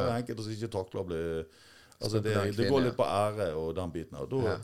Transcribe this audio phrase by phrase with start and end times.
[0.00, 1.22] har enkelte som ikke takler å bli
[2.04, 4.16] Altså, det, det går litt på ære og den biten.
[4.20, 4.56] Og da,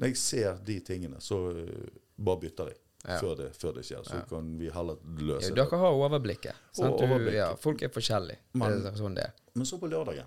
[0.00, 2.78] når jeg ser de tingene, så uh, bare bytter jeg.
[3.04, 3.18] Ja.
[3.20, 4.00] Før, det, før det skjer.
[4.08, 4.22] Så Ja.
[4.26, 5.54] kan vi heller Ja, løse det.
[5.60, 6.56] dere har overblikket.
[6.74, 6.98] Sant?
[6.98, 8.40] Du, ja, folk er forskjellige.
[8.58, 9.36] Men, det er sånn det er.
[9.54, 10.26] Men så på lørdagen,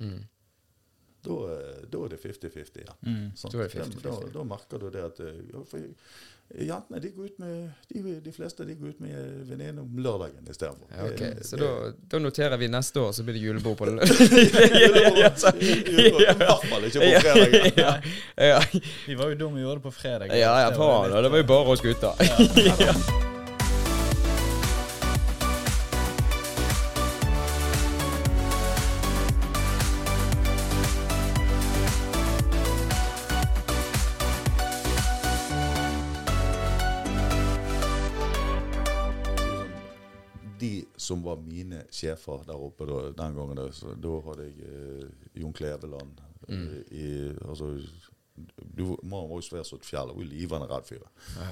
[0.00, 0.22] Mm.
[1.22, 1.36] Da,
[1.92, 2.96] da er det 50-50 igjen.
[3.06, 3.30] Mm.
[3.36, 3.54] Sant?
[3.54, 4.02] Da 50-50.
[4.02, 5.78] Da, da merker du det at eh, for
[6.52, 9.14] Jentene de går ut med de, de fleste de går ut med
[9.48, 10.84] venninne om lørdagen istedenfor.
[10.92, 11.22] Ja, ok.
[11.48, 13.94] Så det- da, da noterer vi neste år, så blir det julebord på I
[15.22, 17.72] hvert fall ikke på fredag.
[17.76, 17.94] ja,
[18.36, 18.60] ja,
[19.06, 20.26] Vi var jo dumme og gjorde det på fredag.
[20.36, 21.22] ja, ja, Det var faen.
[21.24, 22.12] Det var jo bare oss gutter.
[22.18, 23.21] De
[42.02, 46.28] sjefer der oppe da, den gangen, da, så, da hadde jeg eh, Jon Kleveland eh,
[46.50, 46.72] Mm.
[46.90, 47.08] i,
[47.46, 47.68] altså,
[48.58, 50.10] du, Mannen var jo svær som et fjell.
[50.10, 51.04] Hun jo livende redd fyr.
[51.36, 51.50] Ja.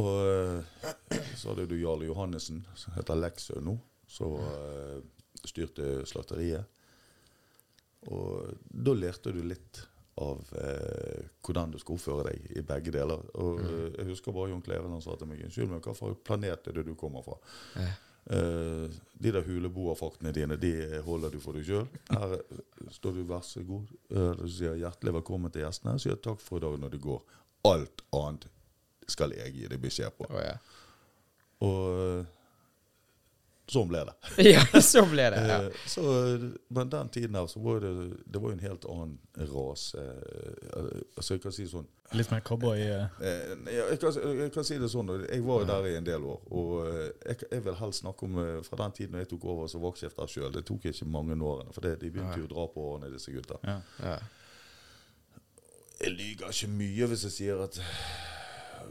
[0.00, 3.76] Og eh, så hadde du Jarle Johannessen, som heter Leksø nå,
[4.08, 5.02] som eh,
[5.44, 6.64] styrte slakteriet.
[8.08, 9.82] Og da lærte du litt
[10.20, 13.22] av eh, hvordan du skal oppføre deg i begge deler.
[13.42, 13.70] Og mm.
[13.98, 16.94] Jeg husker bare Jon Kleveland sa til meg Unnskyld, hva for planet er det du
[16.98, 17.36] kommer fra?
[17.76, 17.92] Ja.
[18.30, 21.88] Eh, de der huleboerfaktene dine, de holder du for deg sjøl.
[22.10, 23.90] Her eh, står du, vær så god.
[24.16, 25.98] uh, du sier hjertelig velkommen til gjestene.
[26.02, 27.20] Sier takk for i dag når du går.
[27.68, 28.48] Alt annet
[29.08, 30.28] skal jeg gi deg beskjed på.
[30.30, 30.56] Oh, ja.
[31.64, 32.32] Og eh,
[33.70, 34.14] sånn ble det.
[34.54, 35.42] ja, sånn ble det.
[35.48, 35.58] Ja.
[35.64, 36.04] Uh, så,
[36.76, 37.92] men den tiden her så var det
[38.24, 39.18] Det var jo en helt annen
[39.52, 40.00] rase.
[40.00, 42.78] Eh, altså jeg kan si sånn Litt mer cowboy.
[42.80, 43.06] eh.
[43.20, 46.06] eh, ja, jeg, kan, jeg kan si det sånn, jeg var jo der i en
[46.06, 46.44] del år.
[46.54, 49.82] Og eh, jeg, jeg vil helst snakke om fra den tiden jeg tok over som
[49.84, 50.52] vaktsjef der sjøl.
[50.54, 53.34] Det tok ikke mange årene, for det, de begynte jo å dra på årene, disse
[53.34, 53.58] gutta.
[53.66, 53.80] Ja.
[54.04, 54.16] Ja.
[56.04, 57.78] Jeg lyver ikke mye hvis jeg sier at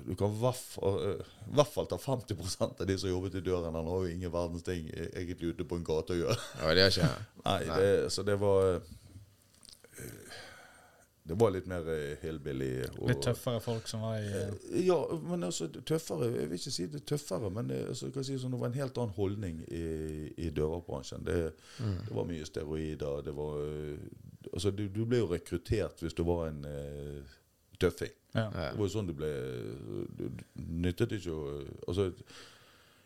[0.03, 0.95] du kan i hvert fall,
[1.45, 3.75] i hvert fall ta 50% av de som jobbet i døren.
[3.77, 6.37] Han har jo ingen verdens ting egentlig ute på en gate å gjøre.
[6.59, 7.09] Ja, det er ikke
[7.45, 7.77] Nei, Nei.
[7.77, 8.79] Det, så det var
[11.25, 12.83] Det var litt mer eh, hillbilly.
[12.99, 16.57] og- Litt tøffere folk som var i eh, Eh, Ja, men altså tøffere Jeg vil
[16.59, 18.97] ikke si det tøffere, men det, altså, jeg kan si sånn, det var en helt
[18.97, 21.23] annen holdning i, i dørvaktbransjen.
[21.23, 21.97] Det, Mm.
[22.07, 23.21] det var mye steroider.
[23.23, 23.97] Det var
[24.53, 27.23] Altså, du, du ble jo rekruttert hvis du var en uh,
[27.79, 28.11] tøffing.
[28.35, 28.49] ja.
[28.51, 28.69] ja.
[28.71, 29.29] Det var jo sånn du ble
[30.17, 32.11] Du du nyttet ikke å Altså,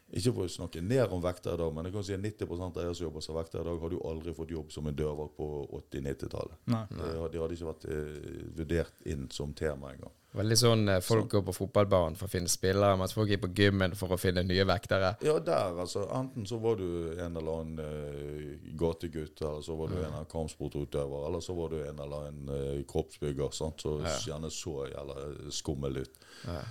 [0.08, 2.78] ikke for å snakke ned om vektere i dag, men jeg kan si at 90%
[2.80, 4.96] av de som jobber som vektere i dag, hadde jo aldri fått jobb som en
[4.96, 5.48] dørvakt på
[5.82, 6.62] 80-90-tallet.
[6.68, 8.32] De, de hadde ikke vært eh,
[8.62, 10.14] vurdert inn som tema engang.
[10.38, 13.52] Veldig sånn eh, folk går på fotballbanen for å finne spillere, mens folk er på
[13.58, 15.14] gymmen for å finne nye vektere.
[15.26, 16.06] Ja, der, altså.
[16.14, 20.20] Enten så var du en eller annen uh, gategutt, eller så var du en eller
[20.22, 23.82] annen kampsportutøver, eller så var du en eller annen uh, kroppsbygger sant?
[23.84, 24.14] så Ja.
[24.28, 26.22] gjerne så jævla skummel ut.
[26.46, 26.62] Ja.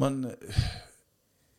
[0.00, 0.64] Men eh,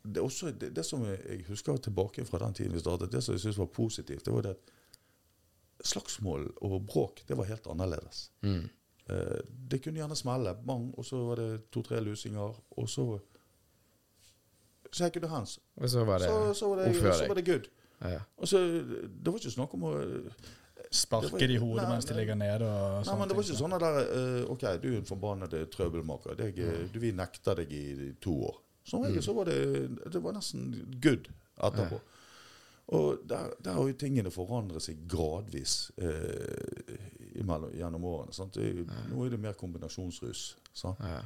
[0.03, 3.23] det, er også, det, det som jeg, husker tilbake fra den tiden vi startet, det
[3.23, 4.71] som jeg syns var positivt, det var det at
[5.83, 8.31] slagsmål og bråk, det var helt annerledes.
[8.41, 8.69] Mm.
[9.09, 9.39] Eh,
[9.71, 13.19] det kunne gjerne smelle, bang, og så var det to-tre lusinger, og så
[14.93, 15.59] Shake the hands.
[15.75, 17.69] Og så var det Så, så, var det, så var det good.
[18.01, 18.19] ja.
[18.37, 18.57] Og så,
[19.23, 19.93] Det var ikke snakk om å
[20.93, 22.67] Sparke de i hodet Nei, mens de ligger nede.
[22.67, 25.55] og Nei, men det var ikke sånn at der, uh, OK, du er en forbannet
[25.73, 26.35] trøbbelmaker.
[26.37, 28.59] Deg, eh, du, vi nekter deg i to år.
[28.83, 29.59] Som regel så var det
[30.11, 31.99] Det var nesten good etterpå.
[32.93, 36.97] Og der, der har jo tingene forandret seg gradvis eh,
[37.39, 38.49] imellom, gjennom årene.
[38.59, 40.43] Er Nå er det mer kombinasjonsrus.
[40.83, 41.21] Ja.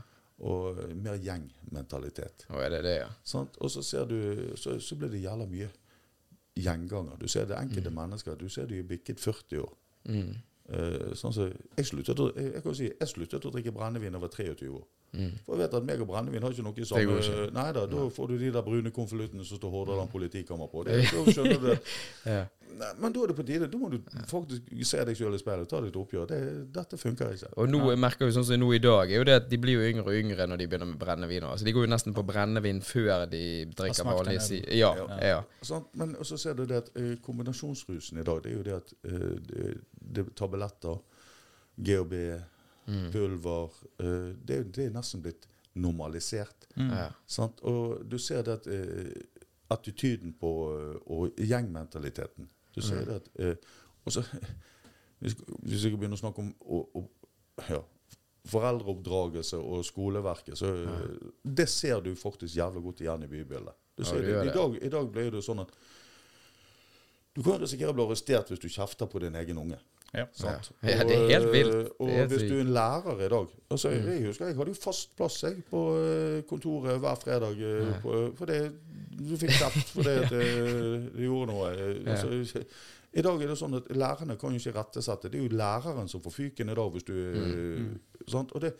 [0.45, 2.45] Og mer gjengmentalitet.
[2.53, 3.09] Og er det det, ja?
[3.25, 3.57] Sant?
[3.57, 5.71] Og så ser du Så, så blir det jævla mye
[6.57, 7.17] gjenganger.
[7.17, 8.35] Du ser det enkelte mennesker.
[8.35, 9.73] Du ser de er bikket 40 år.
[10.05, 10.35] Mm.
[10.67, 14.25] Eh, sånn så jeg, sluttet jeg, jeg, si, jeg sluttet å drikke brennevin da jeg
[14.25, 14.87] var 23 år.
[15.13, 15.31] Mm.
[15.45, 17.47] For jeg vet at meg og brennevin har ikke noe i går samme ikke.
[17.55, 20.83] Nei da, da får du de der brune konvoluttene som står Hordaland politikammer på.
[20.87, 21.81] Det, da skjønner du det.
[22.27, 22.43] Ja.
[22.77, 23.67] Nei, men da er det på tide.
[23.71, 23.95] Da må du
[24.27, 26.25] faktisk se deg sjøl i speilet og ta ditt oppgjør.
[26.29, 26.39] Det,
[26.75, 27.49] dette funker ikke.
[27.57, 29.59] Og nå jeg merker vi sånn som nå i dag, er jo det at de
[29.61, 31.47] blir jo yngre og yngre når de begynner med brennevin.
[31.47, 34.59] Altså, de går jo nesten på brennevin før de drikker vanlig si...
[34.77, 35.07] Ja, Ja.
[35.31, 35.39] ja.
[35.65, 38.75] Sånn, Men så ser du det at eh, kombinasjonsrusen i dag, det er jo det
[38.77, 39.73] at uh, det,
[40.19, 40.99] det tabletter,
[41.77, 42.13] GHB,
[42.87, 43.09] Mm.
[43.11, 45.47] pulver uh, det, det er nesten blitt
[45.77, 46.69] normalisert.
[46.75, 46.91] Mm.
[46.93, 47.09] ja.
[47.27, 47.59] Sant?
[47.67, 49.37] Og du ser det at uh,
[49.67, 53.55] attityden på eh, og gjengmentaliteten Du ser det at uh,
[54.05, 54.23] også,
[55.19, 57.07] hvis, vi jeg begynner å snakke om og, og,
[57.67, 57.81] ja,
[58.47, 63.75] foreldreoppdragelse og skoleverket, så eh, det ser du faktisk jævlig godt igjen i bybildet.
[63.97, 65.73] Du Ja, I, dag, I dag blir det sånn at
[67.33, 69.77] Du kan risikere å bli arrestert hvis du kjefter på din egen unge.
[70.13, 70.23] Ja.
[70.83, 71.73] Ja, det er helt vilt.
[71.99, 74.71] Og, og er hvis du er en lærer i dag altså, Jeg husker jeg hadde
[74.71, 77.57] jo fast plass jeg, på eh, kontoret hver fredag.
[77.59, 77.99] eh, Ja.
[78.01, 78.71] På, for det,
[79.19, 80.45] du fikk kjeft fordi det,
[81.15, 81.71] det gjorde noe.
[81.73, 82.15] eh, Ja.
[82.15, 82.63] Altså,
[83.17, 85.29] I dag er det sånn at lærerne kan jo ikke rettesette.
[85.31, 86.91] Det er jo læreren som får fyken i dag.
[86.91, 87.13] hvis du...
[87.13, 87.99] Mm.
[88.27, 88.51] Sant?
[88.51, 88.73] Og det,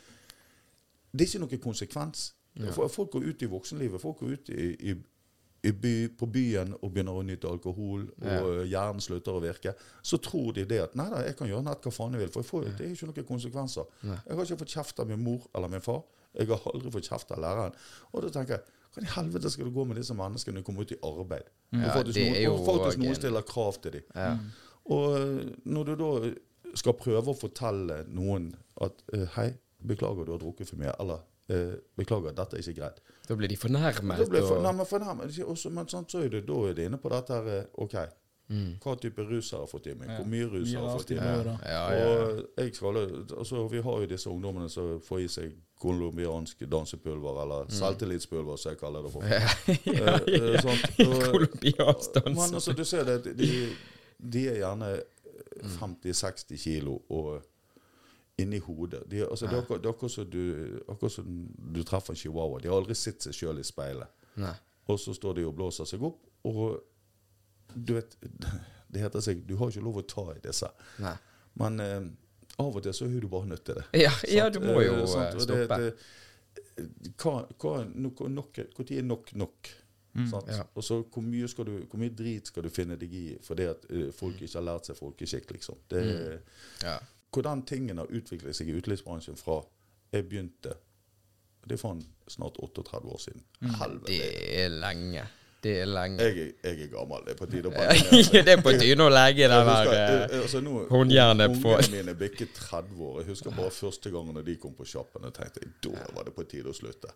[1.12, 2.34] det er ikke noe konsekvens.
[2.60, 2.72] Ja.
[2.72, 4.02] Folk går ut i voksenlivet.
[4.02, 4.96] Folk går ut i, i
[5.74, 8.40] by, på byen og begynner å nyte alkohol, og Ja.
[8.40, 9.74] eh, hjernen slutter å virke.
[10.04, 12.30] Så tror de det at nei da, jeg kan gjøre nett hva faen jeg vil.
[12.30, 13.86] For jeg får, det er ikke noen konsekvenser.
[14.04, 14.20] Nei.
[14.28, 16.04] Jeg har ikke fått kjeft av min mor eller min far.
[16.38, 17.74] Jeg har aldri fått kjeft av læreren.
[18.14, 20.66] Og da tenker jeg hvordan i helvete skal det gå med disse menneskene når de
[20.66, 21.44] kommer ut i arbeid?
[21.72, 24.04] Ja, og faktisk noen, og faktisk noen stiller krav til dem.
[24.16, 24.38] Ja.
[24.90, 26.12] Og eh, når du da
[26.78, 29.50] skal prøve å fortelle noen at eh, hei,
[29.86, 33.02] beklager du har drukket for mye, eller eh, beklager, dette er ikke greit.
[33.28, 34.18] Da blir de fornærmet.
[34.20, 35.40] Da blir for, nei, men fornærmet.
[35.46, 37.98] Også, men sånn, så er det, da er det inne på dette her eh, OK,
[38.48, 38.78] Mm.
[38.80, 40.08] hva type rus har jeg fått i meg?
[40.08, 41.48] Hvor mye rus har jeg fått i meg?
[41.68, 42.12] Ja, ja, ja.
[42.64, 43.00] Og skal,
[43.42, 48.72] altså, vi har jo disse ungdommene som får i seg colombiansk dansepulver, eller selvtillitspulver, som
[48.72, 49.28] jeg kaller det for.
[49.28, 49.28] Mm.
[50.00, 50.62] Ja, ja, Eh, eh, ja.
[50.64, 53.52] sant, Men altså, du ser det, de,
[54.18, 54.94] de er gjerne
[55.58, 55.70] Mm.
[55.82, 57.42] 50-60 kilo og
[58.38, 59.04] inni hodet.
[59.10, 61.18] De, altså, det er akkurat, som du, akkurat
[61.74, 62.60] du treffer en chihuahua.
[62.62, 64.10] De har aldri sett seg sjøl i speilet.
[64.38, 64.54] Nei.
[64.88, 66.78] Og så står de og blåser seg opp, og
[67.74, 68.14] du vet
[68.94, 70.70] Det heter seg Du har ikke lov å ta i disse.
[71.04, 71.12] Nei.
[71.60, 72.06] Men eh,
[72.64, 73.84] av og til så er du bare nødt til det.
[74.06, 75.42] Ja, ja, du må jo Eh?
[75.44, 75.82] Stoppe.
[78.88, 79.74] Tid er nok nok?
[80.18, 80.64] Mm, Ja.
[80.74, 83.84] Og så hvor mye, du, hvor mye drit skal du finne deg i fordi at
[83.90, 85.78] eh, folk ikke har lært seg folkeskikk, liksom.
[85.90, 86.06] Det,
[86.84, 86.98] Ja.
[87.38, 89.62] Hvordan tingene har utviklet seg i utelivsbransjen fra
[90.14, 90.74] jeg begynte
[91.68, 92.00] Det er for
[92.32, 93.42] snart 38 år siden.
[93.78, 94.08] Helvete.
[94.14, 95.26] Det er lenge.
[95.64, 96.24] Det er lenge.
[96.24, 97.24] Jeg, jeg er gammel.
[97.26, 100.36] Det er på tide å bare det er på tide å legge den der eh,
[100.38, 100.62] altså
[100.92, 103.18] håndjernet på- Ungene mine bikket 30 år.
[103.24, 105.28] Jeg husker bare første gangen de kom på sjappen.
[105.28, 107.12] Jeg tenkte da var det på tide å slutte.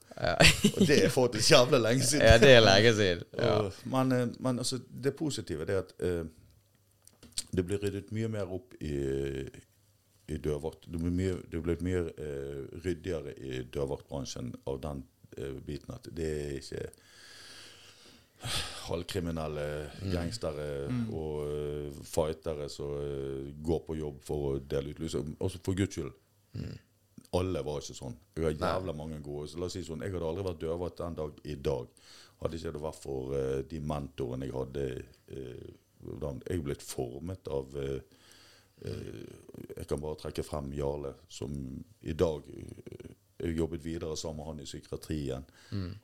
[0.74, 2.28] Og det er faktisk jævlig lenge siden.
[2.28, 3.24] ja, det er lenge siden.
[3.40, 3.56] Ja.
[3.96, 6.24] Men, eh, men altså, det positive er at eh,
[7.56, 8.96] det blir ryddet mye mer opp i,
[10.32, 10.88] i dørvakt.
[10.88, 15.04] Det blir, mye, det blir mye eh, ryddigere i dørvaktbransjen av den
[15.38, 16.86] eh, biten at det er ikke
[18.88, 19.66] halvkriminelle
[20.12, 20.68] gangstere
[21.14, 25.18] og uh, fightere som uh, går på jobb for å dele ut lys.
[25.38, 26.16] Altså for guds skyld.
[27.38, 28.18] Alle var ikke sånn.
[28.36, 29.48] Jeg har jævla mange gode.
[29.52, 31.94] Så la oss si sånn, Jeg hadde aldri vært dørvakt den dag i dag.
[32.42, 34.88] Hadde ikke det vært for uh, de mentorene jeg hadde
[36.50, 38.00] Jeg blitt formet av eh,
[38.82, 41.54] Jeg kan bare trekke frem Jarle, som
[42.02, 43.12] i dag eh,
[43.42, 45.46] Jeg jobbet videre sammen med han i psykiatrien.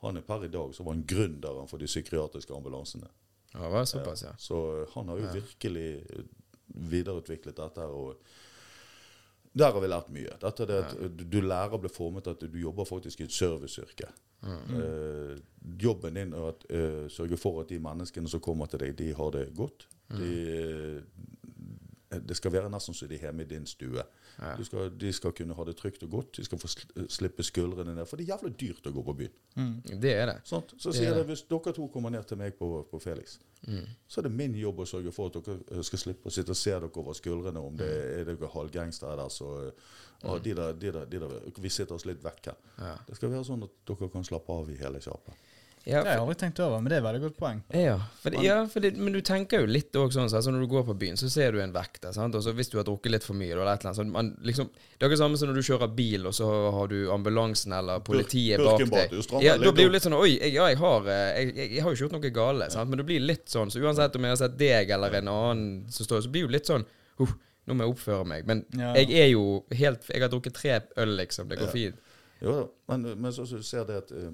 [0.02, 3.08] Han er per i dag så var han gründeren for de psykiatriske ambulansene.
[3.54, 4.32] Ja, var såpass, ja.
[4.38, 6.24] Så eh, han har jo virkelig eh,
[6.66, 7.80] videreutviklet dette.
[7.80, 8.16] her, og
[9.58, 10.34] Der har vi lært mye.
[10.42, 13.24] Dette er det at du, du lærer å bli formet at du jobber faktisk i
[13.26, 14.10] et serviceyrke.
[14.44, 15.38] Eh,
[15.82, 19.08] jobben din er å eh, sørge for at de menneskene som kommer til deg, de
[19.18, 19.86] har det godt.
[20.10, 21.00] De, eh,
[22.08, 24.02] det skal være nesten som de er hjemme i din stue.
[24.38, 24.54] Ja.
[24.56, 26.30] Du skal, de skal kunne ha det trygt og godt.
[26.38, 28.06] De skal få sl slippe skuldrene ned.
[28.08, 29.74] For det er jævlig dyrt å gå på byen.
[29.84, 30.38] Det er det.
[30.48, 30.72] Sånt?
[30.78, 33.36] Så Det sier er jeg hvis dere to kommer ned til meg på, på Felix,
[34.06, 36.54] så er det min jobb å sørge for at dere eh, skal slippe å sitte
[36.54, 39.32] og se dere over skuldrene om det er dere halvgangstere der.
[39.34, 39.50] Så
[40.22, 42.60] ah, de der, de der, de der, vi sitter oss litt vekk her.
[42.78, 42.94] Ja.
[43.08, 45.47] Det skal være sånn at dere kan slappe av i hele kjapet.
[45.88, 47.60] Ja, Det har jeg aldri tenkt over, men det er et veldig godt poeng.
[47.72, 50.66] Ja, for det, ja for det, men du tenker jo litt òg sånn, altså når
[50.66, 52.12] du går på byen, så ser du en vekter.
[52.12, 52.34] sant?
[52.36, 54.28] Og så hvis du har drukket litt for mye, eller et eller annet, så man
[54.44, 54.68] liksom,
[54.98, 58.00] Det er ikke samme som når du kjører bil, og så har du ambulansen eller
[58.04, 59.16] politiet bak deg.
[59.42, 61.70] Ja, Da blir du det litt sånn Oi, jeg, ja, jeg har, eh, jeg, jeg,
[61.78, 62.90] jeg har jo ikke gjort noe gale, sant?
[62.90, 63.70] men det blir litt sånn.
[63.72, 66.58] Så uansett om jeg har sett deg eller en annen som står, så blir det
[66.58, 66.84] litt sånn
[67.20, 67.32] uh,
[67.68, 68.44] Nå må jeg oppføre meg.
[68.48, 68.94] Men Ja.
[68.96, 71.48] jeg er jo helt Jeg har drukket tre øl, liksom.
[71.48, 71.72] Det går Ja.
[71.72, 71.96] fint.
[72.40, 74.30] Jo da, men, men så, så ser det at eh,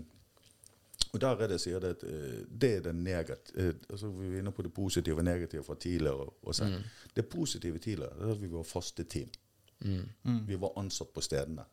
[1.15, 4.41] Og der er det sier det at eh, det er det negative altså Vi er
[4.43, 6.29] inne på det positive og negative fra tidligere.
[6.43, 6.65] Også.
[6.65, 6.83] Mm.
[7.17, 9.31] Det positive tidligere det er at vi var faste team.
[10.47, 11.65] Vi var ansatt på stedene.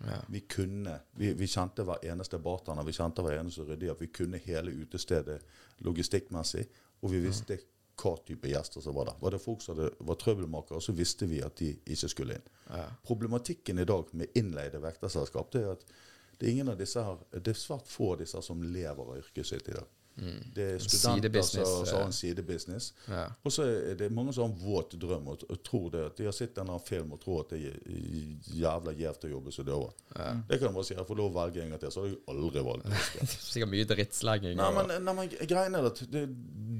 [0.00, 0.18] Ja.
[0.28, 4.40] Vi kunne, vi, vi kjente hver eneste bartender, vi kjente hver eneste ryddig, vi kunne
[4.42, 5.42] hele utestedet
[5.86, 6.64] logistikkmessig,
[7.02, 7.58] og vi visste
[8.02, 9.18] hva type gjester som var der.
[9.20, 12.48] Var det folk som var trøbbelmakere, så visste vi at de ikke skulle inn.
[12.70, 12.86] Ja.
[13.06, 15.86] Problematikken i dag med innleide vekterselskap det er at
[16.42, 19.18] det er ingen av disse her, det er svært få av disse som lever av
[19.20, 19.90] yrket sitt i dag.
[20.54, 21.62] Det er studenter som
[21.94, 22.88] har en sidebusiness.
[23.08, 23.28] Ja.
[23.46, 26.18] Og så er det mange som har en våt drøm og, og tror det at
[26.18, 27.78] de har sett denne film og tror at det er
[28.58, 29.94] jævla gjevt å jobbe som døver.
[30.10, 30.96] Det kan jeg bare si.
[30.98, 33.28] Jeg får lov å velge en gang til, så har jeg aldri valgt det.
[33.52, 34.58] Sikkert mye drittslenging.
[34.58, 36.26] Nei, men, nei, men greien er at det,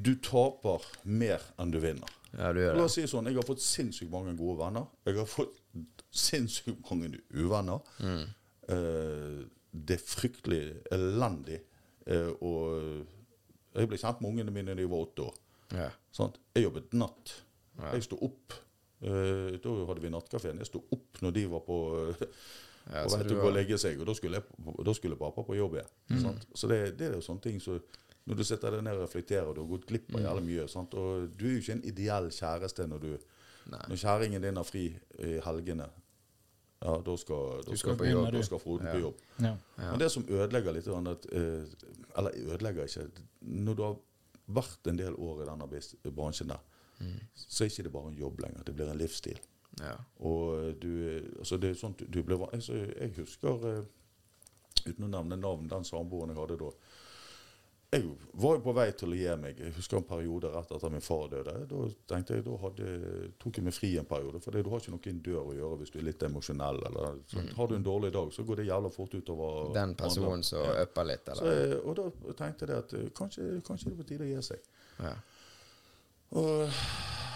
[0.03, 2.19] du taper mer enn du vinner.
[2.35, 4.91] ja, du La oss si sånn, Jeg har fått sinnssykt mange gode venner.
[5.09, 5.57] Jeg har fått
[6.13, 7.81] sinnssykt mange uvenner.
[8.05, 8.27] Mm.
[8.69, 9.43] Eh,
[9.73, 11.61] det er fryktelig elendig.
[12.07, 13.07] Eh, og
[13.73, 15.39] jeg ble kjent med ungene mine da jeg var åtte år.
[15.73, 15.89] Ja.
[16.13, 16.37] Sant?
[16.55, 17.33] Jeg jobbet natt.
[17.79, 17.95] Ja.
[17.97, 18.59] Jeg sto opp.
[19.03, 20.61] Eh, da hadde vi nattkafeen.
[20.63, 21.79] Jeg sto opp når de var på
[22.93, 25.55] Ja, og du du gå legge seg, og da skulle, jeg, da skulle pappa på
[25.55, 26.23] jobb igjen.
[26.25, 26.49] Sant?
[26.51, 27.77] Så det, det er jo sånne ting så
[28.27, 30.67] Når du sitter der nede og reflekterer, du har gått glipp av jævlig mye.
[30.71, 30.93] Sant?
[30.95, 33.13] Og du er jo ikke en ideell kjæreste når du
[33.71, 33.81] Nei.
[33.89, 34.85] Når kjæringen din har fri
[35.23, 35.85] i helgene.
[36.83, 38.33] Ja, da skal, da skal, jobb.
[38.35, 38.93] Da skal Frode Ja.
[38.93, 39.21] på jobb.
[39.39, 39.57] Ja.
[39.79, 39.91] Ja.
[39.91, 41.65] Men det som ødelegger litt at, eh,
[42.19, 43.11] Eller ødelegger ikke
[43.41, 43.97] Når du har
[44.49, 46.61] vært en del år i denne bransjen der,
[47.35, 48.63] så er ikke det bare en jobb lenger.
[48.65, 49.39] Det blir en livsstil.
[49.81, 49.95] Ja.
[50.21, 50.89] Og du
[51.39, 53.85] altså det er sånt, du ble, altså Jeg husker, eh,
[54.87, 56.71] uten å nevne navn, den samboeren jeg hadde da.
[57.93, 58.07] Jeg
[58.41, 59.59] var jo på vei til å gi meg.
[59.61, 61.53] Jeg husker en periode rett etter min far døde.
[61.69, 62.87] Da tenkte jeg, da hadde,
[63.43, 64.41] tok jeg meg fri en periode.
[64.41, 66.81] For du har ikke noe dør å gjøre hvis du er litt emosjonell.
[66.89, 67.51] Eller, mm.
[67.59, 70.87] Har du en dårlig dag, så går det jævla fort utover Den personen som Ja.
[70.87, 71.53] upper litt, eller?
[71.53, 74.43] Så, og da tenkte jeg at eh, kanskje, kanskje det er på tide å gi
[74.49, 74.73] seg.
[75.03, 75.13] Ja.
[76.41, 76.81] Og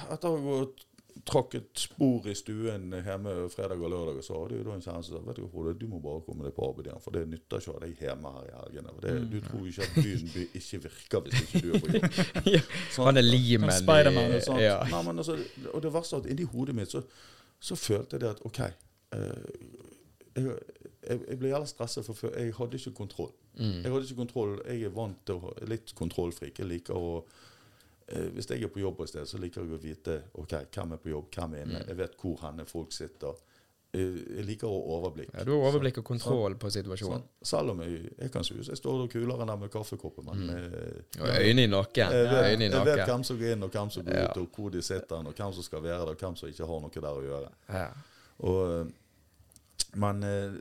[0.08, 0.85] etter å ha gått
[1.24, 4.82] trakk et spor i stuen hjemme fredag og lørdag, og så hadde jo da en
[4.84, 7.16] kjæreste som sa vet du, Frode, du må bare komme deg på arbeid igjen, for
[7.16, 8.94] det nytter ikke å ha deg hjemme her i helgene.
[8.96, 11.94] For det, du tror ikke at byen by ikke virker hvis ikke du er på
[11.94, 12.20] jobb.
[12.56, 13.06] Ja, Sant?
[13.08, 14.76] Han er limen Han Spiderman, ja.
[14.92, 15.38] Nei, men altså,
[15.72, 17.02] og det verste er at inni hodet mitt så,
[17.60, 19.90] så følte jeg det at OK uh,
[20.36, 20.44] jeg,
[21.08, 23.30] jeg, jeg ble jævlig stresset, for før- jeg hadde ikke kontroll.
[23.56, 23.78] Mm.
[23.82, 24.56] Jeg hadde ikke kontroll.
[24.68, 26.58] Jeg er vant til å ha litt kontrollfrik.
[26.60, 27.12] Jeg liker å
[28.08, 30.96] Hvis jeg er på jobb et sted, så liker jeg å vite ok, hvem er
[31.02, 31.70] på jobb, hvem er Mm.
[31.70, 31.84] inne.
[31.88, 33.34] Jeg vet hvor henne folk sitter.
[33.94, 34.00] Eh,
[34.36, 35.30] jeg liker å ha overblikk.
[35.34, 37.22] ja, Du har overblikk og kontroll på situasjonen.
[37.42, 38.68] Så, Selv om jeg, jeg kan suse.
[38.70, 42.12] Jeg står og kulere der med kaffekoppen, men eh, Og øynene i nakken.
[42.12, 44.30] jeg, vet, jeg vet hvem som går inn, og hvem som går Ja.
[44.30, 46.66] ut, og hvor de sitter, og hvem som skal være der, og hvem som ikke
[46.66, 47.50] har noe der å gjøre.
[47.70, 47.88] Ja.
[48.40, 48.92] Og, eh,
[49.96, 50.52] men eh,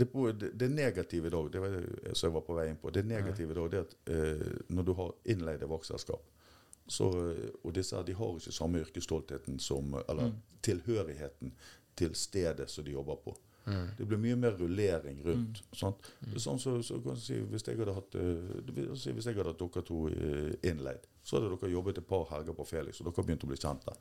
[0.00, 3.04] det, det, negative da, det var det som jeg var på vei inn på, det
[3.08, 6.24] negative da, det er at eh, når du har innleide vaktselskap,
[6.90, 10.32] så, eh, og disse de har ikke samme yrkesstoltheten som, eller
[10.66, 11.52] tilhørigheten
[12.00, 13.36] til stedet som de jobber på.
[13.98, 15.60] Det blir mye mer rullering rundt.
[16.32, 19.82] Er Sånn så, så si, hvis jeg hadde hatt eh, hvis jeg hadde hatt dere
[19.86, 23.46] to eh, innleid, så hadde dere jobbet et par helger på Felix, og dere begynte
[23.46, 24.00] å bli kjent der.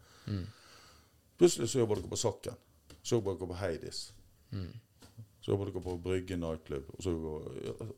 [1.39, 2.57] Plutselig så jobber dere på Sakken.
[3.03, 3.99] Så jobber dere på Heidis.
[5.49, 6.89] Så jobber dere på Brygge nightclub.
[6.93, 7.89] Og så går, ja,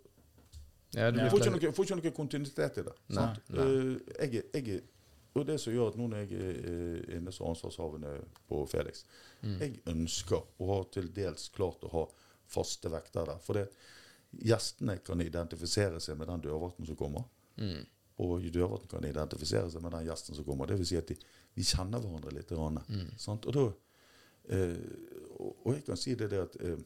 [0.94, 2.94] Ja, du får, ikke noe, får ikke noe kontinuitet i det.
[3.12, 3.52] Nei, sant?
[3.52, 4.82] Eh, jeg, jeg,
[5.36, 8.14] og det som gjør at nå når jeg er eh, inne som ansvarshavende
[8.48, 9.04] på Felix,
[9.42, 12.06] jeg ønsker å ha til dels klart å ha
[12.52, 13.40] faste vekter der.
[13.44, 13.66] For det,
[14.52, 17.28] gjestene kan identifisere seg med den dørvakten som kommer.
[17.60, 17.84] Mm.
[18.24, 20.72] Og dørvakten kan identifisere seg med den gjesten som kommer.
[20.72, 21.20] Det vil si at de,
[21.56, 22.52] vi kjenner hverandre litt.
[22.52, 22.80] grann,
[23.20, 23.48] Sant?
[23.48, 23.68] Og, da,
[24.56, 24.76] eh,
[25.40, 26.80] og, og jeg kan si det, det at eh,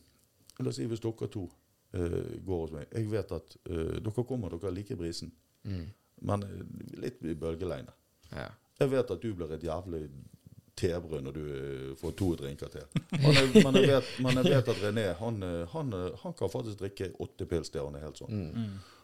[0.60, 2.88] La oss si hvis dere to uh, går hos meg.
[2.94, 5.34] Jeg vet at uh, dere kommer, dere liker brisen.
[5.66, 5.86] Mm.
[6.26, 6.62] Men eh,
[7.04, 7.92] litt i bølgelengde.
[8.32, 8.48] Ja.
[8.80, 10.06] Jeg vet at du blir et jævlig
[10.80, 12.86] tebrød når du får to drinker til.
[13.24, 16.80] Men jeg, men jeg, vet, men jeg vet at René han, han, han kan faktisk
[16.82, 18.42] drikke åtte pils til han er helt sånn.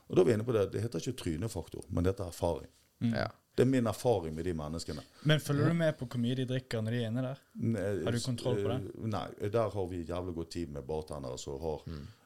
[0.07, 2.71] Og da er vi inne på Det det heter ikke trynefaktor, men det heter erfaring.
[3.11, 3.27] ja.
[3.55, 5.01] Det er min erfaring med de menneskene.
[5.27, 7.41] Men følger du med på hvor mye de drikker når de er inne der?
[7.59, 8.77] Nei, Har du kontroll på det?
[8.95, 11.83] eh, Nei, der har vi jævlig godt tid med bartendere som har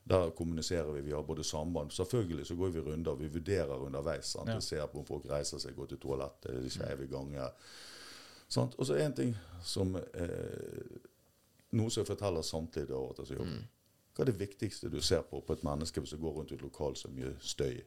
[0.08, 1.02] Der kommuniserer vi.
[1.02, 3.16] Vi har både samband Selvfølgelig så går vi runder.
[3.16, 4.26] Vi vurderer underveis.
[4.26, 4.50] Sant?
[4.50, 4.56] Ja.
[4.56, 7.50] Vi ser på om folk reiser seg, går til toalettet, de skeive ganger.
[8.48, 8.76] Sant?
[8.78, 11.00] Og så en ting som eh,
[11.76, 13.66] Noe som jeg forteller som jobber.
[14.16, 16.62] Hva er det viktigste du ser på på et menneske som går rundt i et
[16.62, 17.82] lokal som mye støy?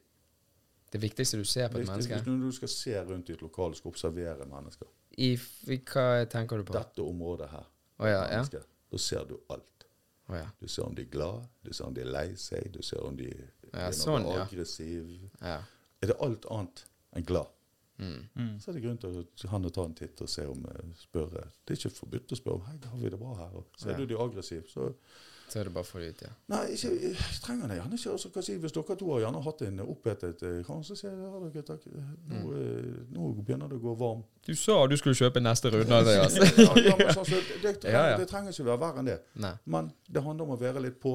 [0.92, 2.14] Det viktigste du ser på et menneske?
[2.24, 4.86] Hvis du skal se rundt i et lokal og skal observere mennesker
[5.18, 5.32] I,
[5.68, 6.72] i hva tenker du på?
[6.78, 7.66] Dette området her,
[8.00, 8.44] ja, ja.
[8.90, 9.86] da ser du alt.
[10.28, 10.46] Oh, ja.
[10.60, 13.00] Du ser om de er glad, du ser om de er lei seg, du ser
[13.04, 13.28] om de
[13.72, 14.44] Ja, er sånn, noe ja.
[14.46, 15.08] aggressiv.
[15.42, 15.58] ja.
[16.00, 16.84] Er det alt annet
[17.16, 17.48] enn glad,
[17.98, 18.60] Mm.
[18.62, 21.48] så er det grunn til å han ta en titt og se om eh, spørre.
[21.66, 23.56] Det er ikke forbudt å spørre om hei, har vi det bra her.
[23.58, 23.96] Og ser Ja.
[23.96, 24.94] du de er aggressive, så
[25.48, 26.28] Så er det bare for ut, ja.
[26.52, 27.14] Nei, ikke, jeg
[27.44, 28.10] trenger det gjerne ikke.
[28.14, 31.10] Altså, hva sier, hvis dere to har gjerne hatt en opphetet eh, kran, så sier
[31.12, 31.86] jeg ja, dere, takk.
[31.88, 32.50] Nå, Mm.
[32.58, 34.26] eh, nå begynner det å gå varmt.
[34.46, 36.36] Du sa du skulle kjøpe neste runde, Andreas.
[36.36, 38.16] ja, ja, men, altså, det, trenger, Ja, ja.
[38.20, 39.18] det trenger ikke være verre enn det.
[39.40, 39.54] Nei.
[39.64, 41.14] Men det handler om å være litt på.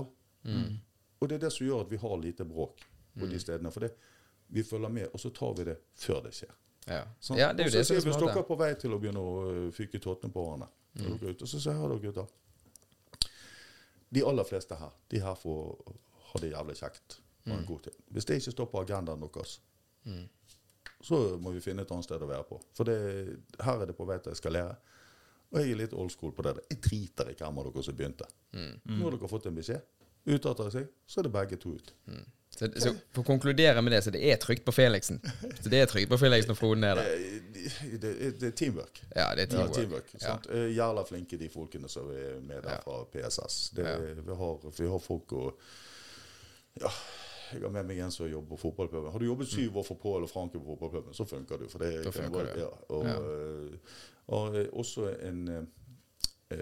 [0.50, 0.74] Mm.
[1.22, 2.82] Og det er det som gjør at vi har lite bråk
[3.20, 3.72] på de stedene.
[3.72, 3.94] For det,
[4.54, 6.52] vi følger med, og så tar vi det før det skjer.
[6.90, 7.04] Ja.
[7.24, 7.40] Sant?
[7.40, 9.22] ja, det er jo det som er Hvis dere er på vei til å begynne
[9.24, 12.28] å fyke tottene på hverandre, så er dere ute, så sier jeg da, gutter
[14.14, 15.60] De aller fleste her, de her får
[16.30, 17.96] ha det jævlig kjekt og en god tid.
[18.14, 19.58] Hvis det ikke står på agendaen deres,
[21.04, 22.60] så må vi finne et annet sted å være på.
[22.78, 22.98] For det,
[23.60, 24.76] her er det på vei til å eskalere.
[25.52, 26.54] Og jeg er litt old school på det.
[26.72, 28.28] Jeg driter ikke hvem av dere som begynte.
[28.86, 29.82] Nå har dere fått en beskjed.
[30.26, 31.94] Uttaler seg, så er det begge to ut.
[32.54, 35.18] Så, så for å konkludere med det, så det er trygt på Felixen.
[35.64, 37.10] Så det er trygt på Felixen når Frode er der.
[37.14, 37.40] Eh,
[37.98, 39.02] Det, det, er teamwork.
[39.16, 39.74] Ja, det er Ja, teamwork.
[39.76, 40.20] teamwork Ja.
[40.28, 40.48] sant?
[40.52, 43.70] Eh, Jævla flinke de folkene som er med der fra PSS.
[43.76, 43.86] Det,
[44.28, 45.60] vi, har, vi har folk og
[46.82, 46.90] Ja,
[47.54, 49.12] jeg har med meg en som jobber på fotballpuben.
[49.14, 51.68] Har du jobbet syv år for Pål og Franke på fotballpuben, så funker du.
[51.70, 52.04] For det Mm.
[52.04, 52.56] Da funker det.
[52.58, 53.18] Ja, og, Ja.
[53.18, 53.78] eh,
[54.28, 55.68] og eh, også en
[56.52, 56.58] eh,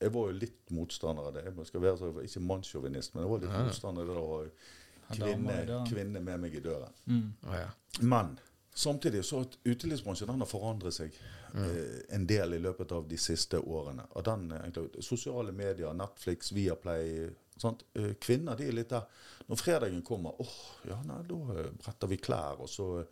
[0.00, 1.44] Jeg var jo litt motstander av det.
[1.48, 3.62] Jeg skal være så, ikke mannssjåvinist, men jeg var litt Ja.
[3.64, 6.92] motstander av det å ha kvinne, kvinne med meg i døren.
[7.06, 7.32] Mm.
[7.46, 7.70] Oh, ja.
[8.02, 8.38] Men
[8.74, 11.14] samtidig så at utelivsbransjen den har forandret seg
[11.54, 14.04] eh, en del i løpet av de siste årene.
[14.18, 17.84] Og den, eh, egentlig, Sosiale medier, Netflix, Viaplay sant?
[17.94, 19.06] Eh, Kvinner de er litt der
[19.48, 20.56] Når fredagen kommer, åh,
[20.88, 23.06] ja, nei, da eh, bretter vi klær, og så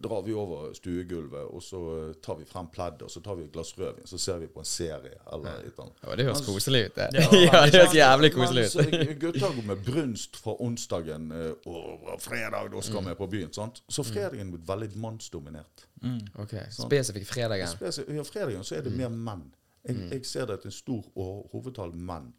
[0.00, 3.44] drar vi over stuegulvet, og så eh, tar vi frem pleddet, og så tar vi
[3.44, 6.00] et glass rødvin, så ser vi på en serie eller et eller annet.
[6.06, 7.08] Ja, det høres koselig ut, det.
[7.14, 8.76] Ja, Ja, det høres jævlig koselig ut.
[8.92, 13.52] Mens gutter går med brunst fra onsdagen eh, og fredag, da skal vi på byen.
[13.52, 13.82] sant?
[13.88, 15.86] Så fredagen er veldig mannsdominert.
[16.02, 16.20] Mm.
[16.40, 17.68] Ok, Spesifikt fredagen.
[17.68, 19.50] Spesif Ja, fredagen så er det mer menn.
[19.84, 21.04] Jeg, jeg ser det at en stor
[21.52, 22.32] hovedtall menn.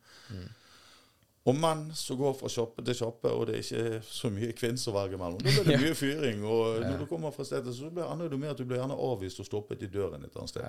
[1.50, 4.52] Og menn som går fra shoppe til shoppe, og det er ikke så mye
[4.94, 5.40] velge mellom.
[5.42, 6.44] Da blir det mye fyring.
[6.46, 8.94] Og når du kommer fra stedet, så blir ender det med at du blir gjerne
[8.94, 10.62] avvist og stoppet i døren et annet sted.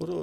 [0.00, 0.18] Og da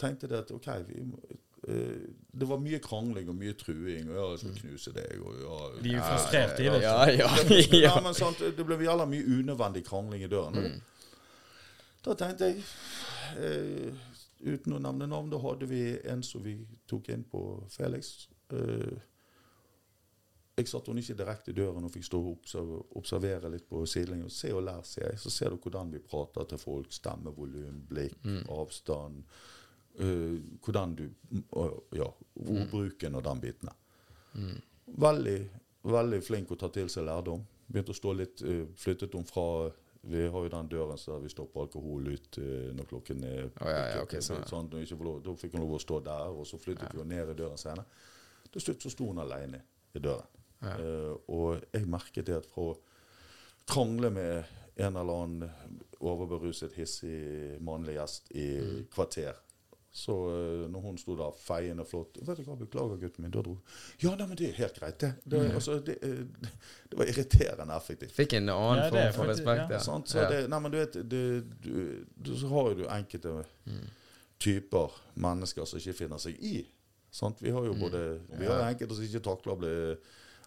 [0.00, 1.20] tenkte jeg at OK, vi, må-
[1.68, 4.08] eh, det var mye krangling og mye truing.
[4.08, 6.86] Og ja, jeg skal knuse deg, og ja De er jo frustrerte, de, vet du.
[6.88, 7.94] Ja, ja, ja, ja.
[8.00, 10.80] men sant, Det ble jævla mye unødvendig krangling i døren.
[12.08, 12.64] Da tenkte jeg,
[13.36, 13.92] eh,
[14.48, 16.56] uten å nevne navn, da hadde vi en som vi
[16.88, 18.14] tok inn på Felix.
[18.52, 18.98] Eh,
[20.60, 23.80] jeg satte henne ikke direkte i døren og fikk stå og observ- observere litt på
[23.88, 24.30] sidelinjen.
[24.30, 25.20] Se og lær, sier jeg.
[25.22, 26.92] Så ser du hvordan vi prater til folk.
[26.92, 28.18] Stemmevolum, blikk,
[28.52, 29.22] avstand.
[30.00, 31.08] Uh, hvordan du
[31.56, 33.68] uh, Ja, ordbruken og den biten.
[33.68, 34.60] der.
[34.86, 35.38] Veldig,
[35.82, 37.42] veldig flink å ta til seg lærdom.
[37.66, 39.70] Begynte å stå litt uh, Flyttet hun fra
[40.02, 43.68] Vi har jo den døren så der vi stopper alkohol ut når klokken er oh,
[43.68, 44.46] ja, ja, okay, sånn, ja.
[44.48, 47.36] sånn, Da fikk hun lov å stå der, og så flyttet vi jo ned i
[47.36, 47.84] døren senere.
[48.52, 49.60] Til slutt så sto hun alene
[49.94, 50.26] i døren.
[50.62, 50.76] Ja.
[50.76, 52.78] Uh, og jeg merket det at fra å
[53.70, 54.44] krangle med
[54.76, 55.50] en eller annen
[56.00, 58.86] overberuset, hissig mannlig gjest i Mm.
[58.92, 59.34] kvarter
[59.92, 63.42] så eh, når hun sto der feiende flott vet du hva, 'Beklager, gutten min.' Da
[63.42, 63.56] dro
[64.00, 65.14] Ja, nei, men det er helt greit, det.
[65.26, 65.54] Det, Mm.
[65.56, 66.24] altså, det, eh,
[66.90, 68.12] det var irriterende effektivt.
[68.12, 69.78] Fikk en annen Ja, form for respekt, ja.
[69.78, 70.06] Sant?
[70.08, 70.28] Så Ja.
[70.28, 73.44] det, nei, men du vet, det, du, du, så har jo du enkelte
[74.38, 76.66] typer mennesker som ikke finner seg i.
[77.10, 77.40] Sant?
[77.42, 78.00] Vi har jo både
[78.38, 79.74] Vi har enkelte som ikke takler å bli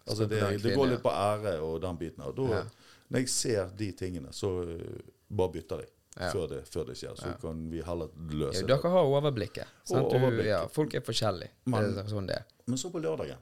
[0.06, 2.22] Altså det, det går litt på ære og den biten.
[2.26, 2.64] Og da,
[3.08, 4.98] Når jeg ser de tingene, så uh,
[5.32, 5.88] bare bytter jeg.
[6.18, 6.28] Ja.
[6.30, 7.14] Før, det, før det skjer.
[7.16, 7.36] Så Ja.
[7.40, 8.68] kan vi heller Ja, løse det.
[8.68, 9.66] dere har overblikket.
[9.84, 10.10] Sant?
[10.12, 11.50] Du, ja, folk er forskjellige.
[11.66, 12.44] Men- det er sånn det er.
[12.66, 13.38] Men så på lørdagen,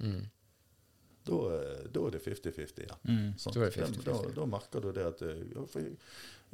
[0.00, 0.28] Mm.
[1.24, 2.98] da, eh, da er det 50-50 igjen.
[3.08, 3.32] Mm.
[3.44, 4.04] Da 50-50.
[4.04, 5.22] Da, da merker du det at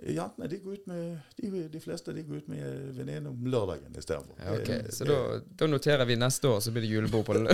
[0.02, 2.64] ja, for de går ut med de, de fleste de går ut med
[2.96, 4.34] venninne om lørdagen istedenfor.
[4.42, 4.82] Ja, okay.
[4.90, 5.18] Så da,
[5.60, 7.46] da noterer vi neste år, så blir det julebord på I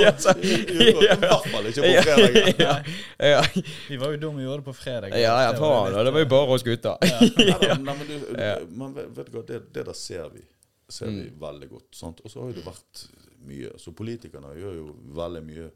[0.00, 2.54] hvert fall ikke på fredag.
[2.64, 2.74] ja,
[3.18, 3.42] ja,
[3.88, 5.08] Vi var jo dumme og gjorde det på fredag.
[5.20, 5.92] ja, ja, Det var faen.
[5.94, 6.96] litt, Det var jo bare oss gutter.
[7.02, 7.74] ja.
[7.76, 8.54] nei, men du, Ja.
[8.70, 10.42] men vet, du det, det der ser vi.
[10.88, 11.40] Ser vi Mm.
[11.40, 12.02] veldig godt.
[12.24, 13.02] Og så har jo det vært
[13.44, 13.74] mye.
[13.78, 14.86] Så politikerne gjør jo
[15.20, 15.70] veldig mye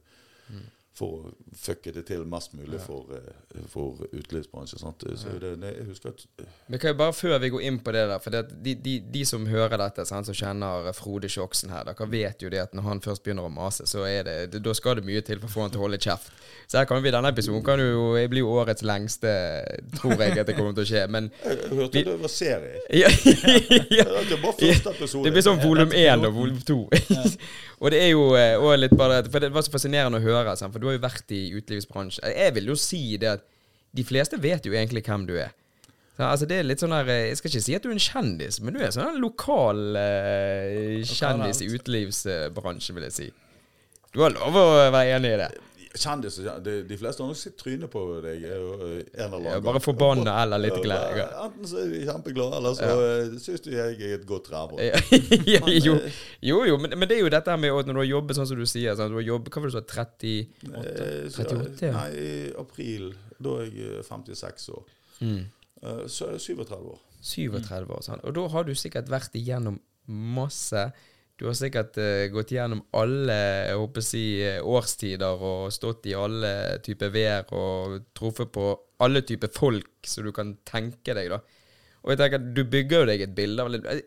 [0.52, 0.62] Mm.
[0.94, 4.78] For å fucke det til mest mulig for, eh, for utelivsbransjen.
[4.82, 5.04] Sant?
[5.16, 7.94] Så det, det, jeg husker at Vi kan jo bare Før vi går inn på
[7.96, 11.72] det der For det de, de, de som hører dette, sant, som kjenner Frode Sjoksen
[11.72, 14.36] her, dere vet jo det at når han først begynner å mase, så er det,
[14.52, 16.28] det da skal det mye til for å få han til å holde kjeft.
[16.68, 19.32] Så her kan vi denne episoden kan jo jeg blir jo årets lengste,
[19.96, 21.06] tror jeg at det kommer til å skje.
[21.12, 22.84] Men Jeg hørte Vi- det var serie.
[23.02, 23.08] ja,
[23.96, 25.24] ja, Det var første episode.
[25.24, 26.78] Det blir sånn volum én og volum to.
[27.82, 30.72] og det er jo eh, litt bare For det var så fascinerende å høre, sant?
[30.74, 32.26] for du har jo vært i utelivsbransjen.
[32.34, 33.44] Jeg vil jo si det at
[33.92, 35.52] de fleste vet jo egentlig hvem du er.
[36.16, 38.02] Så, altså det er litt sånn eh, Jeg skal ikke si at du er en
[38.04, 43.28] kjendis, men du er sånn en lokal eh, kjendis i utelivsbransjen, vil jeg si.
[44.12, 45.50] Du har lov å være enig i det.
[45.92, 48.54] Kjendiser de, de fleste har nok sett trynet på deg eh,
[49.20, 51.18] en eller annen bare forbanna eller litt glad.
[51.44, 53.26] Enten så er de kjempeglade, eller så ja.
[53.44, 54.80] syns de jeg er et godt rævhold.
[55.84, 56.16] Jo, eh,
[56.48, 58.48] jo, jo men, men det er jo dette med at når du har jobbet sånn
[58.48, 59.84] som du sier sånn, du har jobbet, Hva var det du sa?
[59.92, 60.32] 30
[60.72, 61.92] Eh, 38, ja.
[61.92, 62.32] Nei, i
[62.64, 63.10] april.
[63.42, 64.84] Da er jeg eh, 56 år.
[65.20, 65.42] mm,
[65.82, 67.00] Eh, Så er jeg 37 år.
[67.20, 68.02] 37 år.
[68.06, 68.24] sant.
[68.24, 69.76] Og da har du sikkert vært igjennom
[70.06, 70.88] masse.
[71.42, 76.14] Du har sikkert uh, gått gjennom alle jeg håper si, eh, årstider og stått i
[76.14, 76.52] alle
[76.86, 78.66] typer vær og truffet på
[79.02, 81.32] alle typer folk som du kan tenke deg.
[81.34, 81.40] da.
[82.04, 84.04] Og jeg tenker at Du bygger jo deg et bilde av eh,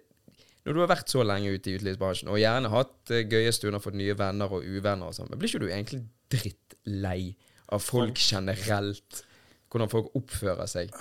[0.64, 3.84] Når du har vært så lenge ute i utelivsbransjen og gjerne hatt uh, gøye stunder,
[3.84, 7.36] fått nye venner og uvenner og sånn, men blir ikke du egentlig drittlei
[7.76, 9.26] av folk generelt?
[9.68, 10.96] Hvordan folk oppfører seg?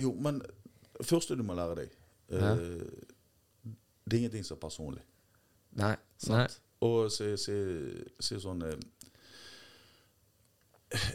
[0.00, 0.40] Jo, men
[1.04, 1.96] første du må lære deg
[2.40, 2.56] uh,
[4.00, 5.04] Det er ingenting som er personlig.
[5.80, 5.94] Nei.
[6.30, 6.46] nei.
[6.84, 7.54] Og si, si,
[8.20, 8.74] si sånn eh,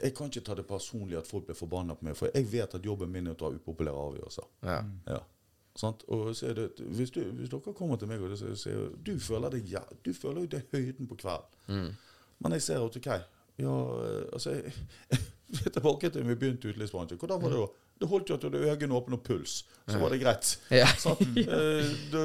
[0.03, 2.73] Jeg kan ikke ta det personlig at folk blir forbanna på meg, for jeg vet
[2.75, 4.47] at jobben min er å ta upopulære avgjørelser.
[4.67, 4.79] Ja.
[5.07, 5.19] Ja.
[5.79, 6.01] Sant?
[6.11, 6.65] Og så er det,
[6.97, 10.43] hvis, du, hvis dere kommer til meg og sier du føler deg, ja, du føler
[10.43, 11.91] jo det høyden på kvelden, Mm.
[12.41, 13.07] men jeg ser at OK
[13.59, 14.55] ja, eh, altså,
[15.11, 15.19] jeg,
[15.75, 17.19] tilbake til vi begynte i utelivsbransjen.
[17.21, 17.67] Hvordan var det da?
[17.99, 19.53] Det holdt jo at du hadde øynene åpne og puls,
[19.87, 20.53] så var det greit.
[20.73, 20.87] Ja.
[20.97, 21.21] Sant?
[21.37, 22.23] Eh, det,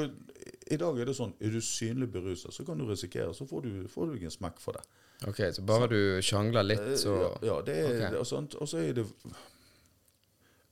[0.71, 3.63] I dag er det sånn er du synlig beruset, så kan du risikere, så får
[3.63, 4.85] du, får du en smekk for det.
[5.29, 8.19] Ok, så bare du sjangler litt, Eh, så Ja, ja det er, okay.
[8.19, 9.07] og, sånt, og så er det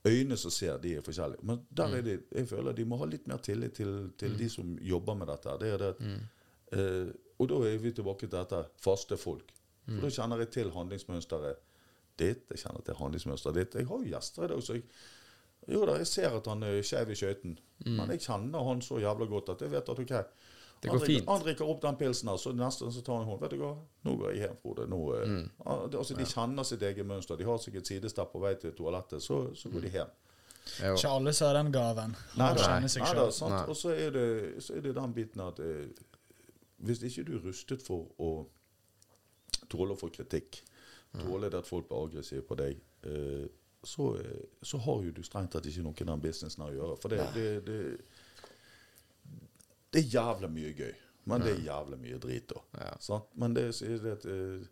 [0.05, 1.39] Øynene som ser, de er forskjellige.
[1.47, 1.93] Men der Mm.
[1.97, 5.13] er det, jeg føler de må ha litt mer tillit til, til de som jobber
[5.15, 5.49] med dette.
[5.59, 6.19] Det det, Mm.
[6.73, 9.51] eh, og da er vi tilbake til dette faste folk.
[9.87, 9.99] Mm.
[9.99, 11.55] For da kjenner jeg til handlingsmønsteret
[12.17, 12.43] ditt.
[12.49, 13.73] Jeg kjenner til handlingsmønsteret ditt.
[13.75, 14.83] Jeg har jo gjester i dag, så jeg
[15.67, 18.99] jo da, jeg ser at han er skeiv i skøyten, men jeg kjenner han så
[18.99, 20.11] jævla godt at jeg vet at OK.
[20.11, 20.25] Mm.
[20.83, 21.29] Det han går drikker- fint.
[21.29, 23.39] Han drikker opp den pilsen så neste så tar han hånd.
[23.41, 23.69] Vet du hva,
[24.03, 24.87] nå går jeg hjem, Frode.
[24.91, 25.49] Nå, eh, Mm.
[25.95, 27.37] altså, de kjenner sitt eget mønster.
[27.37, 30.11] De har sikkert et sidestepp på vei til toalettet, så, så går de hjem.
[30.83, 30.93] jo.
[30.95, 32.15] Ikke alle som har den gaven.
[32.37, 33.51] Nei, nei, seg nei, da, sant?
[33.55, 33.65] Nei.
[33.67, 35.87] Og så er, det, så er det den biten at eh,
[36.83, 38.45] hvis ikke du er rustet for å
[39.69, 40.61] tåle å få kritikk,
[41.15, 43.47] tåle det at folk blir aggressive på deg, eh,
[43.83, 46.99] så, eh, så har jo du strengt tatt ikke noe i den businessen å gjøre.
[47.01, 47.79] For det, det, det,
[49.93, 50.93] det er jævla mye gøy,
[51.29, 52.63] men det er jævla mye drit òg.
[52.79, 53.19] Ja.
[53.39, 54.63] Men det sier det at eh,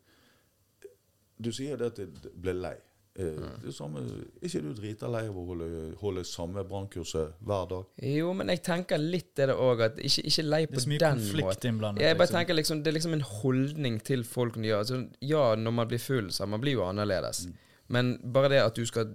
[1.41, 2.77] Du sier det at du ble lei.
[3.19, 3.99] Eh, det samme,
[4.39, 5.65] ikke du driter lei av å holde,
[5.99, 7.89] holde samme brannkurset hver dag?
[8.07, 10.91] Jo, men jeg tenker litt det òg, at ikke, ikke lei Det på er så
[10.93, 11.73] mye den konflikt måten.
[11.73, 12.05] innblandet.
[12.05, 12.37] Jeg bare liksom.
[12.37, 15.99] tenker liksom, Det er liksom en holdning til folk når altså, Ja, når man blir
[15.99, 17.45] full, så man blir jo annerledes.
[17.49, 17.57] Mm.
[17.91, 19.11] Men bare det at du skal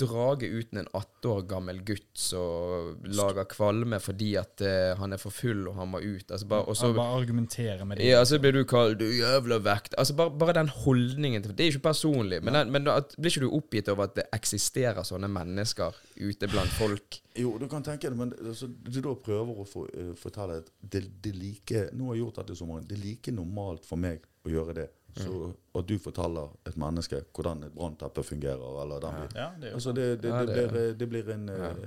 [0.00, 5.20] drage uten en 18 år gammel gutt som lager kvalme fordi at uh, han er
[5.20, 8.08] for full og han må ut altså bare, og så, Han bare argumenterer med det.
[8.08, 9.96] ja, så blir du kalt 'du jævla vekt'.
[9.98, 13.30] Altså bare, bare den holdningen til Det er ikke personlig, men, den, men at, blir
[13.30, 17.20] ikke du oppgitt over at det eksisterer sånne mennesker ute blant folk?
[17.38, 20.72] Jo, du kan tenke det, men altså, du da prøver å få, eh, fortelle at
[20.80, 22.86] det, det like Nå har jeg gjort dette i sommeren.
[22.88, 24.88] Det er like normalt for meg å gjøre det.
[25.16, 29.36] Så at du forteller et menneske hvordan et brannteppe fungerer, eller den biten.
[29.36, 31.86] Ja, det Altså det, det, blir, det, blir en, eh,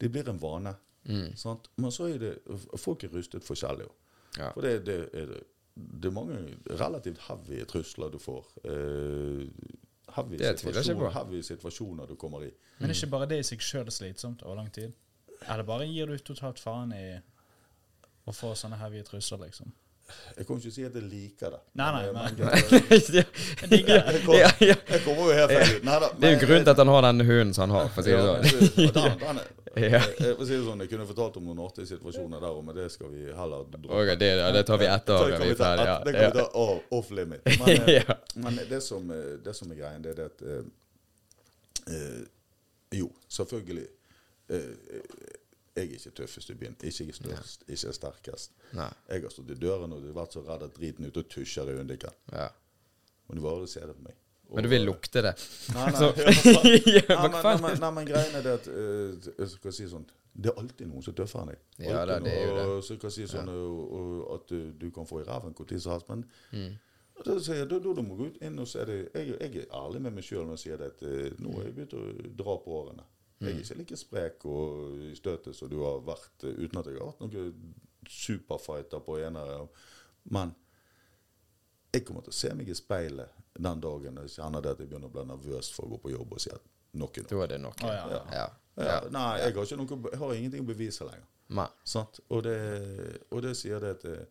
[0.00, 0.74] det blir en vane.
[1.04, 1.36] Mm.
[1.36, 1.70] Sant?
[1.76, 2.34] Men så er det
[2.76, 3.88] Folk er rustet forskjellig.
[4.38, 4.52] Ja.
[4.52, 5.32] For det, det, er,
[5.74, 6.38] det, er mange
[6.70, 8.46] relativt heavy trusler du får.
[8.64, 9.48] Uh,
[10.14, 12.50] heavy, situasjoner, heavy situasjoner du kommer i.
[12.78, 14.94] Men er ikke bare det i seg sjøl slitsomt over lang tid?
[15.48, 17.04] Eller bare gir du totalt faen i
[18.28, 19.72] å få sånne heavy trusler, liksom?
[20.36, 21.60] Jeg kan ikke si at jeg liker det.
[21.80, 22.28] Nei, nei, nei.
[22.30, 23.24] Jeg det.
[23.70, 24.76] Jeg kom- ja, ja.
[24.90, 26.20] jeg kommer jo helt feil ut.
[26.20, 28.04] Det er jo grunnen til at han har den hunden som han har, for å
[28.04, 29.40] si det sånn.
[29.70, 32.74] Jeg, jeg, får si det sånn, jeg kunne fortalt om noen artige situasjoner der, men
[32.74, 34.00] det skal vi heller droppe.
[34.00, 36.32] Ok, det, ja, det tar vi etter Så kan Vi er ta- ferdig, Det kan
[36.32, 37.46] vi ta off, off limit.
[37.60, 38.16] Men, eh, Ja.
[38.34, 42.24] men det, som, eh, det som er greien, det er det at eh, eh,
[42.98, 43.86] Jo, selvfølgelig.
[44.50, 45.38] eh,
[45.76, 46.74] jeg er ikke tøffest i byen.
[46.82, 48.50] Ikke jeg er størst, ikke jeg er sterkest.
[48.76, 48.88] Nei.
[49.08, 51.76] Jeg har stått i døren og vært så redd at driten ute og tusjer i
[51.80, 52.16] Undiken.
[52.32, 52.48] Ja.
[53.28, 54.16] Men du bare ser det på meg.
[54.50, 55.30] Men du vil lukte det?
[55.76, 56.00] Nei, nei,
[56.96, 59.74] ja, Ja, nei, men, nei, men, nei, men greien er det at uh, jeg skal
[59.76, 61.60] si sånn Det er alltid noen som er tøffere enn deg.
[61.86, 62.64] Ja, det er jo det.
[62.72, 65.54] og Så jeg kan si sånn og, og at du, du kan få i ræven
[65.54, 66.08] når som helst.
[66.10, 66.74] Men Mm.
[67.22, 68.98] da jeg, da, da, da må du gå inn og se det.
[69.14, 71.66] Jeg, jeg er ærlig med meg sjøl når jeg sier det at eh, nå har
[71.68, 72.04] jeg begynt å
[72.42, 73.04] dra på årene.
[73.40, 73.58] Jeg Mm.
[73.58, 76.98] er ikke like sprek og i støtet som du har vært, eh, uten at jeg
[76.98, 77.74] har vært noen
[78.08, 79.68] superfighter på enere.
[80.30, 80.54] Men
[81.94, 83.28] jeg kommer til å se meg i speilet
[83.60, 86.12] den dagen jeg kjenner det at jeg begynner å bli nervøs for å gå på
[86.12, 86.60] jobb og si at
[86.94, 87.30] nok er nok.
[87.30, 87.80] Da er det nok.
[87.80, 88.08] Ja.
[88.10, 88.24] Ja.
[88.32, 88.48] Ja,
[88.84, 89.00] Ja.
[89.10, 91.26] Nei, jeg har, ikke noe, jeg har ingenting å bevise lenger.
[91.84, 92.20] Sant?
[92.30, 94.24] Og, det, og det sier det at eh,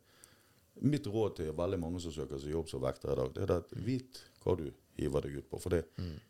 [0.81, 3.51] Mitt råd til veldig mange som søker seg jobb som vekter i dag, det er
[3.57, 5.59] at vit hva du hiver deg ut på.
[5.59, 5.81] For det,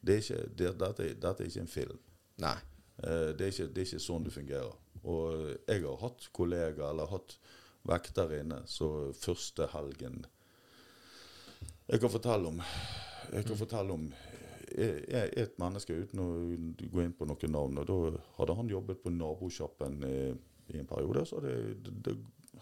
[0.02, 2.00] det er ikke, det, dette, dette er ikke en film.
[2.42, 2.56] Nei.
[3.04, 4.76] Eh, Det er, ikke, det er ikke sånn det fungerer.
[5.04, 7.38] Og jeg har hatt kollegaer eller hatt
[7.88, 10.26] vektere inne så første helgen
[11.88, 12.60] Jeg kan fortelle om
[13.46, 14.10] kan fortelle om
[14.76, 16.28] eh, eh, et menneske uten å
[16.92, 17.80] gå inn på noen navn.
[17.82, 20.18] og Da hadde han jobbet på nabosjappen i,
[20.74, 21.26] i en periode.
[21.30, 22.18] Så det, det, det,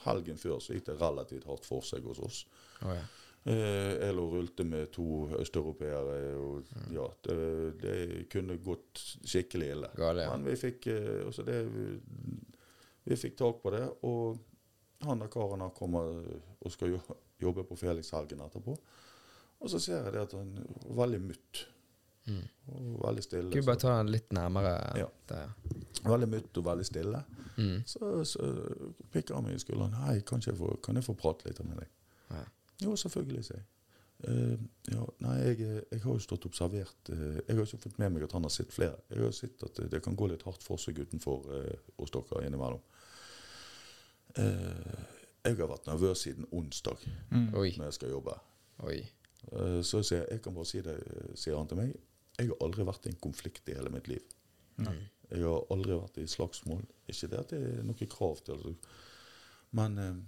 [0.05, 2.43] helgen før så gikk det relativt hardt for seg hos oss.
[2.83, 3.05] Oh, ja.
[3.47, 7.37] Eh, lå rulte med to østeuropeere, og ja, det,
[7.79, 7.95] det
[8.33, 9.91] kunne gått skikkelig ille.
[9.95, 10.33] Gale, ja.
[10.35, 11.61] Men vi fikk, eh, altså det,
[13.07, 14.37] vi fikk tak på det, og
[15.07, 16.09] han der karen her kommer
[16.59, 18.75] og skal jo- jobbe på Felix-helgen etterpå.
[19.61, 21.63] Og så ser jeg det at han er veldig mutt.
[22.27, 23.51] Og veldig stille.
[23.53, 25.07] Kan vi bare ta den litt nærmere Ja.
[25.29, 25.53] der?
[26.03, 27.23] veldig mutt og veldig stille.
[27.57, 27.79] Mm.
[27.87, 28.49] Så, så
[29.13, 29.93] pikker han meg i skulderen.
[30.03, 31.87] Hei, kan, jeg få, kan jeg få prate litt med deg?
[32.35, 32.43] Ja.
[32.83, 33.67] Jo, selvfølgelig, sier jeg.
[34.17, 34.57] Uh,
[34.89, 38.23] ja, nei, jeg, jeg har jo stått observert uh, Jeg har ikke fått med meg
[38.25, 38.97] at han har sett flere.
[39.13, 42.13] Jeg har sett at det, det kan gå litt hardt for seg utenfor uh, hos
[42.15, 42.81] dere innimellom.
[44.37, 45.03] Eh,
[45.47, 47.49] jeg har vært nervøs siden onsdag mm.
[47.53, 48.35] når jeg skal jobbe.
[48.91, 51.93] Eh, så jeg, jeg kan bare si det, eh, sier han til meg.
[52.37, 54.25] Jeg har aldri vært i en konflikt i hele mitt liv.
[54.77, 56.83] Jeg har aldri vært i slagsmål.
[57.09, 58.75] Ikke det at det er noe krav til altså.
[59.77, 60.19] Men eh,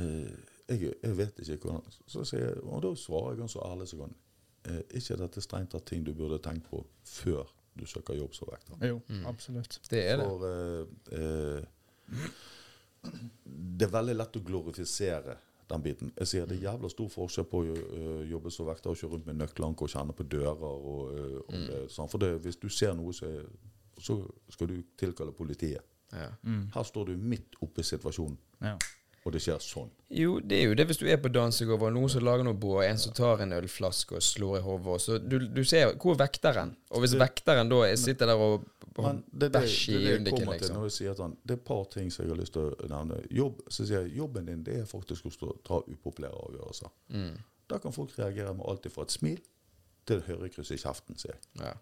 [0.00, 0.36] eh,
[0.70, 4.04] jeg, jeg vet ikke hvordan så sier jeg, Og da svarer jeg ganske ærlig som
[4.04, 4.14] kan.
[4.70, 8.50] Eh, ikke dette strengt tatt ting du burde tenkt på før du søker jobb som
[8.50, 8.80] vekter.
[8.86, 9.80] Jo, absolutt.
[9.90, 10.26] Det er det.
[10.26, 10.82] For eh,
[11.18, 11.62] eh,
[13.80, 15.38] det er veldig lett å glorifisere
[15.70, 16.12] den biten.
[16.18, 19.14] Jeg sier Det er jævla stor forskjell på å uh, jobbe som vekter og kjøre
[19.14, 20.64] rundt med nøkkelanker og kjenne på dører.
[20.66, 22.10] Og, øh, om det, er sånn.
[22.10, 23.30] For det, hvis du ser noe, så,
[23.98, 24.18] så
[24.50, 25.86] skal du tilkalle politiet.
[26.12, 26.32] Ja.
[26.74, 28.74] Her står du midt oppe i situasjonen, Ja.
[29.20, 29.90] Og det skjer sånn.
[30.16, 32.56] Jo, det er jo det hvis du er på dansegulvet, og noen som lager noe
[32.56, 34.94] bål, en som tar en ølflaske og slår i hodet.
[35.04, 36.72] Så du, du ser hvor er vekteren?
[36.90, 38.64] Og hvis vekteren da er- sitter der og,
[38.96, 40.78] og bæsjer det er det, det, i det undiken, liksom.
[40.78, 42.88] når jeg sier sånn, det er et par ting som jeg har lyst til å
[42.94, 43.20] nevne.
[43.42, 46.96] Jobb, så sier jeg, jobben din det er faktisk å stå, ta upopulære avgjørelser.
[47.12, 47.36] Mm.
[47.70, 49.38] Da kan folk reagere med alt fra et smil
[50.08, 51.44] til høyrekryss i kjeften, sier jeg.
[51.60, 51.76] Ja.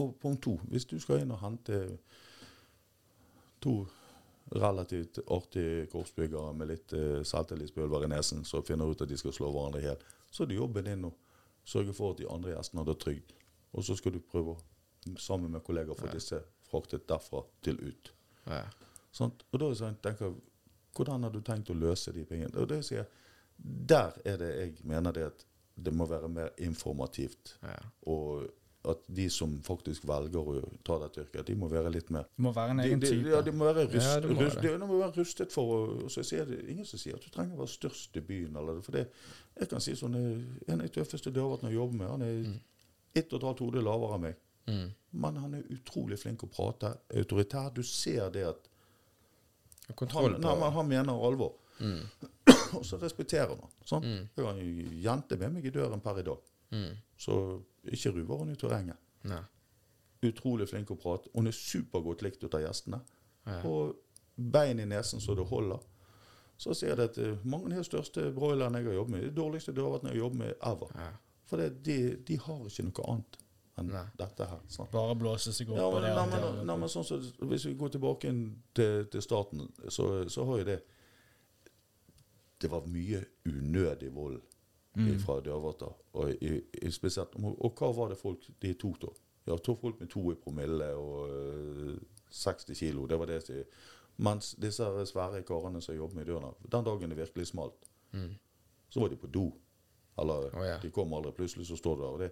[0.00, 1.84] Og punkt to, hvis du skal inn og hente
[3.62, 3.84] to
[4.50, 9.32] relativt artige korpsbyggere med litt uh, selvtillitspulver i nesen som finner ut at de skal
[9.32, 11.12] slå hverandre i hjel, så er det jobben din å
[11.64, 13.32] sørge for at de andre gjestene har det trygt.
[13.74, 14.56] Og så skal du prøve,
[15.18, 18.12] sammen med kollegaer, få disse fraktet derfra til ut.
[18.48, 18.64] Ja.
[19.14, 19.44] Sant?
[19.50, 20.36] Og da sånn, tenker jeg,
[20.94, 22.54] hvordan har du tenkt å løse de pengene?
[22.60, 23.10] Og det sier jeg,
[23.56, 27.56] der er det jeg mener det at det må være mer informativt.
[27.62, 27.78] Ja.
[28.10, 28.46] Og
[28.84, 32.44] at de som faktisk velger å ta dette yrket, de må være litt mer Det
[32.44, 33.30] må være en egen de, type.
[33.32, 34.66] ja, de må være, rust, Ja, det må rust, det.
[34.68, 37.24] de, de må være rustet for å så jeg sier det, Ingen som sier at
[37.24, 38.58] du trenger å være størst i byen.
[38.60, 39.06] Eller, for det,
[39.56, 42.38] jeg kan si sånn eh, En av de tøffeste dørvaktene jeg jobber med, han er
[43.14, 44.38] ett og et halvt hode lavere enn meg.
[44.66, 44.86] Mm.
[45.24, 46.94] Men han er utrolig flink å prate.
[47.14, 47.68] Autoritær.
[47.76, 48.70] Du ser det at
[49.94, 51.52] Kontroll han, på han, han mener alvor.
[51.78, 52.00] Mm.
[52.78, 53.72] og så respekterer han.
[53.86, 54.06] Sånn?
[54.34, 56.50] Jeg har en jente med meg i døren per i dag.
[56.74, 56.90] Mm.
[57.20, 57.36] Så
[57.92, 58.96] ikke ruver hun i terrenget.
[59.28, 59.42] Nei.
[60.24, 61.30] Utrolig flink å prate.
[61.34, 63.00] Hun er supergodt likt ut av gjestene.
[63.44, 63.60] Ja.
[63.68, 63.96] Og
[64.36, 65.82] bein i nesen så det holder.
[66.56, 69.32] Så sier jeg at eh, mange av de største broilerne jeg har jobbet med, de
[69.36, 70.92] dårligste dørvaktene jeg har jobbet med ever.
[71.02, 71.08] Ja.
[71.50, 73.40] For de, de har ikke noe annet
[73.82, 74.04] enn Nei.
[74.16, 74.60] dette her.
[74.70, 74.92] Sant?
[74.94, 76.50] Bare blåse seg opp Ja, men, det nei, det.
[76.54, 77.18] men, nei, men sånn så,
[77.50, 78.30] Hvis vi går tilbake
[78.78, 80.76] til, til starten, så, så har jo det
[82.62, 84.38] Det var mye unødig vold
[85.18, 85.92] fra dørvakter.
[86.12, 89.12] Og, i, i spesielt, og, hva var det folk de tok, da?
[89.46, 91.98] Ja, tok folk med to i promille og øh,
[92.30, 93.06] 60 kilo.
[93.06, 93.64] Det var det som
[94.16, 97.88] Mens disse svære karene som jobber med dørene, den dagen det virkelig smalt,
[98.88, 99.48] så var de på do.
[100.18, 100.76] Eller oh, ja.
[100.82, 101.32] de kom aldri.
[101.32, 102.08] Plutselig så står du der.
[102.08, 102.30] og det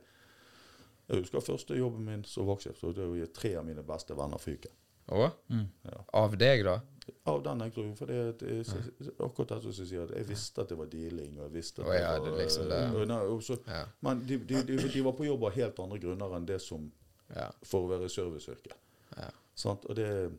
[1.09, 2.79] jeg husker første jobben min som vaktsjef.
[2.79, 4.71] så Det var tre av mine beste venner fyken.
[5.49, 5.67] mm.
[5.85, 5.99] Ja.
[6.15, 6.79] Av deg, da?
[7.27, 7.97] Av den grunn.
[7.97, 8.37] for det,
[9.19, 11.39] akkurat det som sier, at jeg visste at det var dealing.
[11.39, 12.81] og jeg visste at oh, ja, det var, liksom det.
[12.95, 13.85] Og, nei, og så- Ja.
[14.01, 16.93] Men de, de, de, de var på jobb av helt andre grunner enn det som
[17.35, 17.51] Ja.
[17.65, 18.75] for å være serviceyrke.
[19.17, 19.31] Ja.
[19.55, 19.85] Sant?
[19.85, 20.31] Og det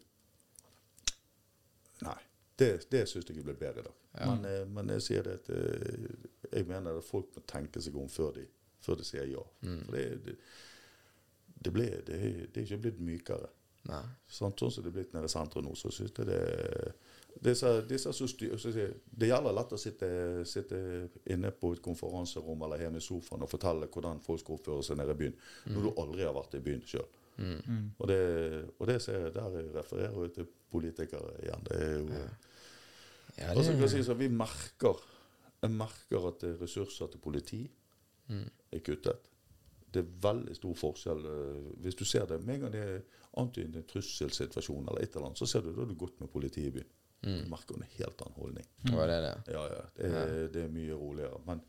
[2.04, 2.18] Nei.
[2.56, 3.96] Det, det syns jeg ble bedre i dag.
[4.28, 6.06] Men, eh, men jeg sier det at eh,
[6.54, 8.44] jeg mener at folk må tenke seg om før de,
[8.86, 9.42] før de sier ja.
[9.66, 9.80] Mm.
[9.88, 10.36] For det, det,
[11.66, 12.20] det, ble, det,
[12.54, 13.50] det er ikke blitt mykere.
[13.90, 14.04] Nei.
[14.32, 16.40] Sånn, Sånn som det er blitt nede i sentrum nå, så syns jeg det
[17.44, 18.54] disse, disse som styr,
[19.04, 20.08] Det gjelder lett å sitte,
[20.48, 20.78] sitte
[21.34, 25.00] inne på et konferanserom eller hjemme i sofaen og fortelle hvordan folk skal oppføre seg
[25.00, 25.36] nede i byen,
[25.74, 27.10] når du aldri har vært i byen sjøl.
[27.34, 27.96] Mm.
[27.98, 28.20] Og, det,
[28.78, 31.66] og det ser jeg, der jeg refererer jo til politikere igjen.
[31.70, 32.28] Det er jo Ja,
[33.34, 35.00] Ja, det, kan si så Vi merker
[35.72, 37.64] merker at er ressurser til politi.
[38.72, 39.30] er kuttet.
[39.94, 41.26] Det er veldig stor forskjell.
[41.30, 43.02] eh, Hvis du ser det med en gang det er
[43.38, 46.68] antydet en trusselsituasjon, eller et eller annet, så ser du da du gått med politiet
[46.72, 46.92] i byen.
[47.24, 48.66] Du merker en helt annen holdning.
[48.84, 49.36] Det var det det.
[49.54, 49.84] Ja, ja.
[49.96, 51.40] Det er, det er mye roligere.
[51.48, 51.62] Men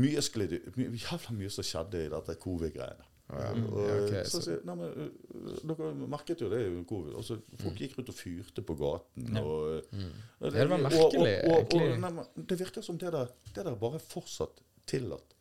[0.00, 3.04] mye sklid, my, Jævla mye som skjedde i dette covid-greiene.
[3.26, 3.52] Ja, ja.
[3.66, 4.88] Og, okay, så, så- nei, men,
[5.34, 7.14] øh, dere merket jo det i covid.
[7.18, 9.36] Altså, folk gikk rundt og fyrte på gaten.
[9.42, 10.52] Og, og Mm.
[10.52, 13.74] Det var merkelig, Og, og, og, nei, men det virker som det der, det der
[13.74, 15.35] bare fortsatt tillatt.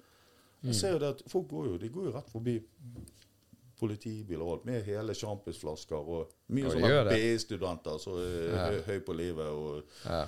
[0.66, 0.72] Mm.
[0.72, 2.56] Jeg ser jo det at Folk går jo, de går jo rett forbi
[3.80, 7.04] politibiler og alt, med hele sjampisflasker og mye Og sånne.
[7.12, 8.66] BI-studenter som er Ja.
[8.72, 9.46] høy, høy på livet.
[9.46, 10.26] og Ja.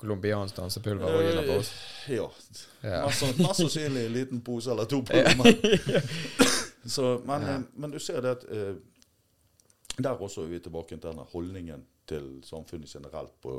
[0.00, 1.72] Colombiansk dansepulver og gjelder på oss.
[2.08, 2.28] Eh, Ja.
[2.82, 3.06] Ja.
[3.06, 5.12] Mest, sann- sannsynlig en liten pose eller to på.
[6.86, 8.74] Så, men, eh, men du ser det at eh,
[10.02, 13.54] Der også er vi tilbake til denne holdningen til samfunnet generelt på,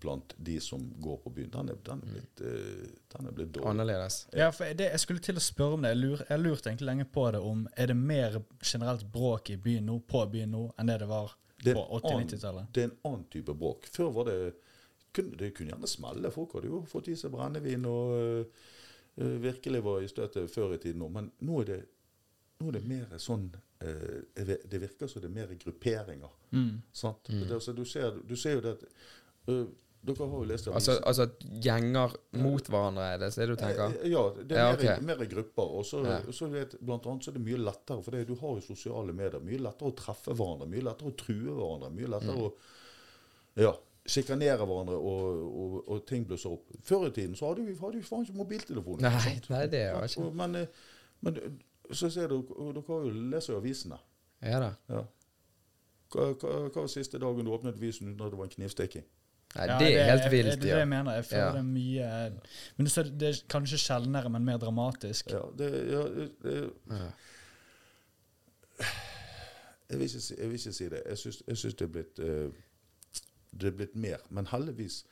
[0.00, 1.50] blant de som går på byen.
[1.54, 3.70] Den er, den er blitt, eh, den er blitt dårlig.
[3.70, 4.20] Annerledes.
[4.36, 5.92] Ja, for det, Jeg skulle til å spørre om det.
[5.94, 9.56] Jeg, lur, jeg lurte egentlig lenge på det om Er det mer generelt bråk i
[9.56, 12.72] byen nå, på byen nå, enn det det var Det på 80-90-tallet?
[12.74, 13.86] Det er en annen type bråk.
[13.92, 14.40] Før var det
[15.14, 16.34] kunne, Det kunne gjerne smelle.
[16.34, 18.66] Folk hadde jo fått i seg brennevin og øh,
[19.16, 21.14] øh, virkelig var i støtet før i tiden òg.
[21.14, 21.80] Men nå er det,
[22.60, 26.30] nå er det mer sånn Det virker som det er mer grupperinger.
[26.52, 26.80] Mm.
[26.92, 27.28] Sant?
[27.30, 28.88] Det, altså, du, ser, du ser jo det at
[29.52, 29.66] uh,
[30.08, 33.96] Dere har jo lest Altså, altså at gjenger mot hverandre, er det det du tenker?
[33.98, 35.02] Eh, Ja, det er Ja, mer, ok.
[35.08, 35.72] mer grupper.
[35.80, 36.18] Og så, Ja.
[36.32, 39.12] så vet, blant annet så er det mye lettere, for det, du har jo sosiale
[39.12, 39.40] medier.
[39.42, 41.90] Mye lettere å treffe hverandre, mye lettere å true hverandre.
[41.98, 42.46] Mye lettere Mm.
[42.46, 42.52] å
[43.66, 43.72] ja,
[44.06, 46.70] sjikanere hverandre, og, og, og ting blusser opp.
[46.86, 49.02] Før i tiden så hadde vi, hadde vi faen ikke mobiltelefoner.
[49.02, 50.66] Nei, nei, det var ikke Men, eh,
[51.26, 51.34] men
[51.92, 52.42] så ser du,
[52.76, 53.98] dere leser jo avisene.
[54.42, 54.72] Ja da.
[54.88, 55.04] Ja.
[56.12, 59.04] Hva, hva, hva var siste dagen du åpnet avisen uten at det var en knivstikking?
[59.56, 61.14] Nei, Ja, det er helt vilt, Det er det jeg mener.
[61.14, 61.52] Jeg føler Ja.
[61.52, 62.32] det er mye
[62.76, 65.30] Men du ser, det er kanskje sjeldnere, men mer dramatisk.
[65.32, 67.10] Ja, det, ja, det, det, Ja.
[69.88, 71.02] Jeg vil ikke jeg vil ikke si det.
[71.08, 72.52] Jeg syns, jeg syns det er blitt uh,
[73.60, 74.18] Det er blitt mer.
[74.30, 75.04] Men heldigvis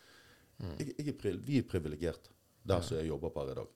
[0.79, 2.31] jeg, jeg er, Vi er privilegerte
[2.69, 3.67] der som jeg jobber per i dag.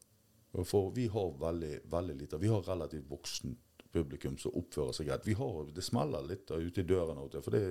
[0.52, 3.56] For vi har veldig, veldig lite Vi har relativt voksen
[3.92, 5.26] publikum som oppfører seg greit.
[5.26, 7.62] Vi har, Det smeller litt ute i døren for det,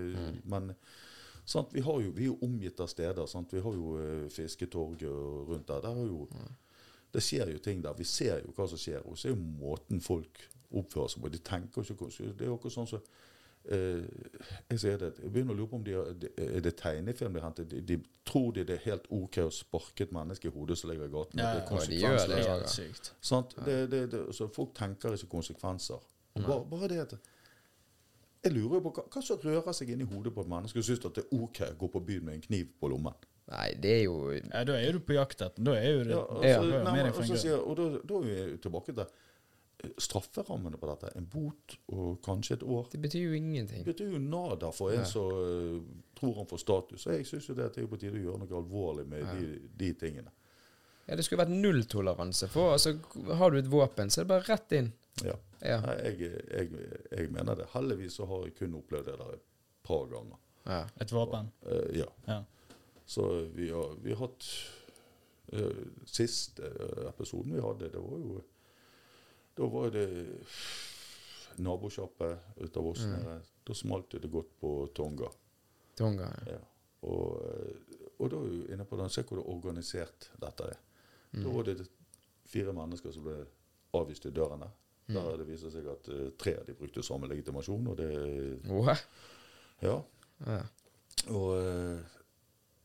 [0.44, 0.74] men
[1.46, 3.26] sant, vi, har jo, vi er jo omgitt av steder.
[3.26, 3.54] Sant?
[3.54, 5.82] Vi har jo eh, Fisketorget og rundt der.
[5.82, 6.28] der jo,
[7.12, 7.96] Det skjer jo ting der.
[7.98, 9.02] Vi ser jo hva som skjer.
[9.08, 11.32] Og så er jo måten folk oppfører seg på.
[11.34, 13.29] De tenker ikke Det er jo akkurat sånn som eh,
[13.70, 17.34] jeg sier det, jeg begynner å lure på om de har, de- er det tegnefilm
[17.36, 17.66] de henter.
[17.70, 20.90] De, de tror de det er helt OK å sparke et menneske i hodet som
[20.90, 21.40] ligger i gaten.
[21.44, 22.56] Ja, det er ja, de gjør det, ja.
[22.84, 23.12] Helt
[23.66, 26.00] Det, det, det, så folk tenker ikke konsekvenser.
[26.40, 27.18] Bare, bare det at
[28.44, 30.88] Jeg lurer jo på hva, hva som rører seg inni hodet på et menneske som
[30.96, 33.14] syns at det er OK å gå på byen med en kniv på lommen.
[33.50, 36.04] Nei, det er jo Ja, da er jo du på jakt etter Da er jo
[36.06, 36.84] det Ja, altså, Ja.
[36.86, 39.10] nei, men, og, så sier, og da, da er vi tilbake til eh,
[39.98, 41.12] strafferammene på dette.
[41.16, 42.88] En bot og kanskje et år.
[42.92, 43.84] Det betyr jo ingenting.
[43.86, 45.80] Det betyr jo nada for en som uh,
[46.20, 47.06] tror han får status.
[47.08, 49.28] Og jeg syns jo det at det er på tide å gjøre noe alvorlig med
[49.38, 50.34] de, de tingene.
[51.06, 52.94] Ja, Det skulle vært nulltoleranse for altså,
[53.40, 54.92] Har du et våpen, så er det bare rett inn.
[55.26, 55.38] Ja.
[55.60, 55.80] Ja.
[55.84, 57.72] Nei, jeg, jeg, jeg mener det.
[57.74, 59.48] Heldigvis så har jeg kun opplevd det der et
[59.88, 60.38] par ganger.
[60.70, 60.84] Ja.
[61.02, 61.50] Et våpen.
[61.66, 62.12] Eh, ja.
[62.28, 62.44] Ja.
[63.10, 64.46] Så vi har, vi har hatt
[65.56, 66.70] uh, Siste
[67.10, 68.42] episoden vi hadde, det var jo
[69.60, 70.08] Da var det
[71.60, 72.30] nabosjappe
[72.64, 73.26] ut av oss mm.
[73.68, 75.28] Da smalt det godt på Tonga.
[76.00, 76.30] Tonga.
[76.48, 76.60] Ja.
[77.06, 80.80] Og, eh, og da er vi inne på den, se hvor det organisert dette er.
[81.36, 81.76] Da var det
[82.50, 83.36] fire mennesker som ble
[84.00, 84.72] avvist i dørene.
[85.10, 87.88] Der det viser seg at uh, tre av de brukte samme legitimasjon.
[87.92, 88.10] Og det
[88.70, 88.90] Åh.
[89.86, 89.96] Ja.
[90.46, 90.60] Ja.
[91.34, 92.18] Og uh,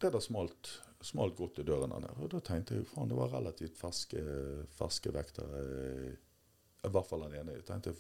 [0.01, 0.71] det der smalt,
[1.05, 2.19] smalt godt i dørene der.
[2.19, 4.23] Og da tenkte jeg faen, det var relativt ferske,
[4.77, 5.65] ferske vektere.
[6.85, 7.55] I hvert fall den ene.
[7.59, 7.95] Jeg tenkte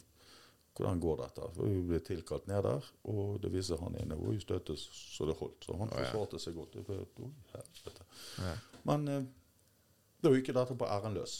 [0.74, 1.48] hvordan går dette?
[1.54, 5.26] For Hun ble tilkalt ned der, og det viser han ene var jo støtet så
[5.28, 5.64] det holdt.
[5.68, 6.74] Så han forsvarte seg godt.
[6.74, 8.06] Jeg bare, «Oi, helvete».
[8.42, 8.54] Ja.
[8.90, 9.26] Men eh,
[10.24, 11.36] da gikk dette på æren løs.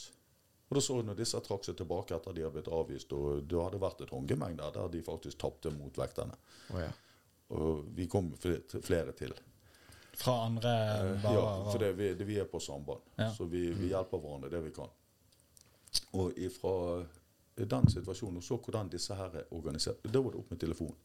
[0.69, 3.43] Og da så jeg når disse trakk seg tilbake etter de hadde blitt avvist, og
[3.45, 6.37] det hadde vært et håndgemeng der der de faktisk tapte mot vekterne.
[6.73, 6.87] Ja.
[7.53, 9.35] Og vi kom flere til.
[10.15, 11.35] Fra andre Eh, barer.
[11.35, 13.03] ja, for det, vi, det, vi er på samband.
[13.19, 13.27] Ja.
[13.35, 14.89] Så vi, vi hjelper hverandre det vi kan.
[16.15, 17.03] Og ifra
[17.55, 20.95] den situasjonen, og så hvordan disse her er organisert, da var det opp med telefonen.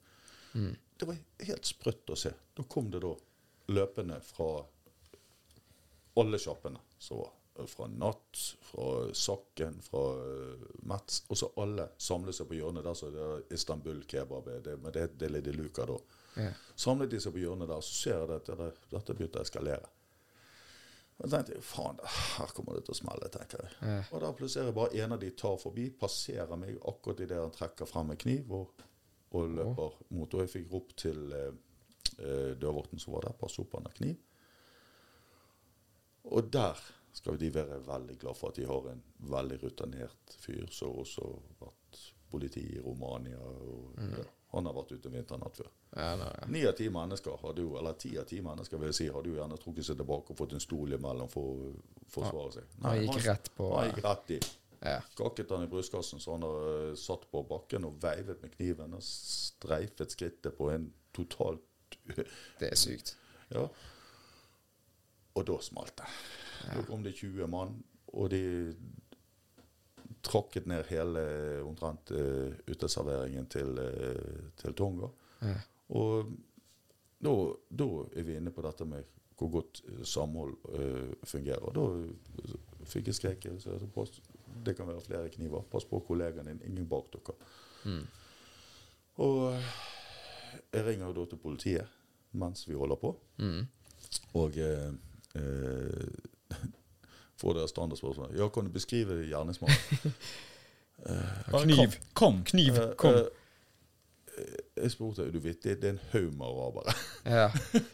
[0.53, 0.77] Mm.
[0.97, 2.33] Det var helt sprøtt å se.
[2.57, 3.13] Da kom det da
[3.71, 4.49] løpende fra
[6.21, 7.37] alle sjappene som var.
[7.69, 8.85] Fra Natt, fra
[9.15, 11.19] Sakken, fra uh, Mats.
[11.29, 14.49] Og så alle samlet seg på hjørnet der så det er Istanbul kebab.
[14.65, 15.99] Det, men det, det er Lille Luca da.
[16.39, 16.63] Yeah.
[16.79, 19.91] Samlet de seg på hjørnet der, så ser jeg at dette, dette begynte å eskalere.
[21.21, 21.99] Og jeg tenkte faen,
[22.39, 23.73] her kommer det til å smelle, tenker jeg.
[23.85, 23.97] Ja.
[24.09, 27.41] Og da plutselig er det bare en av de tar forbi, passerer meg akkurat idet
[27.43, 28.85] han trekker frem en kniv og,
[29.37, 30.33] og løper mot.
[30.33, 31.51] Og jeg fikk rop til eh,
[32.17, 34.17] eh, dørvorten som var der, pass opp, han har kniv.
[36.33, 36.81] Og der
[37.13, 41.27] skal de være veldig glad for at de har en veldig rutinert fyr som også
[41.27, 42.03] har vært
[42.33, 43.41] politi i Romania.
[43.45, 45.69] Og, ja, han har vært ute en vinternatt før.
[45.95, 46.47] Ja, nei, ja.
[46.51, 49.31] Ni av ti mennesker hadde jo, eller ti av ti mennesker vil jeg si, hadde
[49.31, 51.69] jo gjerne trukket seg tilbake og fått en stol imellom for å
[52.11, 52.73] forsvare seg.
[52.83, 54.41] Han gikk rett på Han gikk rett i.
[54.81, 54.97] Ja.
[55.13, 58.97] Skakket han i brystkassen så han har eh, satt på bakken og veivet med kniven
[58.97, 61.67] og streifet skrittet på en totalt
[62.61, 63.15] Det er sykt.
[63.51, 63.67] Ja.
[65.37, 66.09] Og da smalt det.
[66.65, 67.77] Da kom det 20 mann,
[68.15, 68.43] og de
[70.27, 71.23] tråkket ned hele
[71.65, 75.09] omtrent uh, uteserveringen til, uh, til Tonga.
[75.41, 75.57] Ja.
[75.97, 76.35] Og
[77.21, 77.33] da,
[77.69, 79.09] da er vi inne på dette med
[79.41, 81.73] hvor godt eh, samhold uh, fungerer.
[81.73, 83.65] Da eh, fikk jeg skreket
[84.65, 85.63] det kan være flere kniver.
[85.71, 87.37] Pass på kollegaen din, ingen bak dere.
[87.85, 88.03] Mm.
[89.25, 89.71] Og eh,
[90.75, 91.97] jeg ringer da til politiet
[92.33, 93.15] mens vi holder på.
[93.39, 93.65] Mm.
[94.39, 94.93] Og eh,
[95.41, 96.30] eh,
[97.41, 98.35] får dere standardspørsmål.
[98.39, 100.15] Ja, kan du beskrive gjerningsmannen?
[101.09, 101.77] uh, Kniv.
[101.77, 101.95] Kom.
[102.15, 102.43] kom.
[102.45, 103.15] Kniv, Eh, kom.
[103.15, 104.45] uh,
[104.77, 106.95] jeg spurte er du vet, det, det er en haug med arabere.
[107.25, 107.49] Ja.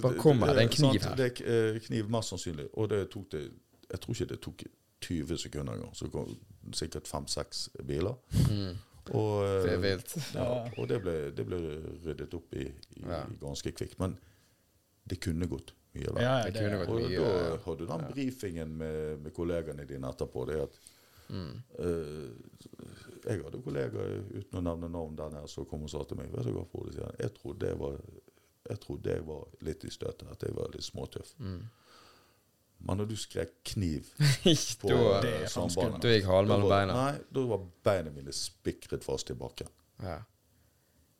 [0.00, 1.14] Hva, kommer det en kniv her.
[1.20, 2.64] Det er kniv, mest sannsynlig.
[2.80, 3.42] Og det tok det
[3.90, 4.62] Jeg tror ikke det tok
[5.04, 5.92] 20 sekunder engang.
[5.96, 6.30] Så kom
[6.76, 8.16] sikkert fem-seks biler.
[8.50, 8.76] Mm.
[9.16, 10.16] Og, Det er vilt.
[10.34, 11.60] Ja, og det ble, det ble
[12.04, 13.22] ryddet opp i, i Ja.
[13.40, 13.98] ganske kvikt.
[14.00, 14.18] Men
[15.08, 16.22] det kunne gått mye verre.
[16.24, 17.18] Ja, Det det, Og mye.
[17.18, 20.46] da har du den brifingen med, med kollegene dine etterpå.
[20.48, 20.78] Det at
[21.28, 21.62] Mm.
[21.78, 22.30] uh,
[23.28, 26.30] Jeg hadde kollegaer uten å nevne navn der nede som kom og sa til meg
[26.32, 27.98] Vet du hva, Frode, sier han, jeg trodde jeg var
[28.70, 31.34] jeg trodde jeg var litt i støtet, at jeg var litt småtøff.
[31.38, 31.62] Mm.
[32.80, 34.08] Men når du skrek kniv
[34.80, 34.90] på
[35.24, 36.96] eh, sambandet da gikk halen mellom var- beina.
[36.98, 39.68] Nei, da var beina mine spikret fast i bakken.
[40.02, 40.18] Ja.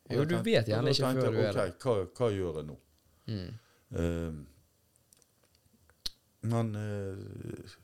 [0.09, 1.73] Jo, du tenkte- vet gjerne ikke før du er der.
[1.73, 2.77] ok, Hva, hva gjør jeg nå?
[3.27, 3.49] Mm.
[3.93, 4.45] Eh,
[6.41, 7.77] men eh,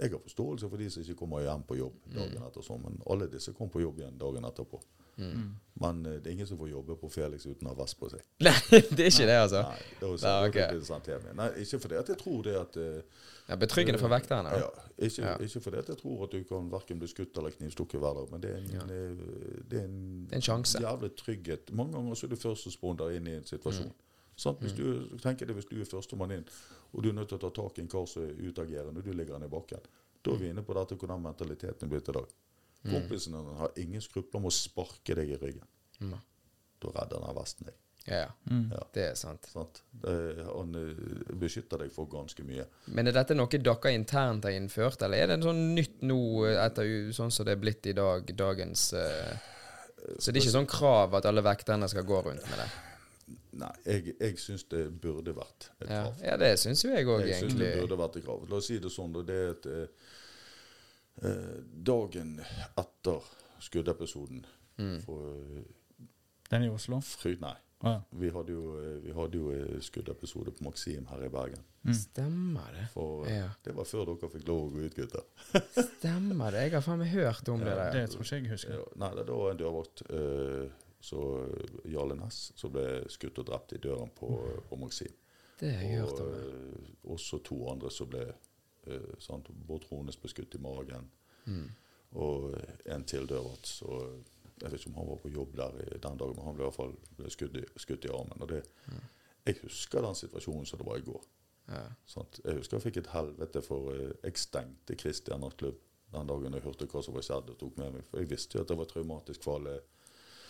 [0.00, 2.98] jeg har forståelse for de som ikke kommer hjem på jobb dagen etter sånn, men
[3.10, 4.80] alle disse kom på jobb igjen dagen etterpå.
[5.16, 5.54] Mm.
[5.80, 8.10] Men eh, det er ingen som får jobbe på Felix uten å ha vest på
[8.12, 8.20] seg.
[8.44, 8.52] Nei,
[8.96, 9.62] det er ikke det, altså.
[9.64, 10.52] Nei, det Nei, da ok.
[10.52, 11.30] blir det er hjem.
[11.38, 14.52] Nei, ikke fordi at jeg tror det at eh, Ja, betryggende for vekterne.
[14.60, 15.36] ja, ikke, Ja.
[15.46, 18.42] ikke fordi jeg tror at du kan verken bli skutt eller knivstukket hver dag, men
[18.44, 18.84] det er en, Ja.
[18.84, 20.82] eh, det er en, Det er en sjanse.
[20.84, 21.72] jævlig trygghet.
[21.72, 23.92] Mange ganger så er du førstesponder inn i en situasjon.
[24.36, 24.60] Sant?
[24.60, 26.44] Hvis du, tenker det hvis du er førstemann inn,
[26.92, 29.06] og du er nødt til å ta tak i en kar som er utagerende, og
[29.06, 29.88] du ligger han i bakken,
[30.20, 32.36] da er vi inne på dette hvordan mentaliteten er blitt i dag.
[32.86, 35.66] Kompisene dine har ingen skrupler med å sparke deg i ryggen.
[36.04, 36.14] Mm.
[36.82, 37.80] Da redder den vesten deg.
[38.06, 38.28] Ja, ja.
[38.50, 38.68] Mm.
[38.70, 38.82] Ja.
[38.94, 39.48] Det er sant.
[39.50, 39.80] Sant?
[39.90, 40.12] Det,
[40.46, 42.68] han eh, beskytter deg for ganske mye.
[42.94, 46.20] Men er dette noe dere internt har innført, eller er det en sånn nytt nå,
[46.52, 49.32] etter sånn som det er blitt i dag, dagens uh,
[50.20, 52.68] Så det er ikke sånn krav at alle vekterne skal gå rundt med det?
[53.56, 56.14] Nei, jeg, jeg syns det burde vært et krav.
[56.22, 58.44] ja det syns jo jeg òg, Jeg syns det burde vært et krav.
[58.50, 59.22] La oss si det sånn, da.
[59.26, 59.86] Det er at eh,
[61.22, 61.60] eh,
[61.90, 62.36] dagen
[62.78, 63.20] etter
[63.60, 64.44] skuddepisoden
[64.78, 64.98] Mm.
[65.06, 65.62] for eh,
[66.50, 67.00] Den i Oslo?
[67.00, 67.54] Fry, Nei.
[67.80, 68.00] Ah, ja.
[68.12, 71.64] Vi hadde jo, eh, vi hadde jo skuddepisode på Maxim her i Bergen.
[71.92, 72.86] Stemmer det.
[72.92, 73.48] For Ja.
[73.64, 75.24] det var før dere fikk lov å gå ut, gutter.
[75.72, 76.62] Stemmer det.
[76.68, 78.06] Jeg har faen meg hørt om det Det der.
[78.06, 78.72] tror ikke jeg husker.
[78.74, 80.68] Ja, nei, det var en dørvakt, eh,
[81.00, 81.20] så
[81.84, 84.30] Jarle Næss, som ble skutt og drept i døren på,
[84.68, 85.12] på Maxim.
[85.60, 86.32] Det har jeg hørt Og om.
[86.34, 86.44] ja.
[86.44, 88.24] eh, også to andre som ble
[88.86, 91.10] eh, sant, Bård Rones ble skutt i magen.
[91.46, 91.68] Mm.
[92.16, 92.50] Og
[92.92, 93.66] en til dørvakt.
[93.68, 93.86] Så
[94.62, 96.64] jeg vet ikke om han var på jobb der i den dagen, men han ble
[96.64, 98.40] i hvert fall ble skutt, i, skutt i armen.
[98.44, 98.62] Og det,
[99.46, 101.24] Jeg husker den situasjonen som det var i går.
[101.68, 101.82] Ja.
[102.44, 105.78] Jeg husker jeg fikk et helvete for eh, Jeg stengte Christian nattklubb
[106.14, 108.04] den dagen jeg hørte hva som var skjedd og tok med meg.
[108.06, 109.80] For jeg visste jo at det var traumatisk for alle.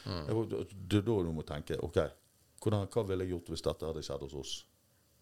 [0.07, 0.46] Var-
[0.88, 1.98] det er da du må tenke OK,
[2.62, 4.54] hvordan, hva ville jeg gjort hvis dette hadde skjedd hos oss?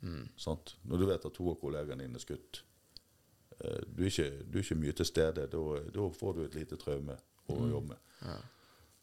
[0.04, 0.28] Mm.
[0.36, 0.74] Sant?
[0.84, 2.62] Når du vet at to av kollegene dine er skutt.
[3.60, 5.46] eh, Du er ikke, du er ikke mye til stede.
[5.48, 5.62] Da,
[5.94, 7.16] da får du et lite traume
[7.48, 7.98] å jobbe med.
[8.22, 8.36] Ja.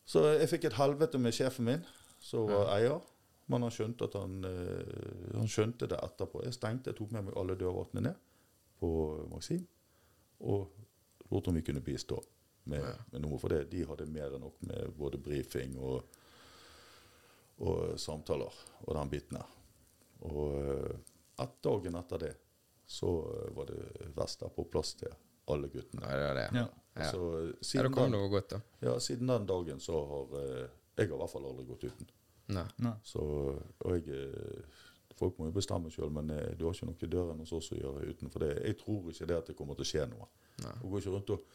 [0.05, 1.83] Så jeg fikk et helvete med sjefen min,
[2.19, 3.01] som var eier.
[3.47, 6.43] Men han skjønte, han, eh, han skjønte det etterpå.
[6.45, 8.15] Jeg stengte, jeg tok med meg alle dørvaktene ned
[8.79, 8.91] på
[9.31, 9.65] Maxim.
[10.41, 10.69] Og
[11.31, 12.21] lurte om vi kunne bistå
[12.69, 13.39] med, med noe.
[13.41, 16.03] For det, de hadde mer enn nok med både brifing og,
[17.61, 19.49] og samtaler og den biten her.
[20.29, 20.95] Og eh,
[21.41, 22.33] et dagen etter det
[22.91, 25.13] så eh, var det Vester på plass til
[25.51, 26.05] alle guttene.
[26.05, 26.47] Ja, det var det.
[26.59, 26.67] Ja.
[26.93, 27.07] Ja.
[27.11, 28.59] Så Ja, det siden, kom den, noe godt, da.
[28.83, 32.09] ja, siden den dagen så har eh, jeg har i hvert fall aldri gått uten.
[32.51, 32.65] Nei.
[32.83, 32.91] Nei.
[33.07, 34.81] Så, og jeg, eh,
[35.17, 37.71] folk må jo bestemme sjøl, men eh, du har ikke noe i døren hos oss
[37.71, 38.49] å gjøre utenfor det.
[38.67, 40.27] Jeg tror ikke det at det kommer til å skje noe.
[40.65, 40.73] Nei.
[40.81, 41.45] Og går ikke rundt og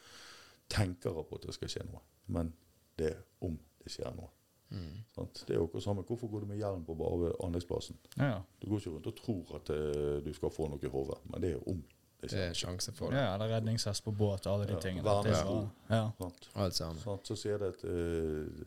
[0.69, 2.53] tenker på at det skal skje noe, men
[2.99, 4.29] det er om det skjer noe.
[4.69, 4.97] Mm.
[5.15, 5.43] Sant?
[5.47, 6.01] Det er jo ikke samme.
[6.03, 7.95] Hvorfor går du med hjelm på bare anleggsplassen?
[8.17, 8.39] Ja, ja.
[8.61, 11.41] Du går ikke rundt og tror at uh, du skal få noe i hodet, men
[11.41, 11.83] det er om
[12.21, 13.19] det Det er en sjanse for det.
[13.21, 15.03] ja, eller redningshest på båt og alle de Ja, tingene.
[15.05, 15.53] vernesko.
[15.53, 16.09] Det er- Ja.
[16.19, 16.49] Sant?
[16.55, 16.99] Alt sammen.
[17.03, 17.27] Sant?
[17.27, 18.65] Så sier det at uh,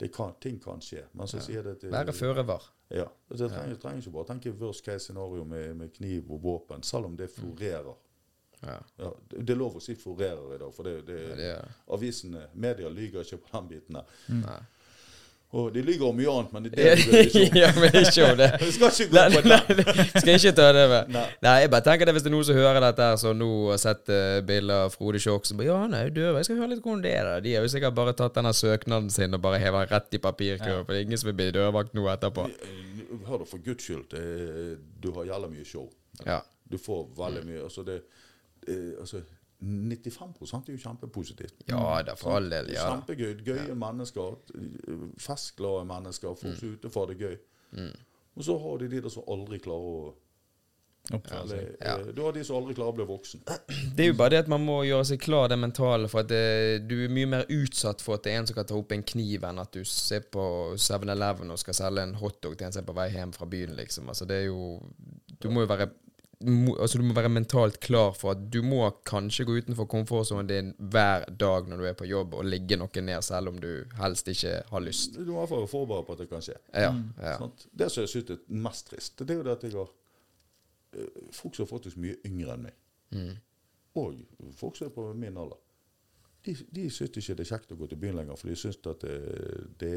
[0.00, 1.42] det kan, ting kan skje, men så Ja.
[1.42, 2.62] sier det at uh, Være føre var.
[2.90, 3.04] Ja.
[3.30, 7.04] Det trenger, trenger ikke bare tenke worst case scenario med, med kniv og våpen, selv
[7.06, 7.94] om det florerer.
[8.66, 11.36] Ja, Ja, det, det er lov å si florerer i dag, for det, det, ja
[11.38, 14.20] det er avisene, media lyger ikke på den biten der.
[14.42, 14.60] Nei.
[15.50, 17.56] Og de lyger om mye annet, men det er det vi ikke om.
[17.64, 18.46] ja, men ikke om det.
[18.62, 19.80] Vi skal ikke gå Nei, på nei, den.
[19.88, 21.08] nei, skal ikke ta det med.
[21.16, 21.24] Nei.
[21.42, 23.48] Nei, jeg bare tenker det hvis det er noen som hører dette her, som nå
[23.72, 26.38] har sett uh, bilder av Frode Sjokk som bare Ja, han er jo død.
[26.38, 27.26] Jeg skal høre litt hvordan det er.
[27.32, 27.40] da.
[27.48, 30.22] De har jo sikkert bare tatt denne søknaden sin og bare hevet den rett i
[30.28, 30.84] papirkurven, Ja.
[30.86, 32.46] for det er ingen som vil bli dørvakt nå etterpå.
[33.26, 34.06] Hør da, for guds skyld.
[34.14, 34.22] Det,
[35.02, 35.90] du har jævla mye show.
[36.30, 36.38] Ja.
[36.70, 37.64] Du får veldig mye.
[37.66, 38.04] Altså, det,
[38.68, 39.22] eh, altså
[39.60, 41.66] 95% er jo kjempepositivt.
[41.68, 42.70] Ja da, for all del.
[42.72, 42.86] Ja.
[42.94, 43.34] Kjempegøy.
[43.44, 44.38] Gøye mennesker.
[45.20, 46.34] Festglade mennesker.
[46.34, 47.36] Folk som er ute for det gøy.
[47.76, 47.92] Mm.
[48.36, 50.10] Og så har de de der som aldri klarer å
[51.16, 51.56] Oppføre.
[51.80, 51.94] Ja.
[51.98, 53.40] eh, Du har de som aldri klarer å bli voksen.
[53.96, 56.28] Det er jo bare det at man må gjøre seg klar det mentale, for at
[56.28, 58.92] det, du er mye mer utsatt for at det er en som kan ta opp
[58.94, 60.44] en kniv, enn at du ser på
[60.76, 63.72] 7-Eleven og skal selge en hotdog til en som er på vei hjem fra byen,
[63.80, 64.12] liksom.
[64.12, 64.60] Altså, det er jo
[65.40, 65.88] Du må jo være
[66.40, 70.70] altså du må være mentalt klar for at du må kanskje gå utenfor komfortsonen din
[70.78, 73.68] hver dag når du er på jobb, og ligge noe ned, selv om du
[74.00, 75.18] helst ikke har lyst.
[75.18, 76.56] Du må være forberedt på at det kan skje.
[76.72, 77.36] Ja, ja.
[77.76, 79.90] Det som jeg synes er mest trist, det er jo det at jeg har
[80.96, 82.76] eh, folk som er faktisk mye yngre enn meg,
[83.10, 83.32] Mm.
[83.98, 84.14] og
[84.54, 85.58] folk som er på min alder,
[86.46, 88.76] de, de syns ikke det er kjekt å gå til byen lenger, for de syns
[88.84, 89.10] det, det
[89.82, 89.90] De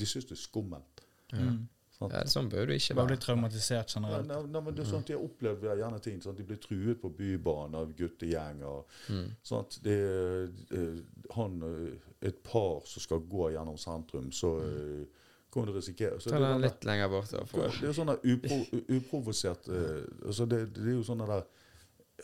[0.00, 1.02] det er skummelt.
[1.32, 1.68] Mm.
[2.00, 2.14] Sant?
[2.16, 3.12] ja sånn bør du ikke Bare være.
[3.12, 4.28] bli traumatisert generelt.
[4.28, 6.20] nei, nei, men det er sånn at De har opplevd gjerne ting.
[6.30, 8.84] at De blir truet på bybanen av guttegjenger.
[9.12, 9.26] Mm.
[9.58, 10.48] at Det er
[10.78, 11.02] eh,
[11.36, 15.04] han, eh, et par som skal gå gjennom sentrum, så mm.
[15.52, 17.30] kan du risikere så Ta den denne, litt lenger bort.
[17.30, 18.60] da, for- Det er jo sånn upro,
[18.96, 21.44] uprovosert eh, altså det, det er jo sånn der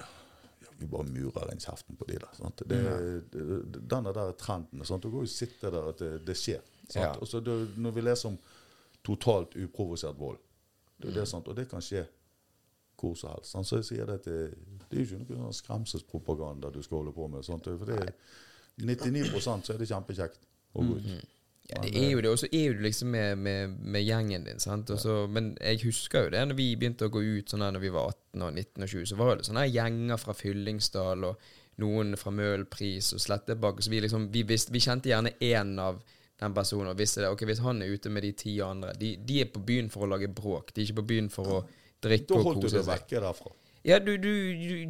[0.00, 0.06] ja,
[0.80, 2.32] Vi bare murer inn kjeften på de der.
[2.32, 2.64] Sant?
[2.64, 2.80] Det,
[3.28, 3.62] det,
[3.92, 5.02] denne der trenden sant?
[5.02, 6.64] Du går jo sitte der at det, det skjer.
[6.88, 7.02] Sant?
[7.02, 7.16] Ja.
[7.20, 8.38] Og så det, når vi leser om
[9.06, 10.38] totalt uprovosert vold,
[10.98, 11.18] det, er Mm.
[11.20, 11.48] det, sant?
[11.48, 12.06] og det kan skje
[12.96, 13.50] hvor som helst.
[13.52, 13.68] Sant?
[13.68, 14.52] Så jeg sier det til,
[14.90, 17.44] det, er jo ikke noe sånn skremselspropaganda du skal holde på med.
[17.44, 17.64] Sant?
[17.68, 18.12] For det er
[18.80, 20.46] 99% så er det kjempekjekt
[20.76, 21.32] å gå ut.
[21.66, 22.30] Ja, det er jo det.
[22.30, 24.60] Og så er du liksom med, med, med gjengen din.
[24.62, 24.90] sant?
[24.94, 27.82] Også, men jeg husker jo det når vi begynte å gå ut sånn her når
[27.82, 31.26] vi var 18 og 19 og 20, så var det sånne her gjenger fra Fyllingsdal
[31.32, 31.48] og
[31.82, 33.82] noen fra Møhlpris og Slettebakke.
[33.84, 35.98] Så vi liksom, vi, visste, vi kjente gjerne én av
[36.40, 37.28] den personen og visste det.
[37.32, 40.04] Ok, hvis han er ute med de ti andre De, de er på byen for
[40.04, 40.74] å lage bråk.
[40.74, 41.60] De er ikke på byen for å
[42.04, 42.92] drikke Da og holdt du kose deg seg.
[43.00, 43.52] vekke derfra.
[43.86, 44.32] Ja, du, du,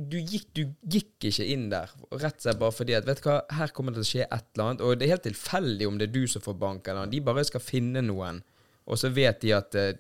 [0.09, 3.27] du, gikk, du gikk ikke inn der, rett og slett bare fordi at Vet du
[3.29, 4.81] hva, her kommer det til å skje et eller annet.
[4.87, 7.45] Og det er helt tilfeldig om det er du som får bank, eller de bare
[7.45, 8.41] skal finne noen.
[8.89, 9.93] Og så vet de at eh,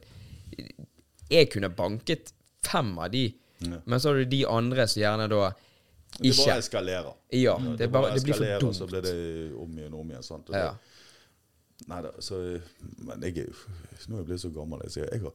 [1.31, 2.33] Jeg kunne banket
[2.67, 3.27] fem av de,
[3.61, 3.79] Ja.
[3.85, 5.45] men så har du de andre som gjerne da
[6.17, 7.15] ikke Det bare eskalerer.
[7.33, 8.77] Ja, det, det bare, det blir for dumt.
[8.77, 9.15] Så blir det
[9.61, 10.23] om igjen og om igjen.
[10.25, 10.49] Sant?
[10.51, 10.71] Og Ja.
[10.73, 10.96] det,
[11.91, 12.39] nei da, så
[13.05, 13.55] Men jeg er jo
[14.09, 15.33] Nå er jeg blitt så gammel, jeg sier jeg har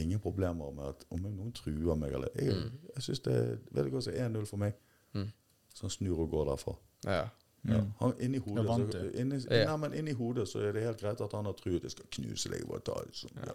[0.00, 2.56] ingen problemer med at om noen truer meg eller Jeg,
[2.94, 3.36] jeg synes det
[3.70, 4.72] Vet du hva så er 1-0 for meg?
[5.12, 5.28] Mm.
[5.74, 6.74] Så han snur og går derfra.
[7.04, 7.28] Ja.
[7.68, 7.78] Ja.
[7.80, 7.90] Mm.
[8.00, 9.66] Han, inni, hodet, så, inni, Ja.
[9.70, 11.82] nei, men inni hodet så er det helt greit at han har truet.
[11.82, 12.64] Jeg skal knuse deg.
[12.68, 13.36] Bare ta sånn.
[13.38, 13.54] Ja.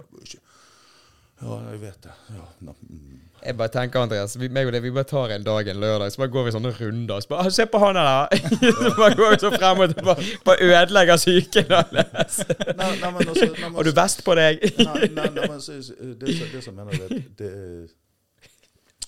[1.41, 2.13] Ja, jeg vet det.
[2.33, 2.73] Ja, no.
[2.89, 3.15] mm.
[3.45, 6.09] Jeg bare tenker, Andreas, vi, meg og det, vi bare tar en dag en lørdag,
[6.11, 7.19] så bare går vi sånne runder.
[7.21, 8.39] Så bare, «Ah, Se på han der!
[8.81, 12.39] så bare går vi så frem og tilbake, bare ødelegger psyken hans.
[13.77, 14.65] Har du vest på deg?
[14.81, 17.51] nei, nei, nei, men så, det, det som mener det, det,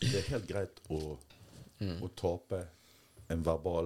[0.03, 1.17] det er helt greit å,
[1.79, 2.01] Mm.
[2.03, 2.57] å tape
[3.31, 3.85] en verbal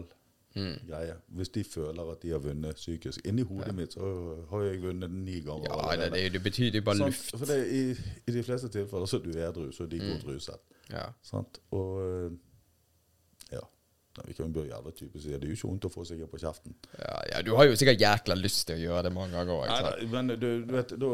[0.53, 3.21] greie hvis de føler at de har vunnet psykisk.
[3.25, 4.05] Inni hodet mitt så
[4.51, 5.69] har jeg vunnet ni ganger.
[5.73, 7.31] Ja, det, det, det betyr jo bare sånn, luft.
[7.37, 7.83] For det, i,
[8.29, 10.61] I de fleste tilfeller så er du edru, så er de godt ruset.
[10.93, 11.07] Ja.
[11.25, 11.57] Sant?
[11.73, 12.35] Og eh,
[13.55, 13.63] ja.
[14.27, 15.39] Vi kan bli jævla typisk det.
[15.41, 16.75] Er jo ikke vondt å få seg på kjeften.
[16.99, 19.71] Ja, ja, du har jo sikkert jækla lyst til å gjøre det mange ganger.
[19.73, 21.13] Nei, nei, men du, du vet, da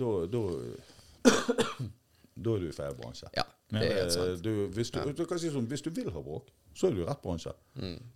[0.00, 1.28] Da da-
[2.44, 3.28] da er du i feil bransje.
[3.36, 4.44] Ja, det er helt Eh, sant.
[4.44, 6.48] Du, hvis, du, du kan si sånn, hvis du vil ha bråk,
[6.78, 7.50] så er du i rett bransje.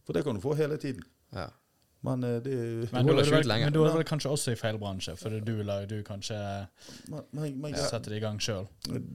[0.06, 1.02] For det kan du få hele tiden.
[1.34, 1.48] Ja.
[2.02, 2.54] Men eh, det
[2.92, 3.66] Men Du du vel, lenger.
[3.66, 6.38] men du er vel kanskje også i feil bransje, for du, lar- du kanskje
[7.08, 8.66] men, men, men, setter det i gang sjøl.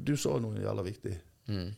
[0.07, 1.15] Du sa noe jævla viktig.
[1.51, 1.73] Mm.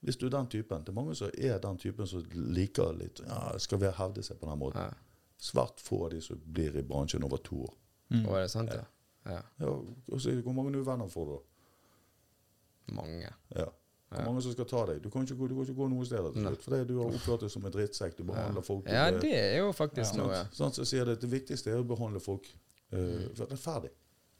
[0.00, 2.22] Hvis du er den typen Det er mange som er den typen som
[2.56, 4.80] liker litt ja, Skal vi hevde seg på den måten?
[4.80, 4.94] Ja.
[5.38, 7.74] Svært få av de som blir i bransjen over to år.
[8.10, 8.24] Mm.
[8.26, 8.86] Er det sant, ja?
[9.30, 9.42] ja.
[9.60, 11.36] Ja, og så, hvor mange uvenner får du?
[11.36, 12.94] da?
[13.02, 13.28] Mange.
[13.54, 13.66] Ja.
[14.10, 15.02] Hvor mange som skal ta deg?
[15.04, 17.12] Du kan ikke, gå- du kan ikke gå noe sted til slutt, fordi du har
[17.14, 18.16] oppført deg som en drittsekk.
[18.18, 20.24] Du behandler folk Ja, det er jo faktisk ja.
[20.24, 20.40] noe.
[20.56, 22.48] Sånn, Så sier det, det viktigste er å behandle folk
[22.92, 23.92] uh, rettferdig.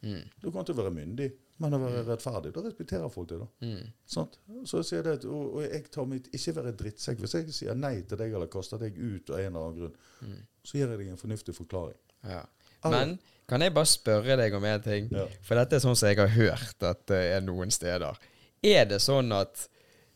[0.02, 0.24] Mm.
[0.42, 1.28] Du kan ikke være myndig,
[1.60, 2.50] men å være rettferdig.
[2.56, 3.38] Da respekterer folk det.
[3.38, 3.48] da.
[3.68, 3.90] Mm.
[4.08, 4.28] Sånn?
[4.66, 7.18] Så jeg sier det, og, og jeg tar mitt ikke være drittsekk.
[7.22, 9.96] Hvis jeg sier nei til deg eller kaster deg ut av en eller annen grunn,
[10.20, 10.40] Mm.
[10.64, 11.96] så gir jeg deg en fornuftig forklaring.
[12.28, 12.42] Ja.
[12.90, 13.18] Men
[13.48, 15.06] kan jeg bare spørre deg om en ting?
[15.12, 15.26] Ja.
[15.46, 18.18] For dette er sånn som jeg har hørt at det er noen steder.
[18.62, 19.68] Er det sånn at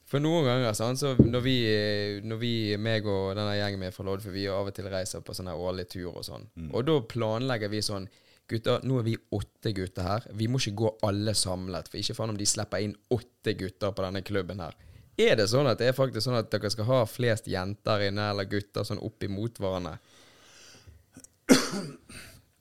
[0.05, 1.55] For noen ganger, sånn, så når vi,
[2.23, 5.35] når vi meg og denne gjengen min fra Loddefjord, vi av og til reiser på
[5.35, 6.45] sånne årlige tur og sånn,
[6.77, 8.07] og da planlegger vi sånn
[8.47, 10.25] Gutter, nå er vi åtte gutter her.
[10.37, 13.95] Vi må ikke gå alle samlet, for ikke faen om de slipper inn åtte gutter
[13.97, 14.77] på denne klubben her.
[15.17, 18.29] Er det sånn at det er faktisk sånn at dere skal ha flest jenter inne,
[18.35, 19.97] eller gutter sånn opp imot hverandre?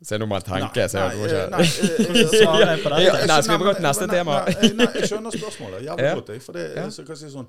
[0.04, 0.84] Se, nå må jeg tenke.
[0.94, 3.06] Nei, nei, nei, jeg?
[3.08, 4.40] Ja, nei, skal vi gå til neste nei, tema?
[4.50, 6.32] Nei, nei, jeg skjønner spørsmålet jævlig godt.
[6.36, 6.90] Jeg, for det, Ja.
[6.92, 7.48] så kan jeg si sånn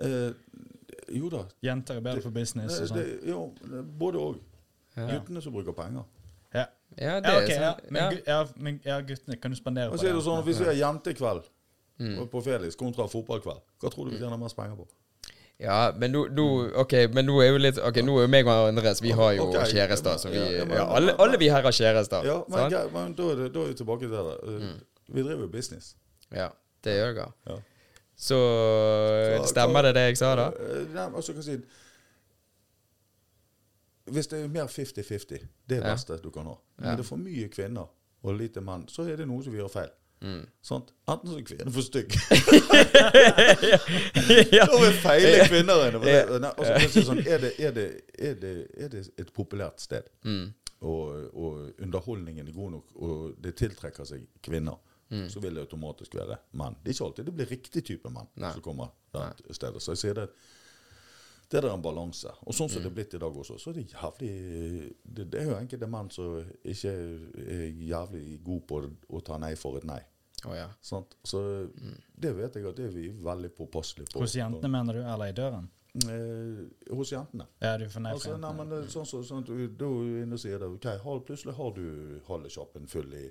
[0.00, 0.30] eh,
[1.18, 1.40] Jo da.
[1.66, 2.96] Jenter er bedre for business og Det, sånn.
[2.96, 3.40] det, jo,
[3.98, 4.36] både òg.
[4.96, 5.06] Ja.
[5.16, 6.04] Guttene som bruker penger.
[6.54, 6.64] Ja.
[6.98, 7.72] Ja, det Ja, er ok, ja.
[7.72, 7.90] sånn.
[7.90, 8.20] Men, Ja.
[8.26, 10.24] ja, men ja, guttene, kan du spandere Og på så er det det?
[10.24, 11.48] sånn, Hvis vi har jentekveld
[12.00, 12.28] Mm.
[12.30, 14.86] på Felix kontra fotballkveld, hva tror du vi tjener mest penger på?
[15.60, 16.44] Ja, men nå, nå
[16.80, 19.34] Ok, men nå er jo litt Ok, nå er jo meg og Andres Vi har
[19.36, 19.66] jo okay.
[19.74, 22.24] kjærester, så vi ja, ja, men- ja, alle, alle vi her har kjærester.
[22.24, 22.70] Ja, men, sånn?
[22.72, 24.38] greit, men da, det, da er vi tilbake til det.
[24.62, 24.80] Mm.
[25.14, 25.94] Vi driver jo business.
[26.32, 26.48] Ja,
[26.84, 27.32] det gjør dere.
[27.50, 27.58] Ja.
[28.16, 30.48] Så Så- stemmer det det jeg sa, da?
[30.48, 31.58] Eh, Nei, altså, hva si
[34.10, 35.28] Hvis det er mer 50-50,
[35.68, 36.54] det er det beste du kan ha.
[36.78, 36.96] Men Ja.
[36.98, 37.86] er for mye kvinner
[38.24, 39.90] og lite menn, så er det noe som vi gjør feil.
[40.20, 40.42] Mm.
[40.62, 40.90] Sånt.
[41.08, 42.12] Enten så er kvinner for stygg.
[44.52, 44.66] ja.
[44.66, 46.00] Da vil feile kvinner inne.
[46.04, 47.86] det- Nei, altså, sånn, er, det, er, det,
[48.18, 50.52] er, det, det et populært sted, Mm.
[50.80, 54.78] og, og underholdningen er god nok, og det tiltrekker seg kvinner,
[55.10, 55.26] Mm.
[55.28, 56.76] så vil det automatisk være menn.
[56.84, 58.52] Det er ikke alltid det blir riktig type mann Nei.
[58.52, 59.82] som kommer der stedet.
[59.82, 60.28] Så jeg sier det
[61.50, 62.30] det er en balanse.
[62.46, 65.40] Og sånn som det er blitt i dag også, så er det jævlig Det, det
[65.40, 66.92] er jo enkelte menn som ikke
[67.42, 68.78] er jævlig gode på
[69.10, 69.98] å ta nei for et nei.
[70.46, 70.68] Å ja.
[70.80, 71.16] Sant?
[71.26, 71.42] Så
[72.16, 74.22] det vet jeg at det er vi veldig påpasselige på.
[74.24, 75.02] Hos jentene, mener du?
[75.04, 75.68] Eller i døren?
[76.06, 77.46] Eh, hos jentene.
[77.58, 80.42] Ja, du nei Altså, nei, men er sånn, så, sånn du, du, er inne og
[80.42, 80.70] sier det.
[80.70, 81.84] ok, har, plutselig har du
[82.28, 83.26] halvsjappen full i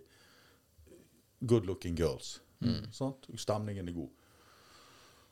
[1.39, 2.39] good looking girls.
[2.91, 3.29] Sant?
[3.39, 4.09] Stemningen er god.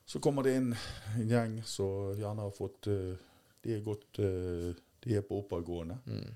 [0.07, 3.17] Så kommer det inn en gjeng som gjerne har fått uh,
[3.59, 4.69] De er godt uh,
[5.03, 5.97] De er på oppadgående.
[6.05, 6.29] Mm.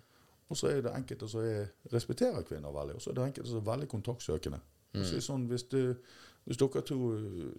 [0.52, 3.48] Og så er det enkelte som er, respekterer kvinner veldig, og så er det enkelte
[3.54, 4.60] som er veldig kontaktsøkende.
[4.94, 5.06] Mm.
[5.08, 5.96] Så er sånn, hvis, du,
[6.48, 7.00] hvis dere to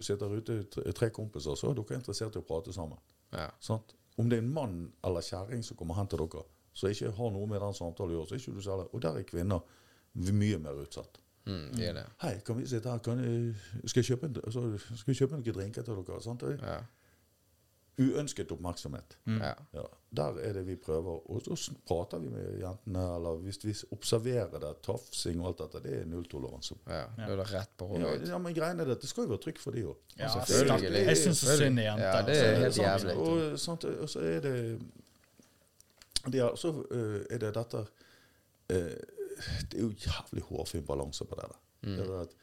[0.03, 0.59] sitter ute,
[0.93, 2.99] tre, kompiser, så er dere interessert i å prate sammen.
[3.33, 3.49] Ja.
[3.63, 3.95] Sant?
[4.17, 7.33] Om det er en mann eller kjerring som kommer hen til dere, som ikke har
[7.33, 9.61] noe med den samtalen å gjøre, så er ikke du særlig Og der er kvinner
[10.13, 11.19] mye mer utsatt.
[11.45, 12.03] Mm, det det.
[12.21, 13.01] Hei, kan vi sitte her?
[13.03, 13.19] Kan
[13.85, 16.21] skal, jeg kjøpe en, altså, skal jeg kjøpe noen drinker til dere?
[16.23, 16.45] Sant?
[16.61, 16.77] Ja.
[18.01, 19.17] Uønsket oppmerksomhet.
[19.29, 19.41] Mm.
[19.73, 19.83] Ja,
[20.17, 21.19] der er det vi prøver.
[21.29, 25.81] Og så prater vi med jentene, eller hvis vi observerer det, tafsing og alt dette,
[25.83, 26.75] det er nulltoleranse.
[26.89, 27.03] ja.
[27.27, 29.77] Er rett på Ja, ja, men greiene er det, det skal jo være trygt for
[29.77, 29.97] de òg.
[30.17, 31.05] Ja, selvfølgelig.
[31.05, 32.07] Jeg syns så synd i jenter.
[32.07, 32.83] Ja, det er altså.
[32.83, 33.17] helt jævlig.
[33.17, 34.57] Og, sant, og så er det
[36.31, 37.85] det er, Så eh, er det dette
[38.69, 38.95] eh,
[39.71, 41.59] Det er jo jævlig hårfin balanse på det der.
[41.81, 41.97] Mm.
[41.97, 42.35] Det er at,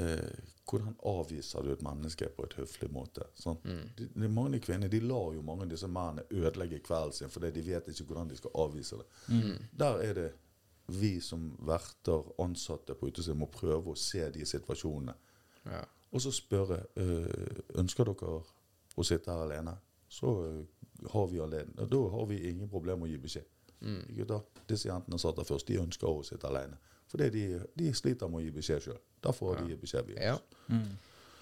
[0.00, 3.26] eh, hvordan avviser du et menneske på et høflig måte?
[3.38, 3.58] Sånn.
[3.64, 3.82] Mm.
[3.98, 7.52] De, de mange kvinner de lar jo mange av disse mennene ødelegge kvelden sin fordi
[7.54, 9.08] de vet ikke hvordan de skal avvise det.
[9.28, 9.68] Mm.
[9.84, 10.30] Der er det
[10.86, 15.14] vi som verter, ansatte på utestedet, må prøve å se de situasjonene.
[15.64, 15.80] Ja.
[16.14, 18.40] Og så spørre eh, ønsker dere
[18.94, 19.74] å sitte her alene.
[20.12, 20.60] Så eh,
[21.10, 21.88] har vi alene.
[21.90, 23.48] Da har vi ingen problem med å gi beskjed.
[23.84, 24.02] Mm.
[24.16, 25.68] Gutter, disse jentene satt der først.
[25.68, 26.78] De ønsker å sitte alene.
[27.10, 27.44] Fordi de,
[27.78, 29.00] de sliter med å gi beskjed sjøl.
[29.24, 30.06] Derfor får de beskjed.
[30.06, 30.14] Vi.
[30.20, 30.36] ja.
[30.68, 30.84] Mm.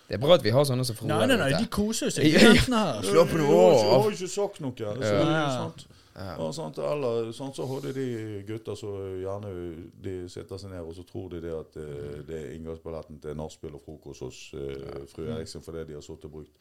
[0.09, 1.14] Det er bra at vi har sånne som Frode.
[1.14, 2.53] Nei, nei, nei, de koser seg, Ja, ja.
[2.53, 3.03] jentene her.
[3.07, 3.74] Jeg har ikke- av.
[3.78, 4.74] Jeg har ikke sagt noe.
[4.76, 5.51] Så, Ja.
[5.57, 5.85] sant?
[6.14, 6.35] Ja.
[6.37, 6.76] Ja, sant?
[6.78, 9.53] Eller, sånt, Så hadde de gutter som gjerne
[10.05, 13.35] de setter seg ned og så tror de det at eh, det er inngangsbilletten til
[13.39, 16.53] nachspiel og frokost hos eh, fru Eriksen fordi de har sittet og brukt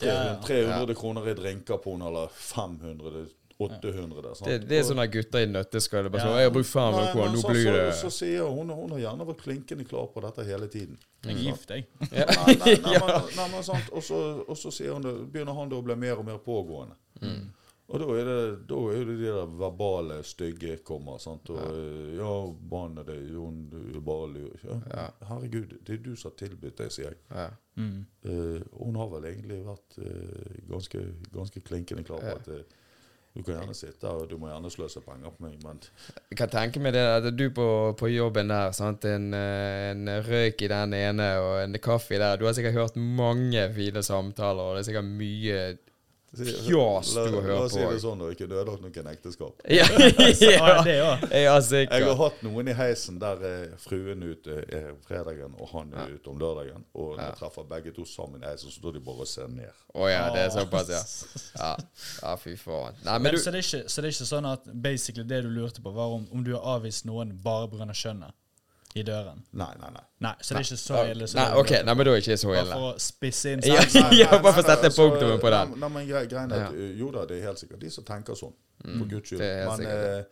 [0.00, 3.24] 300, 300 kroner i drinker på henne, eller 500,
[3.60, 4.48] 800 der, sant?
[4.48, 6.08] Det, det er sånne gutter i nøtteskall.
[6.10, 6.26] Bare Ja.
[6.26, 8.98] sånn, 'Jeg bruker 500 Nei, nå så, blir så, det så sier hun Hun har
[9.04, 10.98] gjerne vært klinkende klar på dette hele tiden.
[11.24, 11.86] Jeg er gift, jeg.
[12.12, 12.26] Ja.
[12.26, 12.98] Nei, nei,
[13.36, 13.90] nei, men, sant?
[13.92, 16.38] Og, så, og så sier hun det, begynner han da å bli mer og mer
[16.38, 16.96] pågående.
[17.20, 17.50] Mm.
[17.90, 21.18] Og da er det da er det de der verbale, stygge kommer.
[21.18, 21.50] sant?
[21.50, 22.34] Og, eh, ja,
[22.70, 23.32] banne deg,
[24.06, 24.52] bare lur.
[24.62, 24.76] Ja.
[24.92, 25.06] Ja.
[25.26, 27.18] Herregud, det er du som har tilbudt deg, sier jeg.
[27.34, 27.48] Ja.
[27.80, 28.06] Mm.
[28.26, 31.02] Uh, hun har vel egentlig vært uh, ganske,
[31.32, 32.36] ganske klinkende klar på Ja.
[32.38, 32.62] at eh,
[33.30, 35.78] Du kan gjerne sitte og du må gjerne sløse penger på meg, men
[36.32, 37.66] Jeg kan tenke meg det at du på,
[37.98, 39.06] på jobben der, sant?
[39.06, 42.40] En, eh, en røyk i den ene og en kaffe der.
[42.40, 45.60] Du har sikkert hørt mange fine samtaler, og det er sikkert mye
[46.30, 49.62] Fjas du har la oss si det sånn, og ikke ødelagt noen ekteskap.
[49.80, 49.86] Ja,
[50.40, 54.60] Ja, ja, det ja Jeg har hatt noen i heisen der eh, fruen er ute
[54.70, 56.86] er fredagen, og han er ute om lørdagen.
[56.94, 59.50] Og når jeg treffer begge to sammen i heisen, så står de bare og ser
[59.50, 59.74] ned.
[59.90, 61.02] Å ja, det er såpass, ja.
[61.58, 61.72] Ja,
[62.22, 63.00] ja fy faen.
[63.02, 65.26] Nei, men Men, du så, det er ikke, så det er ikke sånn at basically
[65.26, 67.90] det du lurte på, var om, om du har avvist noen bare pga.
[67.90, 68.36] kjønnet
[68.94, 69.44] i døren?
[69.52, 70.02] Nei, nei, nei.
[70.26, 71.26] Nei, så det er ikke så ille.
[71.30, 72.64] Så Nei, ok, nei, men da er det ikke så ille.
[72.64, 73.84] Bare for å spisse inn Ja,
[74.22, 75.74] ja, bare for å sette altså, punktum på den.
[75.84, 78.34] Nei, men grei, greien er at, Jo da, det er helt sikkert de som tenker
[78.38, 78.54] sånn.
[78.82, 79.44] For guds skyld.
[79.44, 80.22] Men eh,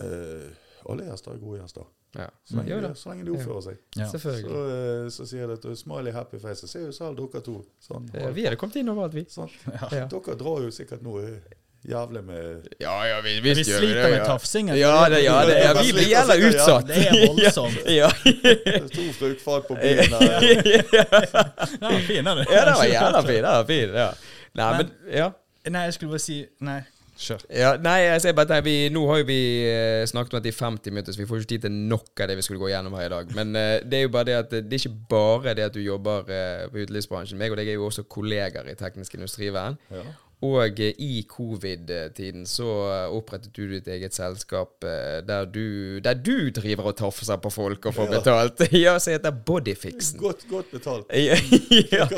[0.00, 0.50] eh,
[0.88, 1.88] alle gjester er gode gjester.
[2.16, 2.26] Ja.
[2.44, 2.82] Så lenge, mm.
[2.88, 3.76] de- så lenge de oppfører seg.
[3.94, 4.06] Ja.
[4.10, 5.04] Så, selvfølgelig.
[5.04, 6.64] eh, så sier de at Smiley Happy Face.
[6.64, 7.60] Se ser jo selv dere to.
[7.86, 9.24] Sånn, Eh, Vi hadde kommet inn overalt, vi.
[9.30, 9.50] sånn.
[9.92, 10.06] Ja.
[10.10, 11.26] Dere drar jo sikkert noe
[11.90, 14.76] jævlig med Ja, ja, vi, Vi sliter med tafsingen.
[14.78, 16.88] Ja, det, ja, det, ja, vi blir jævla Ja, utsatt.
[16.88, 17.78] Det er voldsomt.
[18.00, 18.08] Ja,
[18.94, 20.40] to fruktfat på byen der.
[21.80, 22.38] Den var fin, den.
[22.38, 23.42] ja, det var jævla fin.
[23.42, 24.08] Det var fin, ja.
[24.54, 25.28] Nei, men, ja.
[25.68, 26.80] Nei, jeg skulle bare si Nei,
[27.20, 27.42] kjør.
[27.52, 30.54] Ja, nei, jeg ser bare at vi, Nå har jo vi eh, snakket om det
[30.54, 32.72] i 50 minutter, så vi får ikke tid til nok av det vi skulle gå
[32.72, 33.36] gjennom her i dag.
[33.36, 35.82] Men uh, det er jo bare det at det er ikke bare det at du
[35.84, 37.38] jobber uh, på utelivsbransjen.
[37.40, 39.78] Meg og deg er jo også kolleger i Teknisk Industrivern.
[39.92, 40.06] Ja.
[40.42, 46.14] Og eh, i covid-tiden så eh, opprettet du ditt eget selskap eh, der du, der
[46.16, 48.18] du driver og tafser på folk og får Ja.
[48.18, 48.62] betalt.
[48.84, 50.20] Ja, som heter Bodyfixen.
[50.22, 51.06] Godt, godt betalt.
[51.12, 51.36] Ja,
[51.92, 52.08] ja.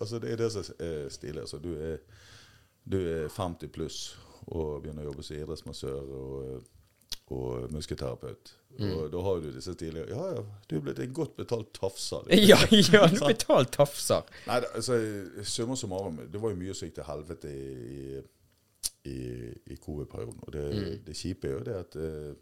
[0.00, 1.40] Altså, det er det som er stilig.
[1.40, 1.96] Altså, du, er,
[2.84, 4.02] du er 50 pluss
[4.44, 6.64] og begynner å jobbe som idrettsmassør og,
[7.30, 8.52] og muskelterapeut.
[8.78, 8.90] Mm.
[8.90, 12.24] Og da har du disse stilige Ja, ja, du er blitt en godt betalt tafser.
[12.50, 14.22] Ja, ja, du betalt tafser.
[14.48, 14.98] Nei, det, altså,
[15.46, 18.22] summa summarum, det var jo mye som gikk til helvete i,
[19.04, 19.18] i,
[19.72, 20.40] i covid-perioden.
[20.42, 21.04] Og det, Mm.
[21.06, 22.34] det kjipe er jo det at eh,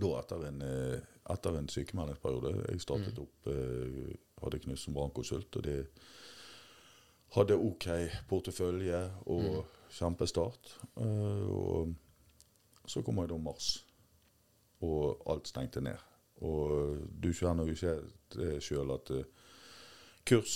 [0.00, 1.00] da etter en, eh,
[1.34, 3.22] etter en sykemeldingsperiode Jeg startet Mm.
[3.26, 5.86] opp eh, Hadde Knut som brannkonsult, og det
[7.34, 7.86] hadde OK
[8.28, 9.62] portefølje og Mm.
[9.90, 10.70] kjempestart.
[10.96, 11.94] Eh, og
[12.90, 13.72] så kommer jo da mars,
[14.82, 15.98] og alt stengte ned.
[16.40, 17.96] Og du kjenner jo ikke
[18.34, 19.26] det sjøl at eh,
[20.28, 20.54] kurs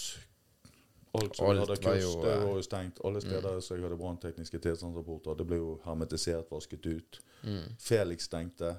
[1.14, 3.00] Alt som Alt hadde var kurs, jo, det eh, var jo stengt.
[3.06, 5.36] Alle steder så jeg hadde branntekniske tilstandsrapporter.
[5.38, 7.20] Det ble jo hermetisert, vasket ut.
[7.44, 7.68] Mm.
[7.78, 8.72] Felix stengte.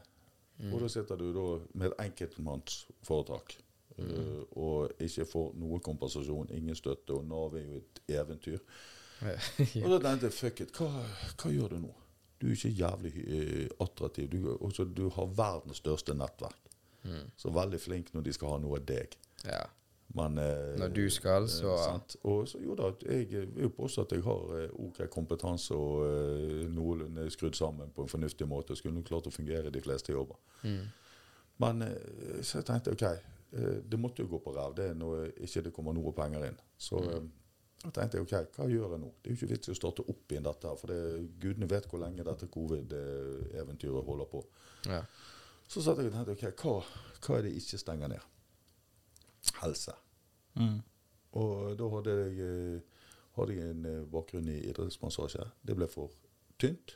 [0.74, 1.46] Og da sitter du da
[1.76, 3.56] med et enkeltmannsforetak
[4.00, 8.60] eh, og ikke får noe kompensasjon, ingen støtte, og Nav er jo et eventyr.
[9.84, 10.90] Og da tenkte jeg fuck it, hva,
[11.40, 11.92] hva gjør du nå?
[12.46, 14.30] Du er ikke jævlig uh, attraktiv.
[14.30, 16.62] Du, også, du har verdens største nettverk.
[17.38, 19.14] Så veldig flink når de skal ha noe av deg.
[19.46, 19.64] Ja.
[20.16, 22.16] Men eh, Når du skal, så eh, sant?
[22.24, 26.62] Og så jo da, jeg vil påstå at jeg har eh, OK kompetanse og eh,
[26.72, 28.78] noenlunde skrudd sammen på en fornuftig måte.
[28.80, 30.38] Skulle klart å fungere i de fleste jobber.
[30.64, 30.86] Mm.
[31.66, 33.06] Men eh, så jeg tenkte OK,
[33.86, 36.58] det måtte jo gå på ræv det når ikke det kommer noe penger inn.
[36.78, 37.30] Så Mm.
[37.86, 39.12] Da tenkte jeg OK, hva gjør jeg nå?
[39.22, 41.00] Det er jo ikke vits i å starte opp igjen dette for det,
[41.42, 44.44] gudene vet hvor lenge dette covid-eventyret holder på.
[44.90, 45.06] ja.
[45.66, 46.74] Så satt jeg og tenkte OK, hva,
[47.26, 48.26] hva er det ikke stenger ned?
[49.62, 49.96] Helse.
[50.60, 50.78] Mm.
[51.42, 53.02] Og da hadde jeg, eh,
[53.38, 55.46] hadde jeg en eh, bakgrunn i idrettsmassasje.
[55.66, 56.14] Det ble for
[56.62, 56.96] tynt.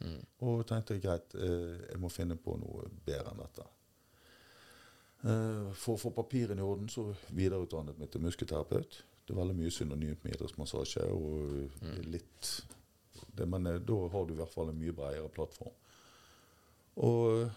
[0.00, 0.20] Mm.
[0.46, 3.68] Og tenkte jeg greit, eh, jeg må finne på noe bedre enn dette.
[5.20, 7.02] For å få papirene i orden så
[7.36, 9.02] videreutdannet meg til muskelterapeut.
[9.30, 11.04] Det er veldig mye synonymt med idrettsmassasje.
[11.14, 12.48] og det er litt
[13.38, 15.70] det, Men eh, da har du i hvert fall en mye bredere plattform.
[17.06, 17.50] Og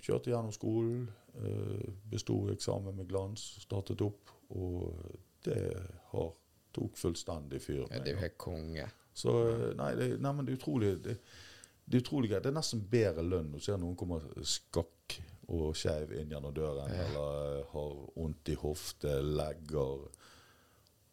[0.00, 4.94] kjørte gjennom skolen, eh, besto eksamen med glans, startet opp, og
[5.44, 5.60] det
[6.12, 6.32] har
[6.72, 7.84] tok fullstendig fyr.
[7.90, 8.88] ja, det er jo helt konge.
[9.16, 11.18] Så eh, nei, det, nei, men det er utrolig det,
[11.86, 12.42] det er utrolig greit.
[12.44, 15.18] Det er nesten bedre lønn å se noen komme skakk
[15.52, 17.04] og skeiv inn gjennom døren, Ja.
[17.06, 20.08] eller eh, har vondt i hofte, legger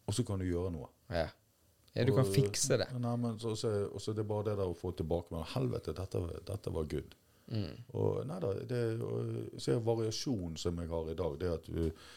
[0.04, 0.90] Og så kan du gjøre noe.
[1.08, 1.28] Ja.
[1.94, 2.88] ja, du kan fikse det.
[3.00, 5.46] Nei, men så, så, og så er det bare det der å få tilbake Men
[5.54, 7.16] helvete, dette, dette var good.
[7.52, 7.72] Mm.
[8.00, 11.66] Og nei da, det og, så er variasjon som jeg har i dag, det at
[11.68, 12.12] du eh,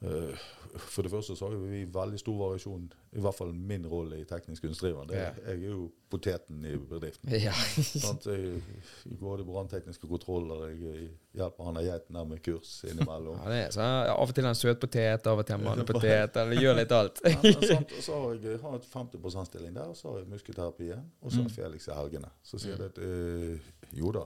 [0.00, 2.84] For det første så har jo vi veldig stor variasjon,
[3.18, 5.04] i hvert fall min rolle i teknisk kunstdriver.
[5.08, 5.32] Det- Ja.
[5.50, 7.28] Jeg er jo poteten i bedriften.
[7.46, 7.52] Ja.
[7.52, 8.62] sånn, Jeg,
[9.10, 13.36] i branntekniske kontroller, jeg hjelper han geiten der med kurs innimellom.
[13.44, 13.80] ja, er så
[14.14, 17.20] Av og til en søtpotet, av og til en mannepotet, eller gjør litt alt.
[17.24, 17.92] Ja, sant?
[17.98, 21.04] Og så har jeg, jeg har et 50 %-stilling der, og så har jeg muskelterapien,
[21.20, 22.30] og så har jeg Felix i helgene.
[22.42, 23.58] Så sier jeg at øh,
[23.92, 24.24] jo da.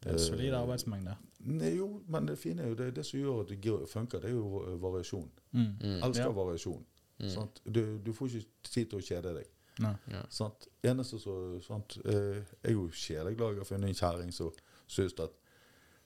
[0.00, 1.16] Det er en solid arbeidsmengde.
[1.44, 4.30] Nei, jo, men det fine er jo det, det som gjør at det funker, det
[4.30, 5.30] er jo variasjon.
[5.52, 5.66] Mm.
[5.80, 6.02] Mm.
[6.06, 6.32] Elsker Ja.
[6.36, 6.84] variasjon.
[7.28, 7.60] Sant?
[7.68, 9.48] Du, du får ikke tid til å kjede deg.
[9.80, 9.92] Nei.
[10.32, 10.66] Sant?
[10.84, 11.34] Eneste så,
[11.64, 11.98] sant?
[12.04, 13.54] eh, Jeg er jo kjedeglad.
[13.54, 14.50] jeg har funnet en kjerring som
[14.88, 15.30] syns at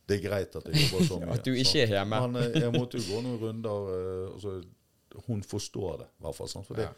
[0.08, 1.30] det er greit at jeg jobber så mye.
[1.38, 1.82] At du ikke sant?
[1.82, 2.20] er hjemme.
[2.28, 4.56] Men eh, jeg måtte jo gå noen runder eh, altså,
[5.28, 6.48] Hun forstår det, i hvert fall.
[6.50, 6.66] Sant?
[6.66, 6.88] For det,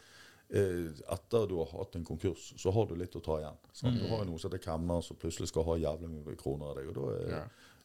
[0.49, 3.57] etter du har hatt en konkurs, så har du litt å ta igjen.
[3.73, 3.97] Sant?
[3.99, 6.87] Du har noen som heter kemner som plutselig skal ha jævlig mye kroner av deg.
[6.87, 7.41] og da er, Ja.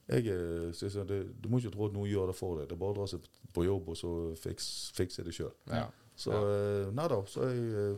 [0.09, 2.69] jeg, eh, jeg, det, Du må ikke tro at noen gjør det for deg.
[2.69, 3.21] Det er bare å dra seg
[3.53, 5.53] på jobb og så fiks, fikse det sjøl.
[5.67, 5.89] Ja.
[6.17, 6.91] Så ja.
[6.91, 7.23] nei da.
[7.27, 7.97] Så jeg, eh,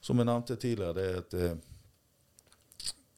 [0.00, 1.56] som jeg nevnte tidligere, det er at eh,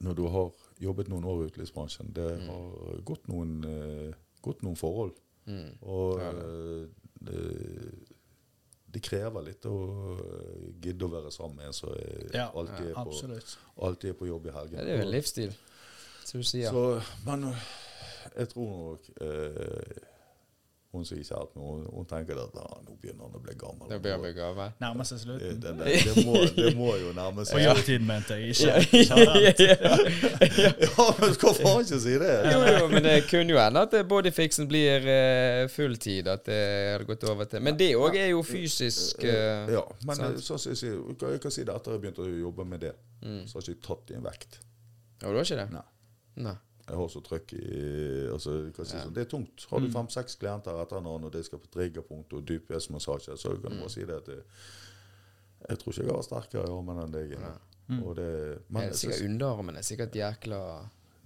[0.02, 0.50] når du har
[0.82, 2.46] jobbet noen år i utelivsbransjen, det Mm.
[2.48, 5.14] har gått noen, eh, gått noen forhold.
[5.46, 5.78] Mm.
[5.82, 6.26] Og det.
[6.38, 6.88] eh,
[7.22, 7.94] det,
[8.92, 9.74] det krever litt å
[10.20, 13.12] eh, gidde å være sammen med en som er- Ja, alltid, på,
[13.88, 14.78] alltid er på jobb i helgen.
[14.78, 15.54] Ja, det er jo en livsstil,
[16.24, 16.70] som du sier.
[16.70, 17.66] Så, men øh,
[18.36, 20.11] jeg tror nok eh,
[20.92, 23.54] hun som ikke har hatt hun, hun tenker at ah, nå begynner han å bli
[23.56, 23.86] gammel.
[23.88, 24.74] Det blir bli gammel.
[24.82, 25.60] Nærmer seg slutten.
[25.62, 27.62] det, det, det, må, det må jo nærme På seg.
[27.64, 28.52] jobbtid, mente jeg.
[28.52, 28.72] Ikke
[30.84, 32.32] ja, men skal faen ikke si det!
[32.52, 36.28] Jo, jo, men det kunne jo hende at eh, bodyfixen blir uh, fulltid.
[36.32, 36.60] At det
[36.92, 40.36] hadde gått over til Men det òg er jo fysisk uh, Ja, men sant.
[40.36, 41.00] eh, sånn som jeg sier,
[41.32, 43.44] jeg kan si det etter jeg begynte å jobbe med det, Mm.
[43.46, 44.56] så har jeg ikke tatt i en vekt.
[45.22, 45.66] Ja, du har ikke det?
[45.70, 45.82] Nei.
[46.42, 46.54] Nei.
[46.88, 47.72] Jeg har så trøkk i
[48.32, 48.52] altså,
[48.84, 49.02] si Ja.
[49.02, 49.04] Mm.
[49.06, 49.66] sånn, Det er tungt.
[49.70, 53.70] Har du fem-seks klienter etter hverandre, og det skal på triggerpunkt og dypvæsmassasje, så kan
[53.70, 53.80] du Mm.
[53.80, 54.42] bare si det at det,
[55.68, 57.36] jeg tror ikke jeg har sterkere i armen enn deg.
[57.38, 58.00] Nei.
[58.02, 59.74] Og det, Men det er sikkert underarmen.
[59.74, 60.58] Det er sikkert jækla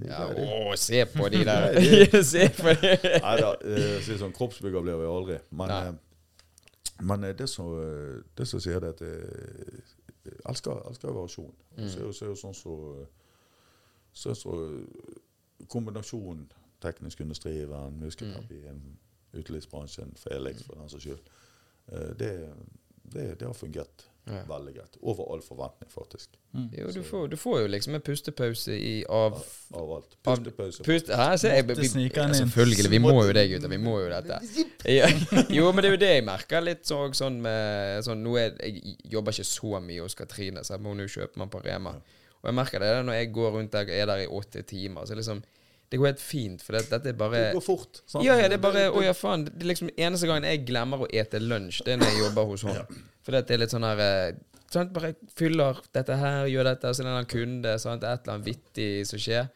[0.05, 1.81] ja, Ja, Å, se på de der!
[2.33, 2.91] Se på de
[3.23, 5.39] Nei da, eh, si sånn, kroppsbygger blir vi aldri.
[5.53, 5.93] Men, eh,
[7.01, 7.71] men eh, det som
[8.37, 11.53] det som sier det at jeg elsker, elsker variasjon.
[11.79, 11.89] Mm.
[11.89, 13.07] Så er jo, så sånn så,
[14.13, 14.53] så, så
[15.69, 16.47] kombinasjonen
[16.83, 18.83] teknisk industriven, muskelterapien,
[19.37, 21.33] utelivsbransjen, Felix for den saks skyld,
[21.93, 22.33] eh, det,
[23.13, 24.41] det, det har fungert Ja.
[24.49, 24.97] veldig greit.
[25.07, 26.33] Over all forventning, faktisk.
[26.75, 29.37] Jo, du får, du får jo liksom en pustepause i av
[29.75, 30.17] Av alt.
[30.27, 30.83] Av- Pustepause.
[30.83, 32.91] Pust, her, se, jeg, vi, selvfølgelig.
[32.91, 33.69] Vi må jo det, gutter.
[33.71, 34.41] Vi må jo dette.
[34.91, 35.07] Ja,
[35.55, 38.59] jo, men det er jo det jeg merker litt så, sånn med sånn, Nå er,
[38.67, 41.95] Jeg jobber ikke så mye hos Katrine, så jeg må nå kjøpe meg på Rema.
[42.43, 45.07] Og jeg merker det når jeg går rundt der er der i åtte timer.
[45.07, 45.45] Så liksom
[45.91, 48.01] Det går helt fint, for det, dette er bare Det går fort.
[48.07, 48.25] sant?
[48.27, 49.45] ja, ja, det er bare Å ja, faen.
[49.47, 52.49] Det er liksom Eneste gangen jeg glemmer å ete lunsj, det er når jeg jobber
[52.51, 52.85] hos henne.
[53.23, 54.33] For det er litt sånn her eh,
[54.73, 54.91] sant?
[54.97, 58.03] Bare fyller dette her, gjør dette, og så er det en kunde, sant?
[58.05, 59.47] et eller annet vittig som skjer.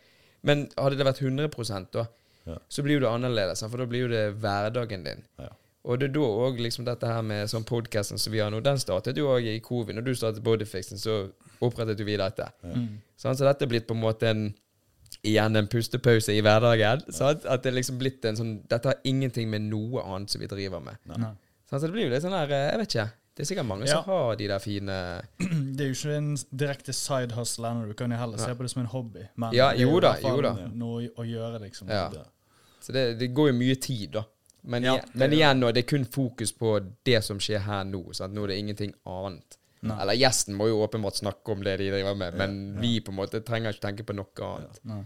[0.47, 2.07] Men hadde det vært 100 da,
[2.49, 2.57] Ja.
[2.73, 3.71] så blir jo det annerledes, sant?
[3.75, 5.27] for da blir jo det hverdagen din.
[5.39, 5.51] Ja.
[5.85, 8.61] Og det er da òg liksom dette her med sånn podkasten som vi har nå,
[8.63, 9.97] den startet jo òg i covid.
[9.97, 11.31] Når du startet Bodyfixen, så
[11.65, 12.51] opprettet jo vi dette.
[13.17, 13.39] Sant?
[13.41, 14.43] Så dette er blitt på en måte en
[15.27, 17.03] Igjen en pustepause i hverdagen.
[17.13, 17.45] Sant?
[17.45, 20.81] At det liksom blitt en sånn Dette har ingenting med noe annet som vi driver
[20.81, 20.97] med.
[21.11, 21.33] Nei.
[21.71, 23.09] Så det blir jo litt sånn her Jeg vet ikke.
[23.37, 24.01] Det er sikkert mange Ja.
[24.03, 24.97] som har de der fine
[25.77, 26.33] Det er jo ikke en
[26.63, 27.87] direkte side hustle ennå.
[27.89, 29.23] Du kan jo heller se på det som en hobby.
[29.37, 30.55] Men Ja, jo da, jo da.
[30.73, 31.89] noe å gjøre, liksom.
[31.89, 32.09] Ja.
[32.81, 34.25] Så det, det går jo mye tid, da.
[34.63, 38.03] Men, Ja, men igjen, nå, det er kun fokus på det som skjer her nå.
[38.13, 38.35] Sant?
[38.35, 39.57] Nå er det ingenting annet.
[39.83, 39.97] Nei.
[40.03, 43.17] Eller gjesten må jo åpenbart snakke om det de driver med, men vi på en
[43.17, 44.81] måte trenger ikke tenke på noe annet.
[44.85, 44.99] Ja.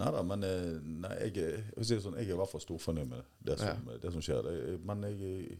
[0.00, 0.70] Nei da, men eh,
[1.04, 3.90] nei, jeg, jeg, jeg, det sånn, jeg er i hvert fall storfornøyd med det som,
[4.02, 4.48] det som skjer.
[4.82, 5.58] Men jeg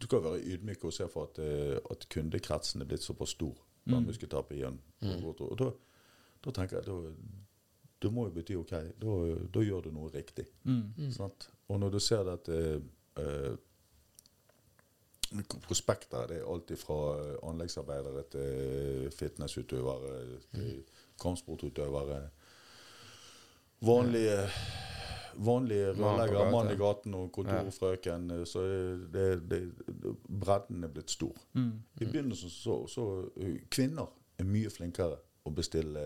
[0.00, 3.54] Du kan være ydmyk og se for at, eh, at kundekretsen er blitt såpass stor.
[3.86, 4.06] Da Mm.
[4.06, 4.78] muskelterapien.
[5.02, 5.66] Og, og da,
[6.44, 7.12] da tenker jeg da,
[8.02, 8.70] det må jo bety OK,
[9.02, 9.16] da,
[9.54, 10.46] da gjør du noe riktig.
[10.64, 11.10] Mm.
[11.12, 11.50] Sant?
[11.68, 12.80] Og når du ser det at eh,
[13.20, 13.56] eh,
[15.64, 20.84] Prospekter det er alltid fra eh, anleggsarbeidere til fitnessutøvere, til
[21.20, 22.20] kampsportutøvere.
[23.84, 24.38] Vanlige,
[25.36, 28.30] vanlige rørleggere, mann i gaten og kontorfrøken.
[28.30, 28.62] eh, Så
[29.12, 29.60] det, det,
[30.28, 31.34] bredden er blitt stor.
[31.52, 31.82] Mm.
[32.00, 33.08] I begynnelsen så, så
[33.70, 36.00] Kvinner er mye flinkere å bestille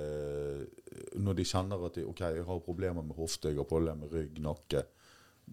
[1.14, 4.12] når de kjenner at de, ok, jeg har problemer med hofte, jeg har problemer med
[4.12, 4.82] rygg, nakke.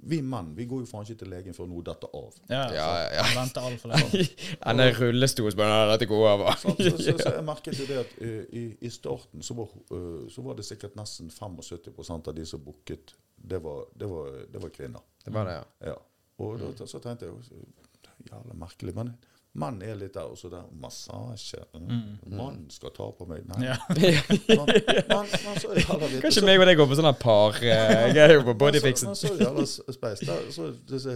[0.04, 2.40] Vi menn vi går jo faen ikke til legen før noe detter av.
[2.50, 3.26] Ja, Ja, ja, ja.
[3.26, 4.26] Jeg venter altfor lenge.
[4.68, 6.52] Han er rullestol, så bare dette går over.
[6.62, 9.72] så, Så, så, så jeg merket jo det at uh, i, i starten så var,
[9.92, 14.36] uh, så var det sikkert nesten 75% av de som booket, det var, det var,
[14.52, 15.06] det var kvinner.
[15.26, 15.94] Det var det, ja.
[15.94, 15.96] Ja.
[16.44, 17.64] Og da, så tenkte jeg jo,
[18.30, 18.96] jævla merkelig.
[18.98, 19.14] Men
[19.56, 21.62] mann er litt der, og så der massasje.
[21.80, 22.18] Mm.
[22.36, 23.46] Mannen skal ta på meg.
[23.48, 23.70] Nei.
[23.70, 23.78] Ja.
[24.58, 24.68] Man,
[25.10, 26.22] man, man så jævla vidt.
[26.26, 29.12] Kanskje meg og deg går på sånne par-greier på man så- bodyfixen.
[29.14, 30.28] man så jævla space.
[30.28, 31.16] Der, så, disse,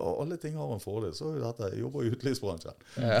[0.00, 1.12] og alle ting har en fordel.
[1.16, 2.86] Så er dette, jeg jobber i utelivsbransjen.
[3.04, 3.20] Ja.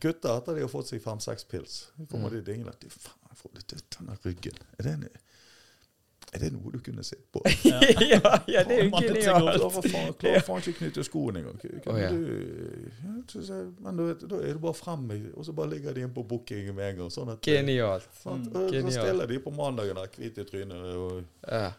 [0.00, 2.78] Gutter, etter de har fått seg fem-seks pils, kommer de dinglende.
[2.80, 4.62] De, faen, jeg får litt ut denne ryggen.
[4.78, 5.02] Er det en
[6.32, 7.40] Er det noe du kunne sett på?
[7.66, 7.80] ja,
[8.46, 9.24] ja, det er jo genialt.
[9.24, 11.58] Klarer faen, klarer faen ikke å knytte skoene engang.
[11.98, 12.10] Ja.
[12.14, 16.12] du, men du vet, da er det bare fremme, og så bare ligger de inn
[16.14, 17.10] på booking med en gang.
[17.10, 18.06] Sånn at, Genialt.
[18.22, 18.46] Sant?
[18.46, 21.72] Mm, Og Så stiller de på mandagen der, hvit i trynet, og Ja.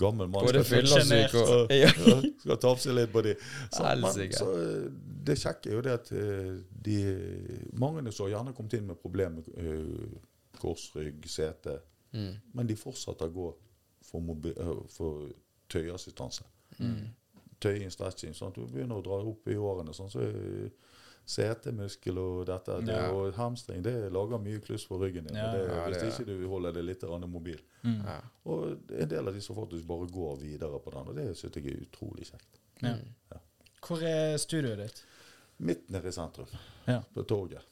[0.00, 1.90] gammel mann Både skal, fyllesyk og ja.
[2.40, 3.34] skal tafse litt på de.
[3.74, 4.88] Så, men, så eh,
[5.28, 6.54] det kjekke er jo det at eh,
[6.86, 6.96] de,
[7.76, 10.18] mange som gjerne kommet inn med problemer med eh,
[10.62, 12.30] korsrygg, sete, Mm.
[12.56, 13.46] men de fortsetter å gå
[14.08, 15.28] for, mobi- eh, for
[15.72, 16.44] tøyeassistanse.
[16.78, 17.08] Mm.
[17.60, 18.34] Tøying, stretching.
[18.38, 19.92] Sånn at du begynner å dra opp i årene.
[19.96, 20.70] Sånn, så er
[21.28, 23.10] setemuskel og dette det, Ja.
[23.12, 25.36] og hamstring det lager mye kluss for ryggen din.
[25.36, 27.60] Ja, det, ja, hvis det- ikke du holder det litt mobil.
[27.84, 27.98] Mm.
[28.06, 28.20] Ja.
[28.46, 31.54] Og en del av de som faktisk bare går videre på den, og det syns
[31.54, 32.58] jeg er utrolig kjekt.
[32.82, 32.94] Ja.
[33.82, 35.04] Hvor er studioet ditt?
[35.58, 36.46] Midt nede i sentrum,
[36.86, 37.02] Ja.
[37.14, 37.62] på torget.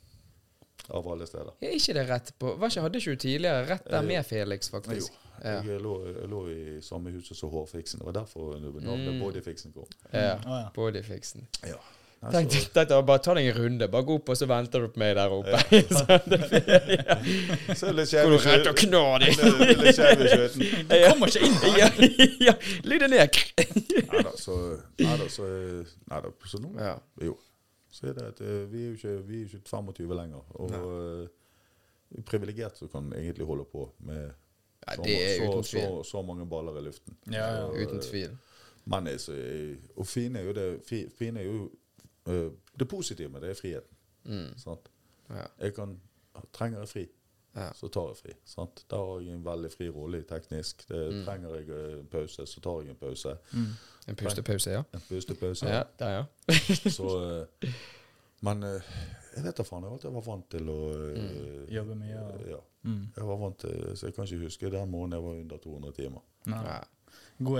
[0.90, 1.52] Av alle steder.
[1.60, 4.26] Ja, ikke det rett på Var ikke, Hadde ikke du tidligere rett der Eh, med
[4.26, 5.12] Felix, faktisk?
[5.44, 5.60] Ja.
[5.62, 7.98] Jeg lå, jeg lå i samme hus som Hårfiksen.
[8.00, 9.20] Det var derfor navnet Mm.
[9.20, 9.84] Bodyfiksen kom.
[10.12, 10.36] ja.
[10.38, 10.68] Å, ja.
[10.74, 11.46] Bodyfiksen.
[11.66, 11.76] Ja.
[12.32, 13.88] Tenk, Altså, tenk bare ta deg en runde.
[13.92, 15.58] Bare gå opp, og så venter du på meg der oppe.
[17.76, 18.74] så er det litt skjev i rett og skjøten.
[18.80, 20.14] knar Det det litt skjev.
[20.88, 21.56] Du kommer ikke inn!
[21.76, 21.88] ja,
[22.48, 22.54] ja.
[22.88, 23.36] Deg ned.
[24.08, 24.56] Neida, så
[25.02, 25.50] Neida, så
[26.08, 26.96] Neida, så nå Ja.
[27.22, 27.36] Jo.
[27.96, 30.42] Så er det at eh, vi er jo ikke, vi er ikke 25 lenger.
[30.60, 31.28] Og uh,
[32.10, 35.64] vi er privilegert som kan egentlig holde på med ja, så, det er så, uten
[35.64, 36.04] så, tvil.
[36.04, 37.16] så mange baller i luften.
[37.32, 37.70] Ja, ja.
[37.72, 38.36] Uten tvil.
[38.84, 39.34] Men jeg, så,
[39.96, 41.70] og fine er jo det fi- Fine er jo
[42.28, 43.96] uh, Det positive med det er friheten.
[44.24, 44.52] Mm.
[44.58, 44.90] Sant?
[45.30, 45.46] Ja.
[45.60, 45.96] Jeg kan
[46.52, 47.06] Trenger jeg fri,
[47.56, 47.70] Ja.
[47.72, 48.32] så tar jeg fri.
[48.44, 48.84] Sant?
[48.90, 50.86] Da har jeg en veldig fri rolle teknisk.
[50.88, 51.24] Det, Mm.
[51.24, 53.36] Trenger jeg eh, en pause, så tar jeg en pause.
[53.52, 53.68] Mm.
[54.08, 54.82] En pustepause, ja.
[54.94, 55.66] En pustepause.
[55.68, 56.24] Ja, der, ja.
[56.90, 57.08] Så
[57.62, 57.70] eh,
[58.44, 58.82] Men eh,
[59.36, 59.82] jeg vet da faen.
[59.82, 61.70] Jeg var, alltid vært vant til å eh, Mm.
[61.72, 62.10] Jobbe mye.
[62.12, 62.26] Ja.
[62.50, 62.60] Ja.
[62.86, 63.06] Mm.
[63.16, 65.92] Jeg var vant til Så jeg kan ikke huske den måneden jeg var under 200
[65.96, 66.20] timer.
[66.46, 66.60] Nei.
[66.66, 66.82] Ja.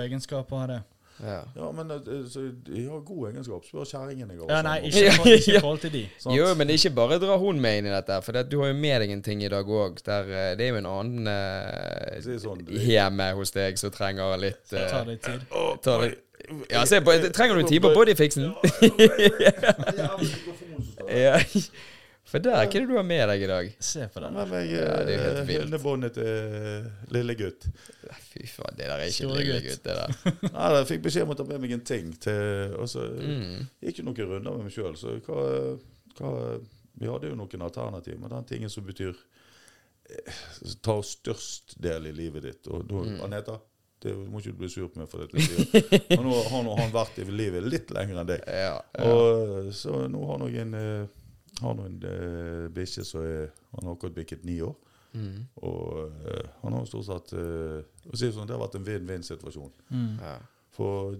[0.05, 0.81] egenskap å ha det.
[1.23, 1.39] Ja.
[1.55, 3.65] Ja, men eh, så, jeg har god egenskap.
[3.65, 4.51] Spør kjerringene i har.
[4.51, 5.33] Ja, nei, ikke, med.
[5.33, 6.03] ikke i forhold til de.
[6.19, 6.35] Sant?
[6.37, 8.19] Jo, men ikke bare dra hun med inn i dette.
[8.25, 9.97] For det, du har jo med deg en ting i dag òg.
[10.05, 15.03] Det er jo en annen uh, sånn, hjemme hos deg som trenger litt uh, Ta
[15.07, 15.45] litt tid.
[15.83, 16.23] tar litt,
[16.71, 18.51] Ja, se på Trenger du tid på bodyfixen?
[21.09, 21.37] ja.
[22.27, 23.67] For der, hva er det du har med deg i dag?
[23.87, 24.33] Se på den.
[24.35, 27.67] med meg Ja, det jo helt eh, hundebåndet til eh, lille gutt.
[28.33, 29.69] Fy faen, det der er ikke lillegutt, lille gutt.
[29.69, 30.51] gutt, det der.
[30.57, 32.09] Nei, Jeg fikk beskjed om å ta med meg en ting.
[32.19, 33.61] til Og så Mm.
[33.87, 35.45] gikk jo noen runder med meg sjøl, så hva,
[36.19, 36.33] hva
[36.99, 39.13] Vi hadde jo noen alternativ, men den tingen som betyr
[40.09, 40.43] eh,
[40.83, 43.21] tar størst del i livet ditt Og da Mm.
[43.23, 43.55] Aneta,
[44.03, 46.03] det må ikke du bli sur på meg for dette.
[46.11, 48.43] Men nå har han vært i livet litt lenger enn deg.
[48.65, 49.07] Ja, ja.
[49.13, 51.07] Og, så nå har noen eh,
[51.61, 54.75] har nå en uh, bikkje som er Han har akkurat bikket ni år.
[55.13, 55.45] Mm.
[55.65, 57.79] Og uh, han har jo stort sett uh,
[58.11, 59.71] å si det sånn, Det har vært en vinn-vinn-situasjon.
[59.89, 60.17] Mm.
[60.21, 60.37] ja.
[60.77, 61.15] For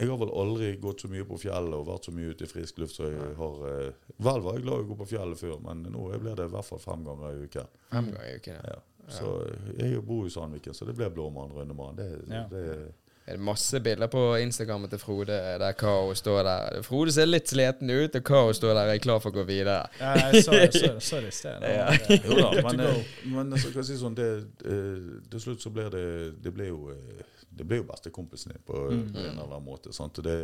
[0.00, 2.48] jeg har vel aldri gått så mye på fjellet og vært så mye ute i
[2.48, 5.40] frisk luft som jeg har uh, Vel var jeg glad i å gå på fjellet
[5.40, 7.74] før, men nå blir det i hvert fall fem ganger i uken.
[7.90, 8.62] Fem ganger i uken.
[8.70, 8.78] ja.
[9.10, 9.16] Ja.
[9.16, 9.30] Så
[9.74, 11.96] jeg bor i Sandviken, så det blir Blåmann, Rønnemann.
[11.98, 12.44] Det, Ja.
[12.50, 12.92] det,
[13.30, 16.80] Er det masse bilder på Instagrammen til Frode der Kao står der.
[16.82, 19.44] Frode ser litt sliten ut, og Kao står der og er klar for å gå
[19.46, 19.84] videre.
[20.00, 21.66] Ja, jeg så det, så det, så det i sted.
[21.76, 21.86] Ja.
[22.26, 24.26] jo da, men, eh, men så kan jeg si sånn det,
[24.66, 26.02] eh, Til slutt så blir det
[26.42, 27.22] Det blir jo eh,
[27.54, 29.04] Det blir jo bestekompisen din på, Mm.
[29.14, 29.92] en eller annen måte.
[29.94, 30.18] Sant?
[30.24, 30.34] Det,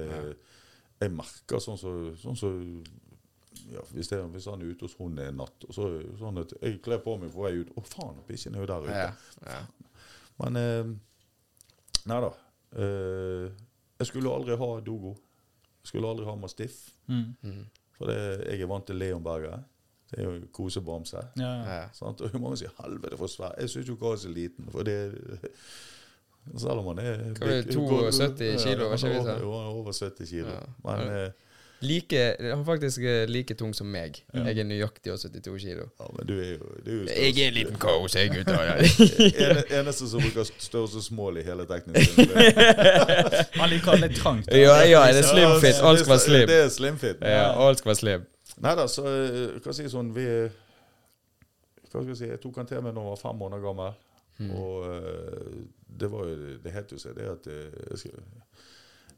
[1.00, 2.52] Jeg merker sånn som så, sånn så,
[3.72, 5.88] ja, hvis, det, hvis han er ute hos hun en natt, og så
[6.20, 8.86] sånn at jeg kler på meg på vei ut Å, faen, bikkjen er jo der
[8.86, 9.02] ute.
[9.02, 9.10] Ja,
[9.50, 9.60] ja.
[10.38, 10.90] Men eh,
[12.06, 12.28] Nei da.
[12.76, 13.50] Eh,
[13.98, 15.14] jeg skulle aldri ha Dogo.
[15.82, 16.90] Jeg skulle aldri ha Mastiff.
[17.06, 17.24] Mm.
[17.42, 17.64] Mm.
[17.98, 18.18] For det,
[18.50, 19.62] jeg er vant til Leonberger.
[20.10, 21.16] Det er jo kosebamse.
[21.38, 21.84] Ja, ja.
[22.00, 23.54] Og mange sier 'helvete, for svær'.
[23.60, 24.68] Jeg syns jo ikke han er så liten.
[24.70, 25.14] For det
[26.56, 29.64] Selv om han er Hva er det, 72 kilo, Ja, skal vi han er over,
[29.64, 30.48] over 70 kilo.
[30.48, 30.60] Ja.
[30.84, 31.24] Men Ja.
[31.26, 31.30] eh,
[31.84, 34.22] Like, han er faktisk eh, like tung som meg.
[34.32, 35.84] Jeg er nøyaktig og 72 kilo.
[36.00, 38.62] ja, men du er jo, du er jo Jeg er en liten kaos, jeg, gutter.
[38.64, 39.50] Ja.
[39.50, 42.16] En- Eneste som bruker størrelse smål i hele teknisk.
[43.60, 44.48] Han liker det litt trangt.
[44.56, 45.82] Ja, ja, det er slim fit.
[45.84, 46.46] Alt skal være slim.
[46.48, 47.20] Det er slim fit.
[47.20, 48.24] Ja, alt skal være slim.
[48.64, 50.24] Nei da, så eh, hva si sånn Vi
[51.90, 53.92] Hva skal jeg si Jeg tok han til meg da jeg var fem måneder gammel.
[54.40, 54.50] Mm.
[54.56, 55.60] Og eh,
[56.00, 58.24] det var jo Det het jo seg det at eh, jeg skulle,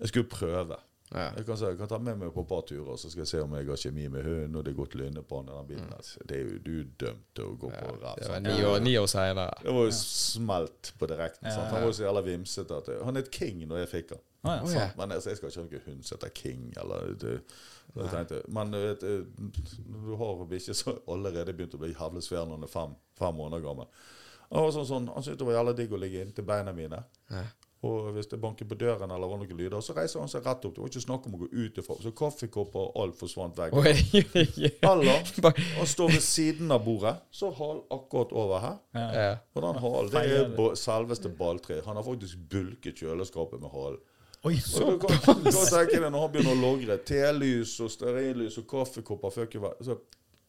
[0.00, 0.80] jeg skulle prøve.
[1.12, 1.30] Ja.
[1.38, 3.38] Jeg kan, jeg kan ta med meg på et par turer, så skal jeg se
[3.40, 4.56] om jeg har kjemi med hunden.
[4.60, 5.86] Og det er godt lynne på den bilen.
[5.88, 6.26] Mm.
[6.28, 8.00] det er jo, du dømt til å gå på Mm.
[8.02, 8.16] Ræv.
[8.20, 9.54] det var ni år, ni år senere.
[9.62, 11.48] Det var jo smelt på direkten.
[11.48, 11.70] Ja, sant?
[11.72, 14.20] Han var jo så jævla vimsete at Han het King når jeg fikk han.
[14.44, 14.54] Ja.
[14.60, 14.66] Ja.
[14.74, 14.96] Sant?
[15.00, 16.72] Men altså, jeg skal ikke ha noen hund som heter King.
[16.76, 17.32] Eller, det,
[17.94, 19.24] det jeg tenkte, men du vet, eh,
[19.88, 22.92] når du har bikkje som allerede begynt å bli jævlig svær når han er fem,
[23.18, 23.88] fem måneder gammel
[24.50, 27.00] Han var sånn, sånn, han syntes det var jævla digg å ligge inntil beina mine.
[27.32, 27.42] Ja.
[27.86, 30.64] Og hvis det banker på døren, eller var noen lyder, så reiser han seg rett
[30.66, 30.74] opp.
[30.74, 31.94] Det var ikke snakk om å gå ut ifra.
[32.02, 33.76] Så kaffekopper og alt forsvant vekk.
[34.82, 35.22] Eller
[35.76, 38.76] han står ved siden av bordet, så hal akkurat over her.
[38.98, 39.06] Ja.
[39.14, 39.30] Ja.
[39.54, 41.86] Og den halen, det er jo selveste balltreet.
[41.86, 44.02] Han har faktisk bulket kjøleskapet med halen.
[44.46, 47.72] Oi, Så så du kan, du kan tenke deg når han begynner å logre telys
[47.82, 49.98] og stearinlys og kaffekopper you, Så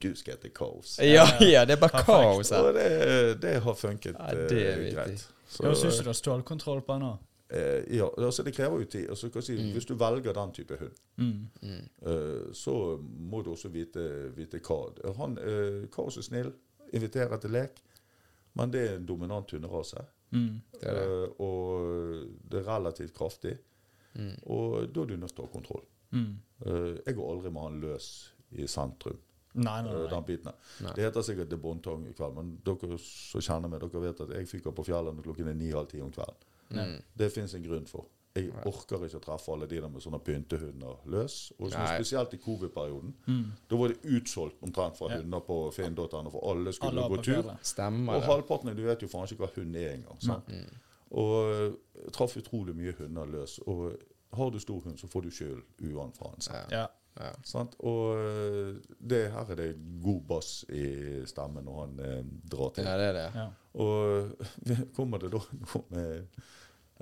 [0.01, 0.99] du skal hete kaos.
[1.01, 2.05] Ja, ja, det er bare Perfekt.
[2.05, 2.67] kaos her.
[2.69, 4.95] Og det, det har funket Ja, det er eh, viktig.
[4.95, 5.27] greit.
[5.49, 7.17] Så, Ja, Syns du du har stålkontroll på den nå?
[7.49, 9.07] eh, ja, altså det krever jo tid.
[9.09, 11.47] Altså, si, Hvis du velger den type hund, Mm.
[12.05, 14.03] eh, så må du også vite,
[14.35, 15.13] vite hva.
[15.17, 16.51] Han, eh, Kaos er snill,
[16.93, 17.81] inviterer til lek,
[18.55, 20.05] men det er en dominant hunderase.
[20.31, 20.61] Mm.
[20.73, 21.23] Det det.
[21.23, 21.81] Eh, og
[22.51, 23.57] det er relativt kraftig.
[24.15, 24.35] Mm.
[24.45, 25.83] Og da er du nødt til å ha kontroll.
[26.11, 26.35] Mm.
[26.65, 29.17] Eh, jeg går aldri med han løs i sentrum.
[29.53, 30.09] Nei, nei, eh, nei.
[30.09, 30.51] den biten.
[30.85, 30.93] Nei.
[30.93, 34.35] Det heter sikkert det Bontong i kveld, men dere som kjenner meg, dere vet at
[34.37, 36.47] jeg fyker på fjellet når klokken er ni-halv ti om kvelden.
[36.69, 36.97] Mm.
[37.17, 38.05] Det fins en grunn for.
[38.37, 41.37] Jeg orker ikke å treffe alle de der med sånne pyntehunder løs.
[41.57, 43.15] Og spesielt i covid-perioden.
[43.25, 43.47] Mm.
[43.71, 45.17] Da var det utsolgt omtrent fra Ja.
[45.17, 47.57] hunder på finn.no, for alle skulle Alle gå tur.
[47.63, 50.45] Stemmer Og halvparten av de vet jo faen ikke hva hund er engang.
[50.47, 50.77] Mm.
[51.11, 51.73] Og eh,
[52.03, 53.59] jeg traff utrolig mye hunder løs.
[53.65, 53.97] Og
[54.37, 56.35] har du stor hund, så får du skyld uanfra.
[56.71, 56.85] Ja.
[57.19, 57.63] Ja.
[57.83, 59.67] Og eh, det, her er det
[60.03, 60.85] god bass i
[61.27, 62.87] stemmen når han eh, drar til.
[62.87, 63.27] ja, det er det.
[63.35, 63.47] Ja.
[63.83, 64.31] Og
[64.97, 66.39] kommer det da noe med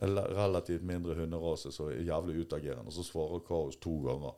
[0.02, 4.36] en relativt mindre hunderase som er jævlig utagerende, så svarer Kaos to ganger.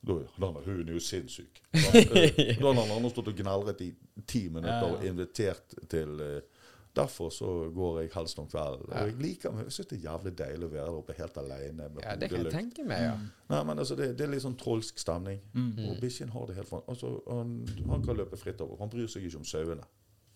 [0.00, 1.60] Da, denne hunden er jo sinnssyk.
[1.76, 3.90] Da eh, da har han stått og gnelret i
[4.26, 4.94] ti minutter Ja, ja.
[4.96, 6.49] og invitert til eh,
[6.96, 8.88] Derfor så går jeg helst om kvelden.
[8.90, 9.02] Ja.
[9.04, 11.36] Og jeg liker meg, jeg syns det er jævlig deilig å være der oppe helt
[11.38, 11.86] alene.
[11.94, 13.12] med Ja, det kan jeg tenke meg, ja.
[13.52, 15.38] Nei, men altså, det, det er litt sånn trolsk stemning.
[15.54, 15.70] Mm.
[15.86, 16.88] Og bikkjen har det helt fint.
[16.90, 17.54] Altså, han,
[17.92, 18.80] han kan løpe fritt over.
[18.82, 19.86] Han bryr seg ikke om sauene.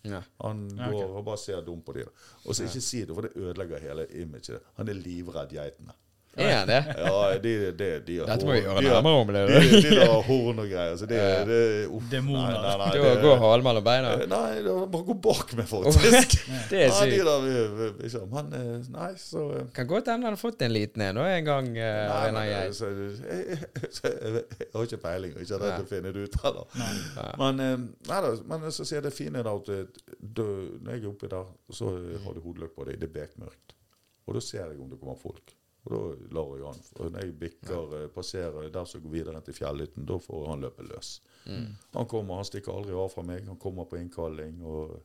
[0.06, 0.22] ja.
[0.44, 1.00] Han Ja, okay.
[1.00, 2.08] går og bare ser dum på dem.
[2.44, 4.62] Og så ikke si det, for det ødelegger hele imaget.
[4.78, 5.98] Han er livredd geitene.
[6.36, 6.78] Er han det?
[6.98, 9.28] Ja, de, de, de har Dette må vi gjøre nærmere om.
[9.34, 9.82] De, det.
[9.84, 10.96] de der har horn og greier.
[10.98, 11.44] Så det, Ja.
[11.46, 11.58] det
[11.88, 12.56] uff, Demoner.
[12.56, 14.12] Nei, nei, nei, det- går halen mellom beina.
[14.18, 16.46] Eh, Nei, det var bare gå bak meg, faktisk.
[16.70, 17.24] Det er de sykt.
[17.28, 20.40] der, vi- vi- vi- ikke, Men eh, nei, så eh, Kan godt hende han har
[20.40, 21.70] fått en liten en en gang.
[21.74, 23.58] Nei, Nei, jeg, så, jeg,
[24.04, 26.66] jeg har ikke peiling, og ikke redd for å finne det ut heller.
[27.38, 27.56] Men,
[28.08, 31.90] nei da, men så sier det fine da at når jeg er oppi der, så
[32.24, 32.98] har du hodeløk på deg.
[33.00, 33.74] Det er bekmørkt.
[34.26, 35.52] Og da ser jeg om det kommer folk.
[35.84, 36.82] Og da lar jeg han.
[36.96, 40.64] Og når jeg bikker, eh, passerer der som går videre til fjellhytten, da får han
[40.64, 41.18] løpe løs.
[41.44, 41.74] Mm.
[41.98, 43.44] Han kommer, han stikker aldri av fra meg.
[43.48, 44.62] Han kommer på innkalling.
[44.64, 44.96] Og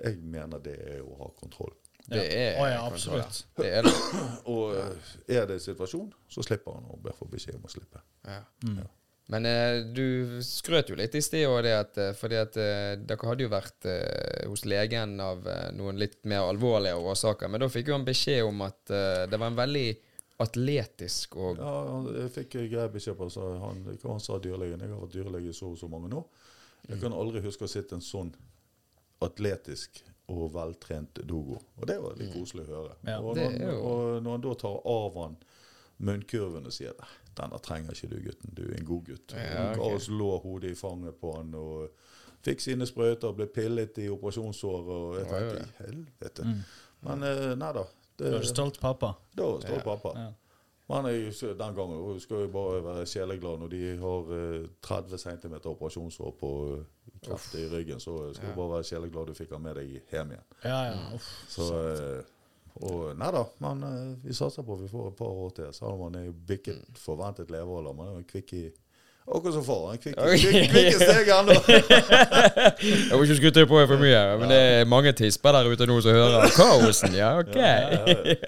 [0.00, 1.74] jeg mener det er å ha kontroll.
[2.02, 3.44] Det er Å ja, absolutt.
[3.60, 3.92] Det er det.
[4.54, 8.02] Og eh, er det situasjon, så slipper han å be få beskjed om å slippe.
[8.26, 8.40] Ja.
[8.66, 8.82] Mm.
[9.32, 12.94] Men eh, du skrøt jo litt i sted òg, det at eh, fordi at eh,
[12.98, 17.52] dere hadde jo vært eh, hos legen av eh, noen litt mer alvorlige årsaker.
[17.52, 19.86] Men da fikk jo han beskjed om at eh, det var en veldig
[20.42, 24.80] atletisk og Ja, han, jeg fikk grei beskjed på så han, han sa dyrlegen.
[24.82, 26.24] Jeg har vært dyrlege i så og så mange nå.
[26.88, 28.32] Jeg kan aldri huske å ha sett en sånn
[29.22, 31.58] atletisk og veltrent dogo.
[31.78, 32.94] Og det var litt koselig å høre.
[33.06, 35.36] Ja, og, når, jo- og når han da tar av han
[36.02, 36.96] munnkurven og sier
[37.38, 38.54] denne trenger ikke du, gutten.
[38.56, 39.34] Du er en god gutt.
[39.38, 39.82] Ja, Og ok.
[39.92, 41.92] Kaos lå hodet i fanget på han og
[42.42, 46.48] fikk sine sprøyter, ble pillet i operasjonssåret og jeg tenkte i helvete.
[46.48, 46.62] Mm.
[47.06, 47.84] Men eh, nei da.
[48.18, 49.14] Det, Du er stolt pappa.
[49.36, 49.82] da stolt Ja.
[49.82, 50.12] pappa.
[50.18, 50.32] Ja.
[50.88, 55.54] Men jeg, den gangen skal jo bare være sjeleglad når de har eh, 30 cm
[55.64, 56.84] operasjonssår på eh,
[57.26, 58.00] kreft i ryggen.
[58.00, 58.56] Så skal du Ja.
[58.56, 60.44] bare være sjeleglad du fikk han med deg hjem igjen.
[60.64, 61.14] Ja, ja.
[61.14, 61.30] Uff.
[61.48, 62.22] Så, eh,
[62.82, 65.72] og nei da, men eh, vi satser på at vi får et par år til.
[66.02, 67.92] Han er jo bikket forventet levealder.
[67.94, 68.72] Men er jo kvikk i
[69.22, 69.82] Akkurat som far.
[69.92, 70.38] Han kvikk i Oi.
[70.42, 71.54] kvikk, kvikk i steget ennå.
[73.06, 76.00] Jeg må ikke skryte på for mye, men det er mange tisper der ute nå
[76.02, 77.14] som hører kaosen.
[77.18, 77.58] Ja, ok.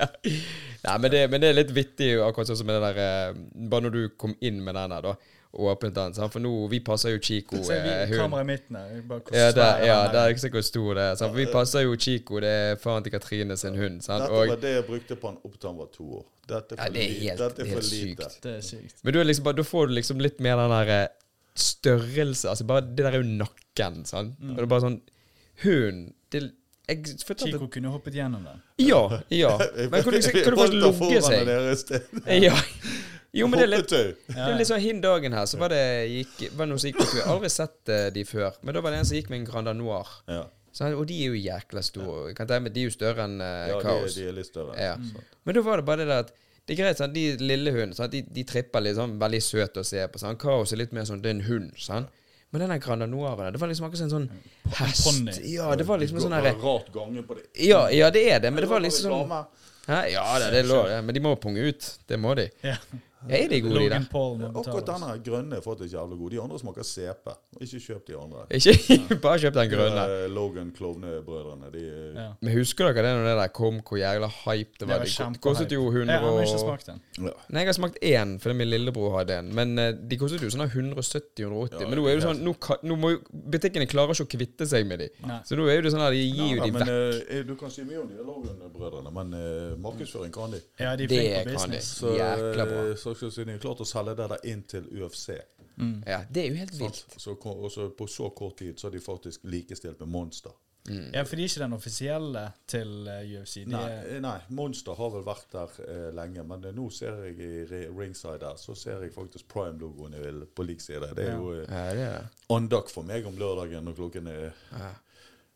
[0.84, 2.98] Ja, Nei, men det, men det er litt vittig, akkurat sånn som med den der
[3.00, 3.36] eh,
[3.70, 5.14] Bare når du kom inn med den der, da,
[5.55, 6.14] åpnet den.
[6.14, 6.32] Sant?
[6.32, 8.20] For nå, vi passer jo Chico Se, eh, vi, hund.
[8.20, 9.02] kameraet i midten her.
[9.09, 10.12] Bare Ja, der, ja, er.
[10.12, 11.14] der er ikke sikkert hvor stor det er.
[11.20, 11.30] Sant?
[11.32, 14.00] For vi passer jo Chico, det er faren til Katrine sin hund.
[14.02, 14.22] Sant?
[14.24, 16.24] Dette var det jeg brukte på han opp til han var to år.
[16.48, 17.20] Dette er Ja, det er lite.
[17.28, 18.22] helt- Dette er for helt lite.
[18.30, 18.42] sykt.
[18.42, 18.94] Det er sykt.
[19.05, 21.09] men du er liksom bare, da får du liksom litt mer den der eh,
[21.56, 24.35] størrelse Altså bare Det der er jo nakken, sant.
[24.40, 24.51] Mm.
[24.51, 25.01] Og det er bare sånn
[25.64, 26.51] Hund det,
[26.89, 28.59] jeg fortalte Chico kunne hoppet gjennom den.
[28.78, 29.56] Ja, ja.
[29.90, 32.43] Men kunne du kunne faktisk logge seg.
[32.43, 32.56] Ja.
[33.35, 35.81] Jo, men det er litt det er litt sånn Hin dagen her, så var det
[36.12, 37.19] gikk, var det noen som gikk på tur.
[37.19, 38.61] Jeg har aldri sett eh, de før.
[38.62, 40.12] Men da var det en som gikk med en Grand Noir.
[40.31, 40.44] Ja,
[40.74, 42.32] Så, og de er jo jækla store.
[42.39, 43.36] Tenke De er jo større enn
[43.82, 44.78] Kaos ja de, de er litt større.
[44.78, 44.94] Ja.
[44.98, 45.27] Så.
[45.44, 46.32] Men da var det bare det der at
[46.65, 49.82] det er greit, sånn, de lille hundene sånn, De, de tripper litt sånn veldig søte
[49.82, 50.20] å se på.
[50.23, 50.39] Sånn.
[50.40, 51.74] Kaos er litt mer sånn det er en hund.
[51.77, 52.06] Sånn.
[52.55, 54.27] Men den Granda Noiren, det var liksom akkurat en sånn
[54.78, 55.02] hest.
[55.05, 55.32] ponni.
[55.56, 57.48] Ja, det var liksom en sånn herre Rart gange på det.
[57.66, 59.32] ja, ja, det er det, men det var liksom sånn
[59.85, 59.98] Hæ?
[60.15, 61.01] Ja, det, det er lov, ja.
[61.05, 61.89] Men de må punge ut.
[62.09, 62.47] Det må de.
[62.65, 62.78] Ja.
[63.28, 64.48] Er de gode, de Logan der?
[64.60, 66.30] Akkurat denne grønne er ikke jævlig god.
[66.30, 67.30] De andre smaker CP.
[67.60, 68.44] Ikke kjøp de andre.
[68.51, 70.05] Ikke bare kjøp den grønne.
[70.24, 71.70] Eh, Logan Klovnebrødrene.
[71.72, 71.84] De
[72.14, 72.26] Ja.
[72.40, 74.98] Men husker dere det når det der kom, hvor jævla hype det var?
[75.05, 75.32] Det var?
[75.32, 77.01] de kostet jo 100 Jeg har ikke smakt den.
[77.24, 77.32] ja.
[77.48, 79.55] Nei, jeg har smakt én, fordi min lillebror hadde en.
[79.55, 81.80] Men eh, de kostet jo sånn 170-180.
[81.80, 83.20] Ja, men nå er det jo sånn nå, nå må jo
[83.55, 85.09] Butikkene klarer ikke å kvitte seg med de.
[85.26, 85.40] Nei.
[85.46, 87.24] Så nå er jo det sånn at de gir jo de men vekk.
[87.38, 90.60] eh, Du kan si mye om de Logan-brødrene, men eh, markedsføring kan de.
[90.80, 91.55] Ja, de er flinke på kan de.
[91.55, 91.90] business.
[92.01, 92.80] Så, Jækla bra.
[92.90, 95.31] eh, så de har klart å selge det der inn til UFC.
[96.07, 97.05] Ja, det er jo helt vilt.
[97.19, 97.35] Så,
[97.70, 100.53] så på så kort tid så er de faktisk likestilt med Monster.
[100.86, 103.55] Ja, for de er ikke den offisielle til eh, UFC.
[103.65, 107.39] De Nei, nei, Monster har vel vært der eh, lenge, men eh, nå ser jeg
[107.41, 111.09] i ringside der, så ser jeg faktisk Prime-logoen i- på lik side.
[111.16, 111.39] Det er Ja.
[111.41, 112.28] jo eh, Ja, det er
[112.59, 114.91] andak for meg om lørdagen når klokken er Ja.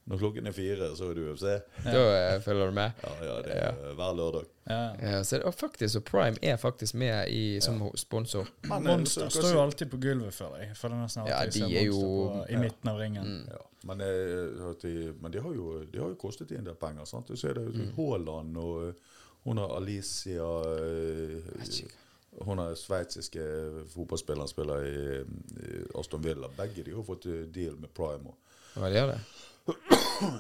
[0.09, 1.43] Når klokken er fire, så er det UFC.
[1.85, 2.03] Da
[2.37, 2.91] uh, følger du med.
[3.05, 3.93] Ja, ja, det er ja.
[3.99, 4.47] hver lørdag.
[4.71, 4.79] ja.
[5.03, 8.49] Ja, så, og faktisk, så Prime er faktisk med i, som sponsor.
[8.63, 10.77] Men, eh, Monster så- står jo alltid på gulvet, føler jeg.
[10.77, 13.25] For det er snart Ja, jeg de er jo- på, i midten av ringen.
[13.25, 13.45] Mm.
[13.53, 17.05] Ja, men, eh, de, men de, har jo, de har jo kostet en del penger.
[17.05, 17.29] sant?
[17.29, 17.93] Du ser det Mm.
[17.97, 18.95] Haaland og eh,
[19.45, 21.85] hun har Alicia eh,
[22.45, 23.41] Hun er sveitsiske
[23.95, 26.49] fotballspilleren spiller i, i Aston Villa.
[26.57, 28.29] Begge de har fått eh, deal med Prime.
[28.29, 28.37] Og,
[28.75, 29.21] Hva gjør det?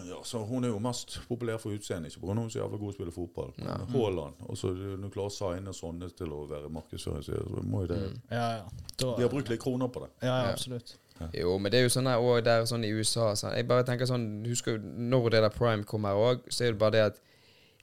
[0.08, 2.34] ja, så Hun er jo mest populær for utseendet, ikke pga.
[2.34, 3.52] hun er så jævla god til å spille fotball.
[3.62, 3.76] Ja.
[3.92, 4.34] Haaland.
[4.48, 7.92] Og så Når du klarer å signe sånne til å være markedsfører, så må jo
[7.94, 8.00] det
[8.30, 8.64] Ja, ja.
[8.96, 10.10] Da, De har brukt litt kroner på det.
[10.22, 10.52] ja, ja, Ja.
[10.52, 10.96] absolutt.
[11.34, 13.66] Jo, men det er jo sånn her og det er sånn i USA sånn, Jeg
[13.66, 16.78] bare tenker sånn Husker jo når det der Prime kom her òg, så er det
[16.78, 17.20] bare det at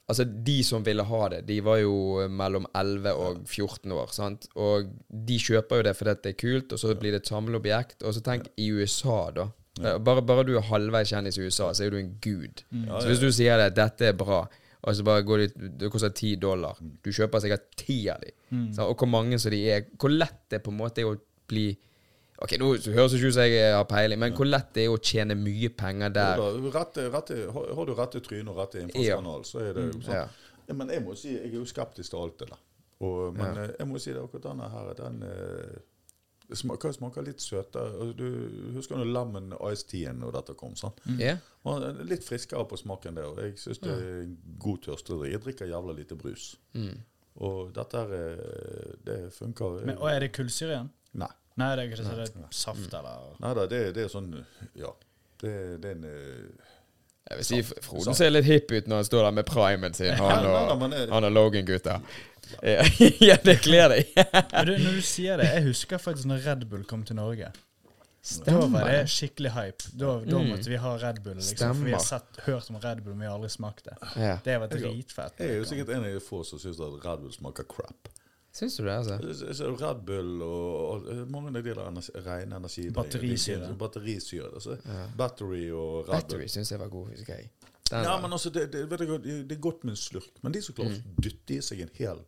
[0.07, 4.47] Altså, de som ville ha det, de var jo mellom 11 og 14 år, sant?
[4.55, 8.03] Og de kjøper jo det fordi det er kult, og så blir det et samleobjekt.
[8.05, 9.47] Og så tenk i USA, da.
[9.75, 12.61] Bare, bare du er halvveis kjendis i USA, så er du en gud.
[12.71, 14.45] Ja, Så hvis du sier det, dette er bra,
[14.85, 16.77] og så bare går det Det koster ti dollar.
[17.03, 18.31] Du kjøper sikkert ti av de.
[18.75, 21.15] Så, og hvor mange som de er Hvor lett det på en måte er å
[21.49, 21.73] bli
[22.37, 24.91] Ok, nå høres det ikke ut som jeg har peiling, men hvor lett det er
[24.91, 26.41] å tjene mye penger der.
[26.73, 30.17] Rette, rette, har, har du rette tryne og rette innfallskanal, så er det jo sånn.
[30.17, 30.25] Ja.
[30.67, 32.59] Ja, men jeg må si, jeg er jo skeptisk til alt det der.
[33.07, 35.77] Og, men eh, jeg må si det akkurat denne her, den eh,
[36.49, 38.11] det smaker, smaker litt søtere.
[38.17, 38.25] Du
[38.75, 40.75] husker når Lemon Ice Teen og dette kom?
[40.79, 41.01] sant?
[41.17, 41.35] Ja.
[41.65, 42.03] Yeah.
[42.05, 44.27] litt friskere på smaken der, og jeg syns det er
[44.61, 45.31] god tørstedrikk.
[45.31, 46.51] Jeg drikker jævla lite brus.
[46.77, 46.99] Mm.
[47.45, 49.81] Og dette her, eh, det funker.
[49.85, 50.93] Men, og er det kullsyre igjen?
[51.19, 51.31] Nei.
[51.55, 54.31] Nei, det er ikke sånn det er saft eller Nei da, det, det er sånn
[54.75, 54.91] Ja.
[55.39, 55.51] Det,
[55.83, 56.73] det er en eh,
[57.29, 60.13] Jeg vil si Frode ser litt hipp ut når han står der med primen sin,
[60.19, 61.99] han Nei, nei, og, han og Logan-gutta.
[63.29, 64.11] Ja, det kler deg.
[64.53, 67.51] Men du, Når du sier det, jeg husker faktisk når Red Bull kom til Norge.
[68.25, 68.61] Stemmer.
[68.61, 69.83] Da var det skikkelig hype.
[70.01, 70.47] Da, da Mm.
[70.49, 71.35] måtte vi ha Red Bull.
[71.37, 73.97] Liksom, for vi har sett, hørt om Red Bull, men vi har aldri smakt det.
[74.17, 74.37] Ja.
[74.43, 75.37] Det var dritfett.
[75.39, 78.09] Jeg er jo sikkert en av de få som syns at Red Bull smaker crap.
[78.55, 79.19] Syns du det, altså?
[79.35, 82.95] Så- så Red Bull og, og mange av de der energi, rene energidrikkene.
[82.97, 83.73] Batterisyre.
[83.77, 84.49] Batterisyre.
[84.55, 85.05] Altså, Ja.
[85.17, 86.49] Battery og Red Battery Bull.
[86.49, 87.49] syns jeg var god, husker jeg.
[87.91, 90.31] Den Ja, men altså, det, det, vet du, det er godt med en slurk.
[90.41, 91.13] Men de som klarer Mm.
[91.19, 92.25] å dytte i seg en hel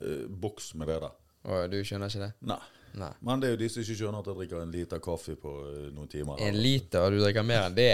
[0.00, 1.14] eh, boks med det der
[1.46, 2.32] Å, du skjønner ikke det?
[2.50, 2.58] Nei.
[2.96, 3.10] Nei.
[3.20, 5.50] Men det er jo de som ikke skjønner at jeg drikker en liter kaffe på
[5.68, 6.38] eh, noen timer.
[6.40, 7.90] En liter, og du drikker mer enn det?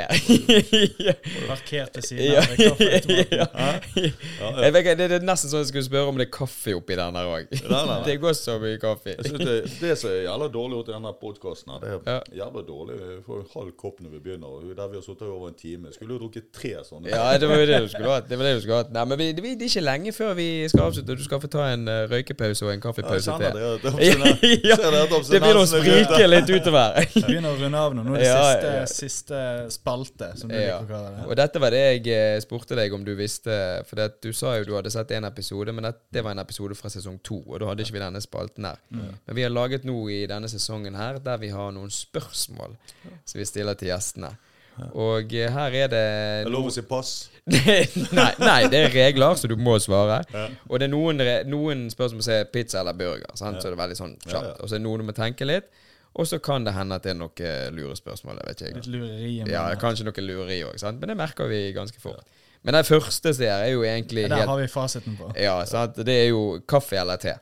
[1.49, 4.13] Parkert ved siden av kaffeautomaten.
[4.63, 7.17] Jeg vet det er nesten sånn jeg skulle spørre om det er kaffe oppi den
[7.17, 7.51] der òg.
[8.07, 9.15] Det går så mye kaffe.
[9.17, 12.17] Jeg synes det, det som er jævla dårlig gjort i denne podkasten, det er Ja.
[12.45, 12.97] jævla dårlig.
[13.03, 15.59] Vi får en halv kopp når vi begynner, og der vi har sittet over en
[15.59, 15.93] time.
[15.95, 17.11] Skulle jo drukket tre sånne.
[17.13, 18.29] Ja, det var jo det du skulle hatt.
[18.31, 18.93] Det var det du skulle hatt.
[18.95, 21.19] Nei, men vi, det, det er ikke lenge før vi skal avslutte.
[21.19, 23.43] Du skal få ta en eh, røykepause og en Ja, jeg kaffepause til.
[23.43, 23.53] det.
[23.83, 23.91] Det,
[24.73, 26.99] Ja, ser det, at Det begynner å sprike litt utover.
[27.15, 28.05] Vi begynner å runde av nå.
[28.07, 28.85] Nå er det Ja, siste, ja.
[28.93, 29.41] siste
[29.75, 30.79] spalte, som du Ja.
[30.81, 31.25] liker å kalle det.
[31.31, 33.57] Og dette var det jeg eh, spurte deg om du visste.
[33.89, 36.45] For det, du sa jo du hadde sett en episode, men det, det var en
[36.45, 37.41] episode fra sesong to.
[37.47, 38.79] Og da hadde ikke vi denne spalten her.
[38.93, 42.77] Men vi har laget noe i denne sesongen her der vi har noen spørsmål
[43.25, 44.35] som vi stiller til gjestene.
[44.97, 47.29] Og eh, her er det Det er lov å si pass.
[47.51, 50.21] Nei, nei, det er regler, så du må svare.
[50.69, 53.33] Og det er noen, noen spørsmål som er pizza eller burger.
[53.39, 53.59] Sant?
[53.63, 54.53] Så det er veldig sånn kjapt.
[54.53, 54.53] ja.
[54.61, 55.73] Og så er det noen du må tenke litt.
[56.13, 58.39] Og så kan det hende at det er noen lure lurespørsmål.
[58.43, 58.79] Jeg vet ikke.
[58.79, 59.33] Litt lureri.
[59.49, 62.23] Ja, kanskje noe lureri òg, men det merker vi ganske fort.
[62.63, 65.33] Men den første som er, er jo egentlig Der helt har vi fasiten på.
[65.35, 65.97] Ja, sant?
[65.99, 67.35] Det er jo kaffe eller te.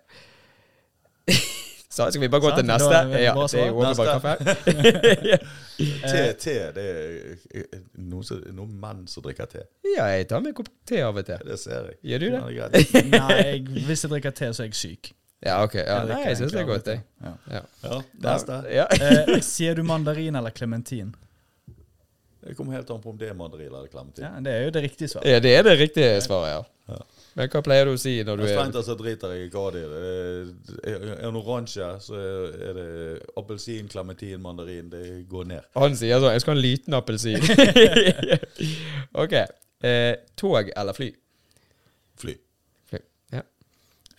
[2.07, 2.91] Så skal vi bare gå til neste?
[2.95, 5.41] Ja, det er jo også bare kaffe.
[5.81, 9.63] Te, te det er eh, noen, som- noen menn som drikker te.
[9.97, 11.39] Ja, jeg tar meg en kopp te av og til.
[11.47, 11.97] Det ser jeg.
[12.11, 12.83] Gjør du det?
[13.15, 15.13] Nei, jeg, hvis jeg drikker te, så er jeg syk.
[15.41, 15.75] Ja, ok.
[15.81, 17.01] Ja, nei, jeg syns det er godt, jeg.
[17.25, 17.31] Ja.
[17.49, 17.61] Ja.
[17.87, 18.59] Ja, neste.
[18.77, 18.85] Ja.
[18.93, 21.15] Eh, sier du mandarin eller klementin?
[22.45, 24.25] Det kommer helt an på om det er mandarin eller klementin.
[24.27, 25.29] Ja, det er jo det riktige svaret.
[25.33, 26.61] ja, det er det riktige svaret, ja.
[27.39, 29.51] Men hva pleier du å si når du er Strengt tatt så driter jeg i
[29.55, 29.85] hva det.
[29.87, 32.19] Er er en oransje, så
[32.51, 32.89] er det
[33.39, 34.91] appelsin, klementin, mandarin.
[34.91, 35.71] Det går ned.
[35.79, 37.43] Han sier sånn 'Jeg skal ha en liten appelsin'.
[39.25, 39.35] ok.
[39.83, 41.13] Eh, tog eller fly?
[42.21, 42.35] Fly.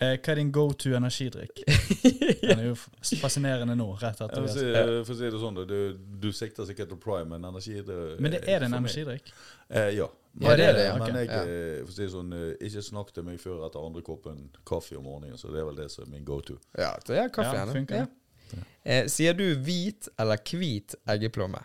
[0.02, 1.62] Eh, hva er din go to energidrikk?
[2.42, 2.76] Den er jo
[3.20, 5.76] fascinerende nå, rett etter si, for å si det sånn, du,
[6.22, 8.18] du sikter sikkert til prime, en energidrikk.
[8.22, 9.30] Men det er det en energidrikk?
[9.68, 10.08] Eh, ja.
[10.40, 10.96] Ja, det er det, ja.
[10.96, 11.42] Men jeg, ja.
[11.44, 14.40] eh, for å si det sånn, eh, ikke snakk til meg før etter andre koppen
[14.68, 16.56] kaffe om morgenen, så det er vel det som er min go to.
[16.78, 18.06] Ja, så er kaffe Ja, funker.
[18.06, 18.64] Ja.
[18.82, 21.62] Eh, sier du hvit eller hvit eggeplomme?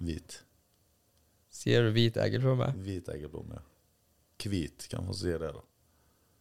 [0.00, 0.42] Hvit.
[1.50, 2.70] Sier du hvit eggeplomme?
[2.84, 3.58] Hvit eggeplomme.
[3.58, 3.66] ja.
[4.40, 5.64] Hvit, kan man si det, da?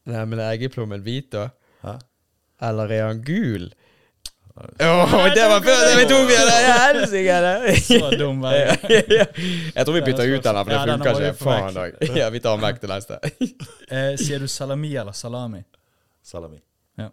[0.09, 1.49] Nei, men er eggeplommen hvit, da?
[1.83, 1.97] Hæ?
[2.69, 3.69] Eller er han gul?
[4.59, 6.55] Åh, det var før vi tok igjen det!
[6.81, 7.35] Helsike!
[7.85, 9.03] Så dum var Ja, jeg.
[9.15, 9.25] ja.
[9.75, 11.37] Jeg tror vi bytter ut den, her, for det Ja, den funker ikke.
[11.39, 11.95] Faen òg.
[12.19, 13.19] Ja, vi tar den vekk til neste.
[13.89, 15.61] Eh, sier du salami eller salami?
[16.21, 16.59] Salami.
[16.99, 17.07] Ja.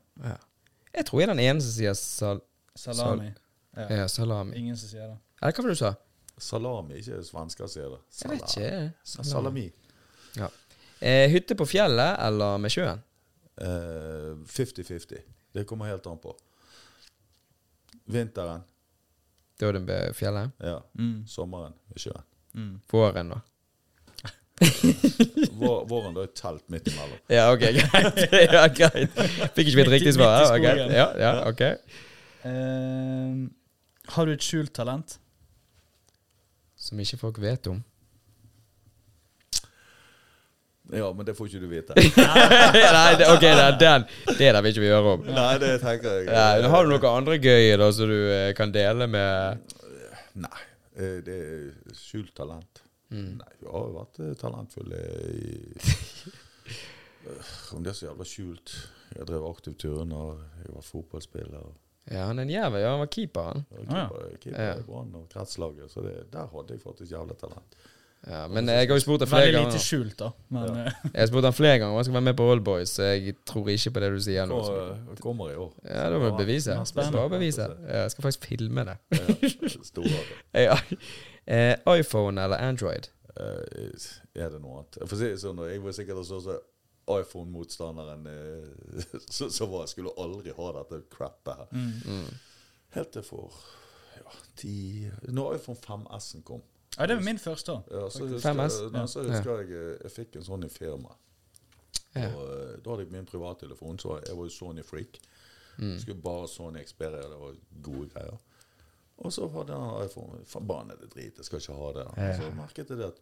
[0.96, 2.42] Jeg tror jeg er den eneste som sier sal
[2.76, 3.30] Salami.
[3.76, 3.86] Ja.
[4.02, 4.52] ja, salami.
[4.58, 5.16] Ingen som sier det.
[5.40, 5.92] Eller hva var det du sa?
[6.48, 8.00] Salami, ikke svensker sier det.
[8.20, 8.72] Jeg vet ikke.
[9.08, 9.30] Salami.
[9.30, 9.66] Salami.
[10.36, 10.50] Ja.
[11.00, 13.02] Eh, hytte på fjellet eller med sjøen?
[13.60, 15.20] Eh, 50-50.
[15.52, 16.36] Det kommer helt an på.
[18.06, 18.62] Vinteren,
[19.60, 20.50] Da er det med fjellet.
[20.60, 20.80] ja.
[20.98, 21.26] Mm.
[21.26, 22.24] Sommeren med sjøen.
[22.54, 22.80] Mm.
[22.92, 23.40] Våren, da.
[25.60, 27.18] Vår, våren, da er telt midt imellom.
[27.28, 28.20] Ja, ok, greit.
[28.56, 29.18] ja, greit.
[29.56, 30.36] Fikk ikke mitt riktige riktig svar?
[30.40, 30.84] Ja, okay.
[30.84, 30.94] ok.
[30.96, 31.62] Ja, ja, ok.
[32.46, 33.48] Uh,
[34.14, 35.18] har du et skjult talent?
[36.76, 37.82] Som ikke folk vet om.
[40.94, 41.96] Ja, men det får ikke du vite.
[42.96, 44.06] Nei, det, ok, er den.
[44.38, 45.24] Det der vil ikke vi høre om.
[45.26, 46.28] Nei, det tenker jeg.
[46.30, 49.74] Ja, har du noe andre gøy da som du eh, kan dele med
[50.36, 50.64] Nei,
[50.94, 52.84] eh, det er skjult talent.
[53.10, 53.36] Mm.
[53.40, 56.34] Nei, vi har jo vært talentfull talentfulle i
[57.26, 58.72] Eh, Om det er så jævla skjult
[59.16, 61.64] Jeg drev aktiv turner, jeg var fotballspiller.
[62.06, 62.82] Ja, han er en jævel.
[62.84, 63.64] Ja, han var keeper, han.
[63.74, 64.04] ja.
[64.06, 65.90] Keeper, keeper i Brann og kretslaget.
[65.90, 67.74] Så det, der hadde jeg faktisk jævla talent.
[68.26, 70.30] Ja, men jeg har jo spurt deg flere Veldig lite skjult, da.
[70.50, 70.84] Men Ja.
[71.12, 73.36] Jeg har spurt han flere ganger om han skal være med på Oldboys, så jeg
[73.46, 74.58] tror ikke på det du sier nå.
[74.66, 75.72] Eh, kommer i år.
[75.84, 76.74] Ja, da må du bevise.
[76.96, 77.68] Bare bevise.
[77.86, 78.96] Ja, jeg skal faktisk filme det.
[80.66, 80.78] Ja.
[81.46, 83.06] Eh, iPhone eller Android?
[83.38, 83.94] Eh,
[84.34, 84.98] er det noe annet?
[85.04, 86.58] For å si det sånn, jeg var sikkert også så
[87.20, 88.26] iPhone-motstanderen
[89.36, 91.68] så, så var jeg skulle aldri ha dette crappet her.
[91.70, 91.92] mm.
[92.10, 92.30] Mm.
[92.96, 93.52] Helt til for
[94.16, 94.72] ja, ti
[95.28, 96.62] Når iPhone 5S-en kom.
[96.98, 97.72] Ja, det var min første.
[97.90, 98.80] Ja, så husker, 5S?
[98.82, 101.14] jeg- nei, så husker jeg eh, jeg fikk en sånn i firma.
[102.14, 102.30] Ja.
[102.34, 105.18] Og eh, Da hadde jeg min privattelefon, så jeg var jo Sony-freak.
[105.78, 105.98] Mm.
[106.00, 108.38] Skulle bare Sony Xperia, det var gode greier.
[109.18, 110.44] Og så hadde jeg iPhone.
[110.46, 112.06] Forbannede drit, jeg skal ikke ha det.
[112.16, 112.36] Ja.
[112.40, 113.20] Så merket jeg det at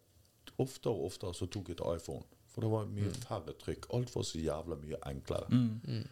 [0.58, 2.22] oftere og oftere så tok jeg til iPhone.
[2.54, 3.86] For det var mye færre trykk.
[3.94, 5.48] Alt var så jævla mye enklere.
[5.50, 6.06] Mm.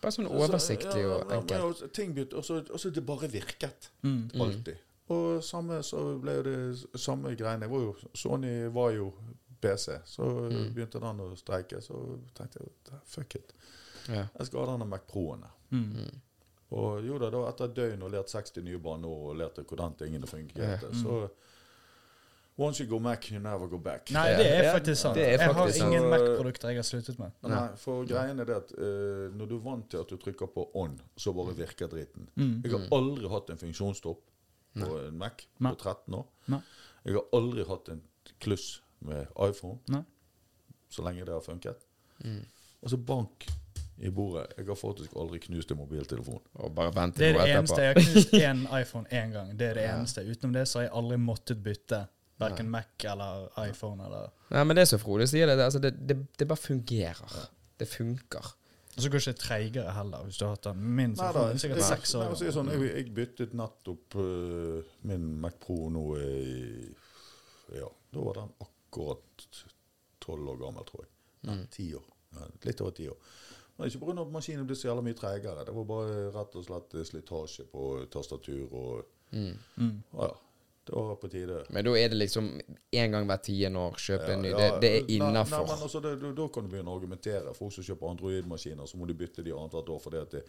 [0.00, 1.50] Bare sånn Så- oversiktlig ja, og enkelt.
[1.50, 3.90] ja, og ting begynte, og så, og så det bare virket.
[4.02, 4.30] Mm.
[4.40, 4.76] Alltid.
[5.08, 7.68] Og samme så ble det samme greiene.
[7.70, 9.12] Var jo, Sony var jo
[9.62, 10.74] PC, så Mm.
[10.74, 11.80] begynte den å streike.
[11.82, 11.94] Så
[12.34, 13.52] tenkte jeg fuck it.
[14.08, 14.26] Ja.
[14.38, 15.44] Jeg skal ha denne Mac Pro-en.
[15.70, 16.20] Mm.
[16.70, 19.94] Og jo da, da etter et døgn og lært 60 nye baneord og lærte hvordan
[19.96, 21.02] tingene fungerte, Ja.
[21.02, 21.28] så
[22.58, 24.10] Once you go Mac, you never go back.
[24.10, 25.16] Nei, det er faktisk sant.
[25.18, 27.30] Er faktisk jeg har ingen Mac-produkter jeg har sluttet med.
[27.42, 30.46] Nei, for greien er det at uh, når du er vant til at du trykker
[30.54, 32.28] på on, så bare virker dritten.
[32.34, 32.62] Mm.
[32.64, 34.22] Jeg har aldri hatt en funksjonsstopp
[34.84, 35.72] på en Mac Nei.
[35.72, 36.26] på 13 år.
[36.52, 36.60] Nei.
[37.06, 38.02] Jeg har aldri hatt en
[38.42, 40.02] kluss med iPhone Nei.
[40.90, 41.84] så lenge det har funket.
[42.24, 42.42] Mm.
[42.82, 43.46] Og så bank
[43.98, 44.50] i bordet.
[44.58, 46.40] Jeg har faktisk aldri knust en mobiltelefon.
[46.54, 47.80] Og bare vente Det er det eneste.
[47.80, 49.54] Jeg har knust én iPhone én gang.
[49.58, 49.94] Det er det Ja.
[49.96, 50.20] eneste.
[50.26, 52.02] Utenom det så har jeg aldri måttet bytte
[52.38, 54.04] verken Mac eller iPhone.
[54.04, 54.28] eller...
[54.50, 57.48] Nei, men det er som Frode sier, det, altså det, det, det bare fungerer.
[57.80, 58.52] Det funker.
[58.96, 60.78] Og så går det ikke treigere heller, hvis du har hatt den.
[60.96, 62.24] Min Nei så da, er sikkert jeg- seks år.
[62.30, 66.94] Nei, jeg, sånn, jeg, jeg byttet nettopp uh, min Mac Pro nå i
[67.76, 69.48] Ja, da var den akkurat
[70.22, 71.10] tolv år gammel, tror jeg.
[71.42, 71.66] Nei, Mm.
[71.70, 72.06] ti år.
[72.36, 73.16] Ja, litt over ti år.
[73.78, 74.20] Men ikke pga.
[74.22, 75.64] at maskinen ble så jævla mye treigere.
[75.66, 79.58] Det var bare rett og slett slitasje på tastatur og Mm.
[79.76, 80.02] Mm.
[80.14, 80.30] Ja,
[80.86, 81.58] det var på tide.
[81.74, 82.48] Men da er det liksom
[82.94, 84.54] én gang hvert tiende år kjøpe en ny.
[84.54, 85.66] Det, det er innafor.
[85.74, 87.54] altså, da- kan du begynne å argumentere.
[87.54, 90.44] Folk som kjøper Android-maskiner, så må de bytte de annethvert år fordi at det,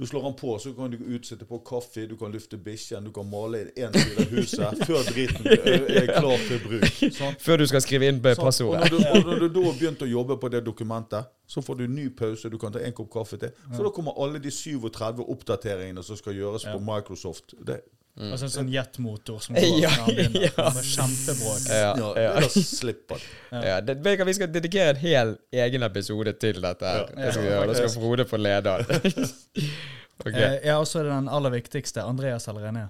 [0.00, 3.10] Du slår den på, så kan du utsette på kaffe, du kan lufte bikkjen, du
[3.12, 6.86] kan male én side av huset før driten er klar til bruk.
[7.12, 7.42] Sant?
[7.44, 8.16] Før du skal skrive inn?
[8.24, 8.80] Og passordet.
[8.80, 11.82] når, du, og når du da har begynt å jobbe på det dokumentet, så får
[11.82, 13.52] du en ny pause, du kan ta en kopp kaffe til.
[13.74, 17.52] For da kommer alle de 37 oppdateringene som skal gjøres på Microsoft.
[17.60, 17.82] Det,
[18.18, 20.46] Og Altså en sånn jetmotor som går Ja, når han begynner.
[20.48, 20.64] ja.
[20.74, 21.68] Med kjempebråk.
[21.70, 22.08] Ja, ja,
[22.40, 22.48] ja.
[22.50, 23.22] Slipper.
[23.54, 23.94] Ja, det,
[24.26, 25.34] vi skal dedikere en hel
[25.64, 26.84] egen episode til dette.
[26.90, 27.06] her.
[27.14, 27.24] Ja.
[27.26, 27.66] Det skal vi gjøre.
[27.70, 29.28] Da skal Frode få lede den.
[30.20, 30.34] Ok.
[30.36, 32.02] Eh, Ja, og så er det den aller viktigste.
[32.04, 32.82] Andreas eller René.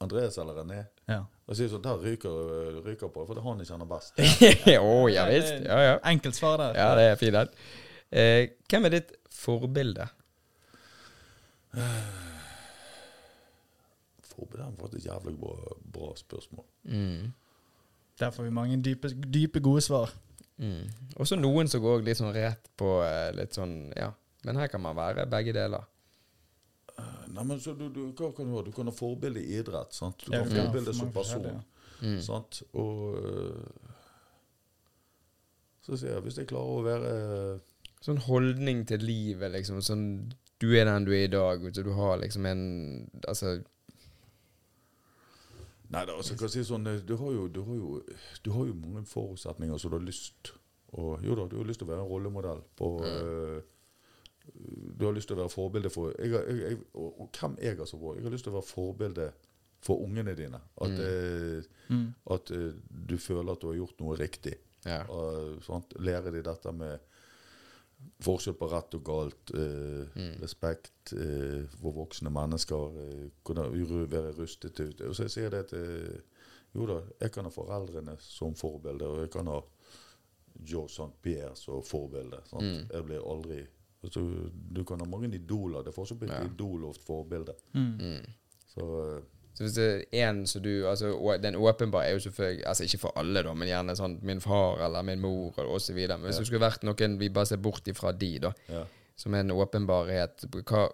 [0.00, 0.78] Andreas eller René?
[1.08, 1.18] Ja.
[1.50, 2.38] Jeg sier sånn, Der ryker,
[2.86, 4.16] ryker på, for det er han jeg kjenner best.
[4.86, 5.52] Å, ja visst.
[5.66, 5.98] Ja, ja.
[6.08, 6.72] Enkelt svar der.
[6.80, 7.60] ja, det er fint.
[8.16, 8.42] Eh,
[8.72, 9.12] hvem er ditt
[9.42, 10.08] forbilde?
[14.36, 15.56] Forberedt fått et jævlig bra,
[15.96, 16.64] bra spørsmål.
[16.84, 17.32] Mm.
[18.20, 20.12] Der får vi mange dype, dype gode svar.
[20.56, 20.86] Mm.
[21.16, 24.08] Og så noen som går litt sånn rett på eh, litt sånn Ja,
[24.46, 25.84] men her kan man være begge deler.
[26.96, 28.62] Nei, men så du, du, hva kan du ha?
[28.64, 29.92] Du kan ha forbilde i idrett.
[29.92, 30.22] sant?
[30.22, 31.42] Du kan ha ja, forbilde for som person.
[31.44, 32.06] Det, person.
[32.06, 32.20] Mm.
[32.24, 32.62] sant?
[32.72, 33.86] Og øh,
[35.84, 37.14] så sier jeg, hvis jeg klarer å være
[38.04, 39.80] Sånn holdning til livet, liksom.
[39.82, 40.04] Sånn
[40.62, 41.64] Du er den du er i dag.
[41.74, 42.62] Så du har liksom en
[43.26, 43.58] Altså
[45.90, 47.90] Nei, da, altså, kan jeg si sånn, eh, du har, jo, du, har jo,
[48.44, 50.52] du har jo mange forutsetninger som du har lyst
[50.96, 53.60] og, Jo da, du har lyst til å være en rollemodell på øh,
[54.98, 57.56] Du har lyst til å være forbilde for jeg, har- jeg, jeg, og, og hvem
[57.62, 58.14] jeg altså for?
[58.16, 59.26] Jeg har lyst til å være forbilde
[59.86, 60.58] for ungene dine.
[60.82, 60.94] At,
[61.88, 62.06] Mm.
[62.34, 64.54] at uh, du føler at du har gjort noe riktig.
[64.86, 65.02] Ja.
[65.98, 66.98] Lære de dette med
[68.22, 70.40] forskjell på rett og galt, eh, Mm.
[70.40, 73.70] respekt eh, for voksne mennesker, eh, kunne
[74.10, 75.00] være rustet ut.
[75.00, 76.20] Og så jeg sier det at eh,
[76.74, 79.60] jo da, jeg kan ha foreldrene som forbilde, og jeg kan ha
[80.64, 81.12] Joe St.
[81.22, 82.40] Pierre som forbilde.
[82.52, 82.88] Mm.
[82.92, 83.66] Jeg blir aldri
[84.02, 85.82] altså, Du kan ha mange idoler.
[85.82, 86.44] Det er fortsatt blitt Ja.
[86.44, 87.54] idol og forbilde.
[87.74, 87.98] Mm.
[88.00, 88.26] Mm.
[88.74, 89.22] Så eh,
[89.56, 92.98] Så hvis det er en som du altså, Den åpenbare er jo selvfølgelig Altså ikke
[92.98, 96.18] for alle, da, men gjerne sånn min far eller min mor videre.
[96.18, 96.40] Men hvis Ja.
[96.40, 98.84] det skulle vært noen vi bare ser bort ifra de, da, ja.
[99.16, 100.88] som er en åpenbarhet hva,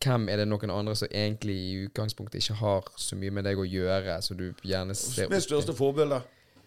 [0.00, 3.58] Hvem er det noen andre som egentlig i utgangspunktet ikke har så mye med deg
[3.60, 6.22] å gjøre, så du gjerne ser Mitt største forbilde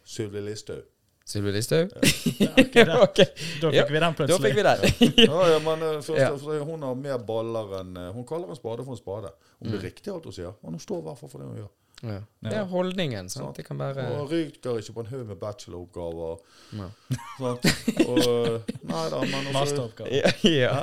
[0.05, 0.83] Sylvi Listhaug.
[1.25, 1.91] Sylvi Listhaug?
[1.93, 3.25] ok, da- okay.
[3.61, 5.13] Da fikk Ja, vi den Da fikk vi den.
[5.23, 6.63] Ja, ja, men eh, først, Ja.
[6.67, 9.31] Hun har mer baller enn eh, Hun kaller en spade for en spade.
[9.61, 9.71] Om Mm.
[9.71, 11.55] det er riktig alt hun sier, men hun står i hvert fall for det hun
[11.61, 11.69] gjør.
[12.03, 12.19] Ja.
[12.43, 13.29] Det er holdningen.
[13.29, 13.45] sant?
[13.45, 13.57] Sant.
[13.57, 16.41] Det kan være Og ryker ikke på en haug med bacheloroppgaver.
[16.75, 16.87] Ja.
[17.39, 17.67] Sant?
[18.03, 18.19] Og,
[18.83, 20.09] nei da, men også, Masteroppgave.
[20.11, 20.31] ja.
[20.43, 20.73] ja.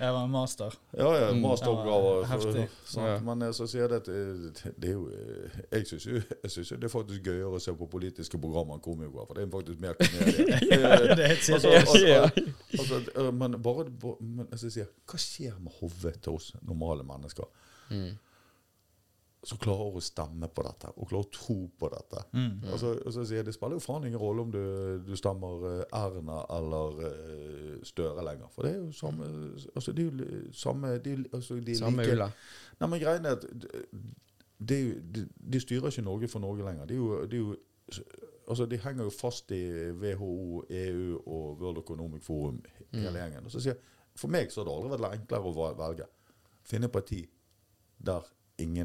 [0.00, 0.76] Jeg var en master.
[0.96, 2.20] Ja, ja, masteroppgaver.
[2.20, 2.68] Ja, heftig.
[3.26, 6.06] Men eh, så sier jeg det at eh, det er jo eh, Jeg syns
[6.70, 9.52] jo det er faktisk gøyere å se på politiske programmer enn komikere, for det er
[9.56, 10.62] faktisk mer komedie.
[10.70, 12.30] Ja, det er helt Altså, altså,
[12.78, 13.88] altså, men bare,
[14.20, 17.50] men, altså, jeg sier, Hva skjer med hodet til oss normale mennesker
[17.90, 18.12] Mm.
[19.46, 22.22] Som klarer å stemme på dette og klarer å tro på dette?
[22.36, 22.66] Mm.
[22.72, 24.60] Altså, og så sier jeg, Det spiller jo faen ingen rolle om du,
[25.06, 28.50] du stemmer øh, Erna eller uh, Støre lenger.
[28.52, 29.28] For det er jo samme
[29.74, 32.28] altså, Det er jo samme de, altså, de Samme like, ulla.
[32.80, 33.48] Nei, men greien er at
[34.60, 36.84] det er de, de styrer ikke Norge for Norge lenger.
[36.84, 37.56] De, er jo, de, er jo,
[38.48, 39.62] altså, de henger jo fast i
[39.92, 42.60] WHO, EU og World Economic Forum,
[42.92, 43.44] hele gjengen.
[43.44, 43.80] Og så sier
[44.16, 46.06] For meg så har det aldri vært enklere å velge.
[46.66, 47.22] Finne parti
[47.98, 48.26] der,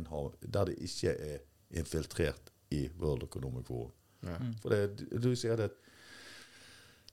[0.07, 1.39] har, der det ikke er
[1.71, 3.91] infiltrert i World Economic Forum.
[4.23, 4.37] Ja.
[4.61, 5.71] For det, du sier det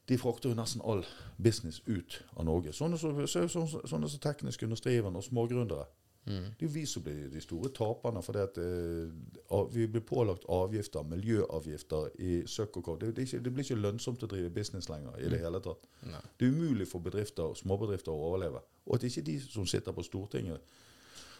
[0.08, 1.04] de frakter jo nesten all
[1.38, 2.72] business ut av Norge.
[2.74, 5.86] Sånne som så, så, så, sånne som teknisk industrivende og smågründere.
[6.24, 6.44] Mm.
[6.54, 10.44] Det er jo vi som blir de store taperne, fordi at uh, vi blir pålagt
[10.48, 12.98] avgifter, miljøavgifter i søkk og kav.
[13.00, 15.88] Det, det, det blir ikke lønnsomt å drive business lenger i det hele tatt.
[16.06, 16.22] Nei.
[16.38, 18.62] Det er umulig for bedrifter og småbedrifter å overleve.
[18.86, 20.78] Og at ikke de som sitter på Stortinget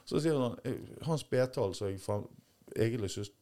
[0.09, 2.01] Så sier han eh, Hans Betal, som jeg
[2.77, 3.33] egentlig syns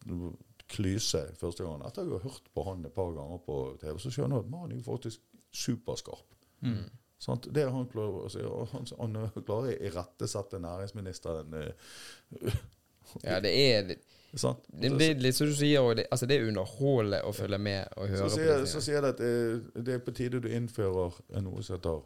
[0.71, 4.13] klyse første gangen Etter jeg har hørt på han et par ganger på TV, så
[4.13, 6.37] skjønner jeg at mannen er faktisk superskarp.
[6.63, 6.85] Mm.
[7.21, 12.55] Sånn, Det han klarer å si, han, han klarer å irettesette næringsministeren eh,
[13.27, 13.97] Ja, det er det,
[14.39, 14.65] sant?
[14.71, 18.09] det, det litt som du sier, det, altså det er underholdende å følge med og
[18.13, 18.39] høre så, på.
[18.39, 21.77] sier, disse så sier det at eh, det er på tide du innfører noe som
[21.77, 22.01] heter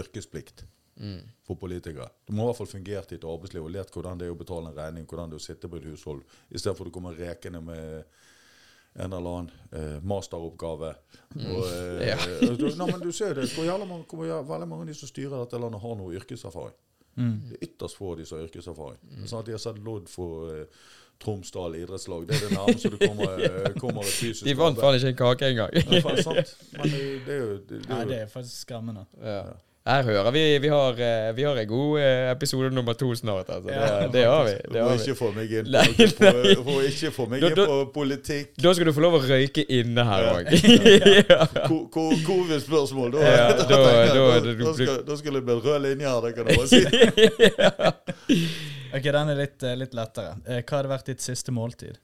[0.00, 0.64] yrkesplikt
[1.00, 1.20] Mm.
[1.48, 2.10] for politikere.
[2.28, 4.36] Du må i hvert fall fungert i et arbeidsliv og lært hvordan det er å
[4.36, 6.20] betale en regning, hvordan det er å sitte på et hushold,
[6.52, 8.04] istedenfor å komme rekende med
[9.00, 10.92] en eller annen eh, masteroppgave.
[11.38, 12.16] Og, eh, Ja.
[12.58, 14.98] du, nei, men du ser det, hvor jævla mange, hvor jævla- veldig mange av de
[15.00, 16.76] som styrer dette landet, har noe yrkeserfaring.
[17.16, 17.36] Mm.
[17.48, 19.00] Det er ytterst få av de som har yrkeserfaring.
[19.28, 20.82] Sånn at de har sett lodd for eh,
[21.20, 22.22] Tromsdal idrettslag.
[22.28, 23.72] Det er det nærmeste du kommer, ja.
[23.80, 25.74] kommer et fysisk De vant faen ikke en kake engang.
[25.76, 26.54] Ja, sant.
[26.76, 29.06] Men det, det er jo det, det Nei, er jo det er faktisk skremmende.
[29.24, 29.42] ja.
[29.88, 33.48] Her hører vi Vi har, eh, vi har en god eh, episode nummer to snart.
[33.48, 33.70] Altså.
[33.70, 34.54] Det, det har vi.
[34.74, 35.86] Det har ikke få meg inn Nei,
[36.68, 38.50] på, ikke få meg inn da- på politikk.
[38.60, 40.34] Da skal du få lov å røyke inne her Ja.
[40.36, 40.44] òg.
[41.32, 41.46] ja.
[42.26, 43.14] Covid-spørsmål.
[43.16, 46.20] Da, Ja, da, da- da- da, da, skal, da skulle det bli rød linje her,
[46.28, 46.82] det kan du bare si.
[48.90, 50.36] Ok, den er litt, eh, litt lettere.
[50.60, 51.96] Hva hadde vært ditt siste måltid?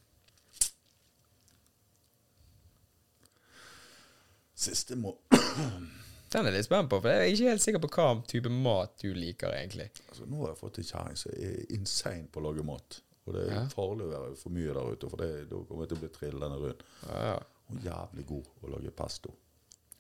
[4.56, 5.12] Siste må...
[6.36, 8.50] Den er jeg litt spent på, for jeg er ikke helt sikker på hva type
[8.52, 9.86] mat du liker, egentlig.
[10.10, 12.98] Altså, nå har jeg fått en kjerring som er insane på å lage mat.
[13.26, 13.62] Og det er Ja.
[13.72, 16.10] farlig å være for mye der ute, for det, da kommer jeg til å bli
[16.18, 16.82] trillende rundt.
[17.08, 17.38] Ja, ja.
[17.70, 19.32] Hun er jævlig god å lage pesto.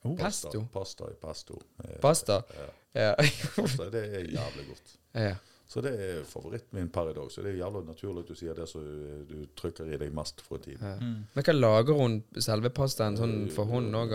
[0.04, 0.14] Oh.
[0.16, 0.60] Pesto?
[0.72, 1.56] Pasta i pesto.
[1.82, 2.42] Eh, Pasta?
[2.54, 2.68] Ja.
[3.00, 3.14] Ja.
[3.56, 4.92] Pasta, det er jævlig godt.
[5.14, 5.34] ja.
[5.68, 7.30] Så det er favoritten min per i dag.
[7.30, 8.84] Så det er jævla naturlig at du sier det som
[9.26, 10.78] du trykker i deg mest for tiden.
[10.86, 10.94] Ja.
[11.02, 11.24] Mm.
[11.34, 14.14] Men hva lager hun selve pastaen sånn for hånd òg?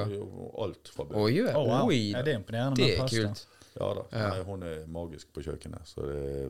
[0.63, 1.19] Alt fra bunnen.
[1.21, 1.57] Oh, yeah.
[1.59, 1.89] Oh, wow.
[1.91, 3.17] Oi, Ja, det er imponerende det med er pasta.
[3.27, 3.45] kult.
[3.79, 4.05] Ja da.
[4.11, 4.29] Ja.
[4.29, 5.87] Nei, hun er magisk på kjøkkenet.
[5.87, 6.49] Så det er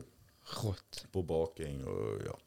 [0.62, 1.04] Rått.
[1.12, 2.38] på baking og ja.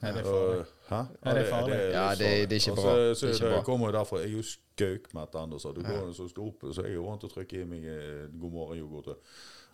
[0.00, 0.64] Nei, det er farlig.
[0.88, 0.98] Hæ?
[1.24, 1.78] Ja, det er farlig.
[1.92, 2.82] Ja, det- det er ikke bra.
[3.14, 3.62] Så, Det er så det bra.
[3.62, 4.18] kommer jo derfor.
[4.22, 7.02] Jeg er jo skaukmett ennå, så du går så stort, opp, så jeg er jo
[7.04, 9.16] vant til å trykke i meg eh, god morgen-yoghurt.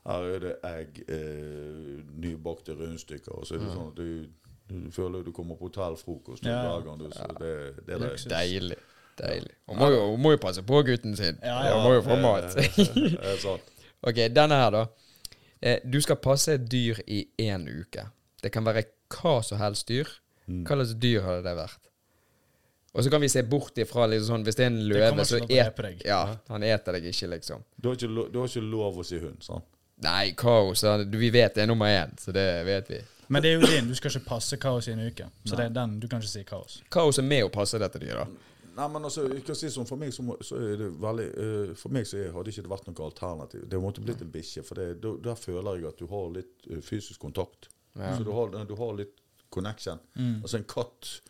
[0.06, 4.26] Her er det egg, eh, nybakte rundstykker, og så er det sånn at du,
[4.68, 6.58] du føler du kommer på hotellfrokost Ja.
[6.66, 7.52] hver gang du så det,
[7.86, 8.28] det, er Luksus.
[8.28, 8.76] Deilig.
[9.16, 9.54] Deilig.
[9.70, 11.38] Hun må, jo, hun må jo passe på gutten sin.
[11.42, 11.74] Ja, ja.
[11.78, 13.60] Hun må jo få mat.
[14.04, 14.84] Ok, denne her, da.
[15.64, 18.04] Eh, du skal passe et dyr i én uke.
[18.42, 18.82] Det kan være
[19.14, 20.10] hva som helst dyr.
[20.44, 20.64] Mm.
[20.68, 21.80] Hva slags dyr hadde det vært?
[22.94, 25.40] Og så kan vi se bort ifra liksom sånn, Hvis det er en løve, så
[25.42, 26.20] et, ja,
[26.52, 27.64] han eter deg ikke, liksom.
[27.80, 29.64] Du har ikke, lo- du har ikke lov å si hund, sant?
[30.02, 30.82] Nei, kaos.
[31.10, 32.98] Vi vet det er nummer én, så det vet vi.
[33.28, 33.86] Men det er jo din.
[33.88, 35.28] Du skal ikke passe kaos i en uke.
[35.46, 36.00] Så det er den.
[36.00, 36.82] Du kan ikke si kaos.
[36.92, 38.28] Kaos er med å passe dette dyret.
[38.74, 41.26] Nei, men altså, jeg kan si sånn, For meg så, må, så er det veldig
[41.38, 43.68] uh, For meg så er, hadde ikke det vært noe alternativ.
[43.70, 44.64] Det måtte blitt en bikkje.
[44.66, 47.68] For det, da- der føler jeg at du har litt uh, fysisk kontakt.
[47.94, 48.16] Ja.
[48.18, 49.14] Så du har, du har litt
[49.54, 50.00] connection.
[50.42, 51.20] Altså en katt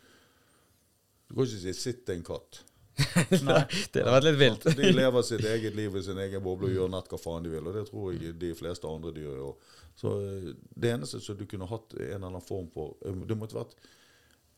[1.29, 2.63] Du kan ikke si 'sitt en katt'.
[3.91, 4.67] Det hadde vært litt vilt.
[4.77, 7.51] De lever sitt eget liv i sin egen boble og gjør nett hva faen de
[7.51, 7.67] vil.
[7.67, 9.73] Og det tror jeg de fleste andre dyr gjør.
[9.99, 13.37] Så eh, det eneste som du kunne hatt en eller annen form for eh, Det
[13.39, 13.75] måtte vært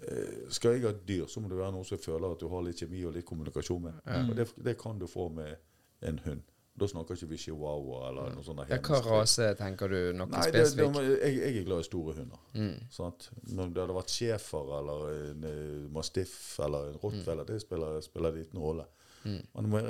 [0.02, 2.42] eh, Skal jeg ha et dyr, så må det være noe som jeg føler at
[2.42, 4.00] du har litt kjemi og litt kommunikasjon med.
[4.28, 5.58] Og det, det kan du få med
[6.06, 6.46] en hund.
[6.78, 8.60] Da snakker ikke vi chihuahua eller noe sånt.
[8.70, 9.96] Ja, hva rase tenker du?
[10.14, 12.38] Noe Nei, det, det, jeg, jeg er glad i store hunder.
[12.54, 12.76] Mm.
[12.94, 13.32] Sant?
[13.50, 18.32] Men det hadde vært schæfer eller en en mastiff eller en rottweiler, det spiller, spiller
[18.38, 18.86] liten rolle.
[19.24, 19.42] Mm.
[19.56, 19.82] Men det må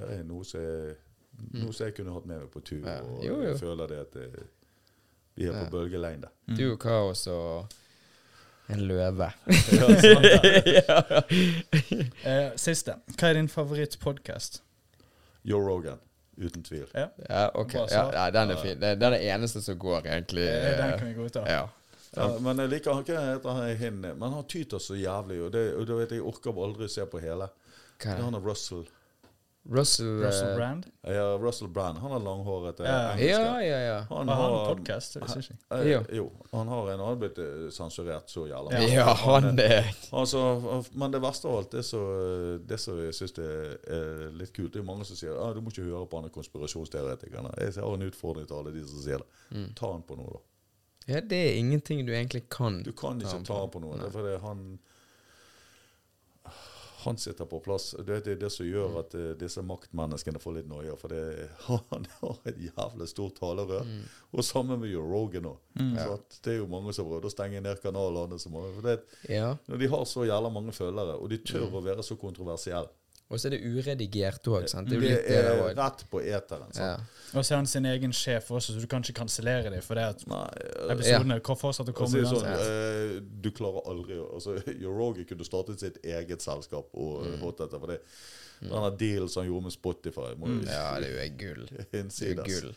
[0.00, 0.96] være, noe som jeg-
[1.52, 3.00] noe som jeg kunne hatt med meg på tur, Ja.
[3.02, 3.42] og Jo, jo.
[3.50, 4.42] jeg føler det at eh,
[5.36, 6.28] vi er på bølgelengde.
[6.56, 7.66] Du og kaos og
[8.72, 9.28] en løve.
[12.24, 12.94] Eh, siste.
[13.18, 14.62] Hva er din favorittpodkast?
[15.44, 15.98] Joe Rogan,
[16.36, 16.86] uten tvil.
[16.94, 17.08] Ja.
[17.28, 17.74] Ja, ok.
[17.74, 18.80] Ja, ja, den er fin.
[18.80, 20.46] Det, det er det eneste som går, egentlig.
[20.48, 21.44] Ja, Den kan vi godta.
[21.48, 21.68] Ja.
[22.16, 25.52] Ja, men jeg liker han hva heter han hin, men han tyter så jævlig, og,
[25.54, 27.48] det, og da vet jeg, orker aldri å se på hele.
[27.48, 28.82] Hva Det er er han er Russell.
[29.64, 30.86] Russell, Russell eh, Brand?
[31.02, 31.98] Ja, Russell Brand.
[31.98, 33.16] Han er langhåret eh, Ja.
[33.18, 33.98] Ja, ja, ja.
[34.08, 35.14] Han Har han podcast, podkast?
[35.14, 36.10] Det visste jeg ikke.
[36.10, 38.88] Eh, Jo, han har en annen blitt eh, sensurert så jævla Ja.
[38.96, 40.42] Ja, han er Altså,
[40.92, 41.84] men det verste av alt, det
[42.80, 45.70] som jeg syns er, er litt kult, det er mange som sier ah, du må
[45.70, 47.54] ikke høre på andre konspirasjonsteoretikerne.
[47.62, 49.44] Jeg har en utfordring til alle de som sier det.
[49.54, 49.68] Mm.
[49.78, 50.42] Ta han på noe, da.
[51.06, 52.82] Ja, det er ingenting du egentlig kan.
[52.82, 53.96] Du kan Ta ikke han ta han på noe.
[53.96, 54.02] Nei.
[54.04, 54.66] Det er fordi han
[57.04, 57.90] han sitter på plass.
[58.06, 58.72] Det er det som Mm.
[58.72, 60.96] gjør at uh, disse maktmenneskene får litt noia.
[60.96, 61.48] For det,
[61.92, 63.84] han har et jævlig stort talerør.
[63.88, 64.02] Mm.
[64.32, 65.58] Og sammen med Joe Rogan òg.
[65.80, 65.92] Mm.
[66.42, 68.38] Det er jo mange som prøver å stenge ned kanalene.
[68.42, 69.56] Som, for det, Ja.
[69.68, 71.74] når de har så jævla mange følgere, og de tør Mm.
[71.78, 72.88] å være så kontroversielle
[73.32, 74.90] Og så er det uredigert òg, sant.
[74.90, 75.70] Det er Det litt det er òg.
[75.78, 76.68] rett på eteren.
[76.76, 76.90] Ja.
[77.32, 79.96] Og så er han sin egen sjef også, så du kan ikke kansellere dem for
[79.96, 81.54] det at Nei, eh, episodene ja.
[81.56, 82.58] fortsetter å komme sånn, ja.
[82.60, 87.32] eh, du klarer aldri altså, Yorogi kunne startet sitt eget selskap og Mm.
[87.32, 87.40] mm.
[87.46, 87.80] hatt dette.
[87.80, 88.00] For det,
[88.60, 91.66] denne dealen som han gjorde med Spotify må jo ja, det er jo gull.
[91.72, 92.44] Det er innsides.
[92.60, 92.74] gull.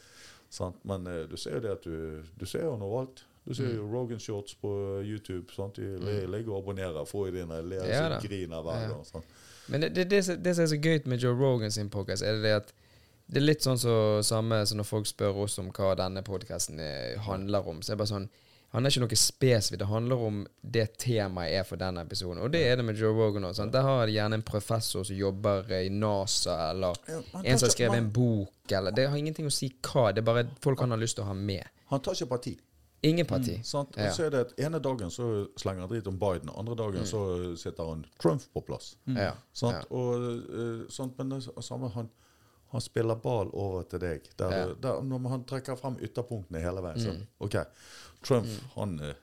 [0.49, 0.77] Sant?
[0.87, 3.25] Men eh, du ser jo det at du, du ser jo noe alt.
[3.45, 3.75] Du ser Mm.
[3.75, 4.71] jo Rogan Shorts på
[5.05, 5.51] YouTube.
[5.53, 5.75] Sant?
[5.75, 7.05] De ligger og abonnerer.
[7.05, 9.03] Får i dine ler og griner hver gang.
[9.05, 9.25] Sant?
[9.67, 12.53] Men det, det, det, som- er så gøy med Joe Rogan sin podcast, er det
[12.61, 12.73] at
[13.27, 16.77] det er litt sånn så, samme som når folk spør oss om hva denne podkasten
[17.25, 17.79] handler om.
[17.81, 18.27] Så er det bare sånn
[18.75, 19.79] Han er ikke noe spesifikt.
[19.79, 22.41] Det handler om det temaet er for den episoden.
[22.43, 23.71] Og det er det med Joe Rogan òg.
[23.71, 27.71] Der har de gjerne en professor som jobber i NASA, eller Ja, en som har
[27.71, 30.11] skrevet en bok, eller Det har ingenting å si hva.
[30.11, 31.63] Det er bare folk han har lyst til å ha med.
[31.87, 32.57] Han tar ikke parti.
[33.01, 33.59] Ingen parti.
[33.63, 33.97] Sant?
[33.97, 34.07] Ja.
[34.09, 37.05] Og så er det at ene dagen så slenger han drit om Biden, andre dagen
[37.05, 38.95] så sitter han Trump på plass.
[39.05, 39.31] Ja.
[39.53, 39.75] Sant?
[39.75, 39.95] Ja.
[39.95, 41.17] Og, eh, sant?
[41.17, 42.09] Men det samme han,
[42.71, 44.25] Han spiller ball over til deg.
[44.39, 46.99] Der, der, når han trekker frem ytterpunktene hele veien.
[46.99, 47.27] Så, Mm.
[47.39, 47.55] OK.
[48.25, 49.13] Trump han eh,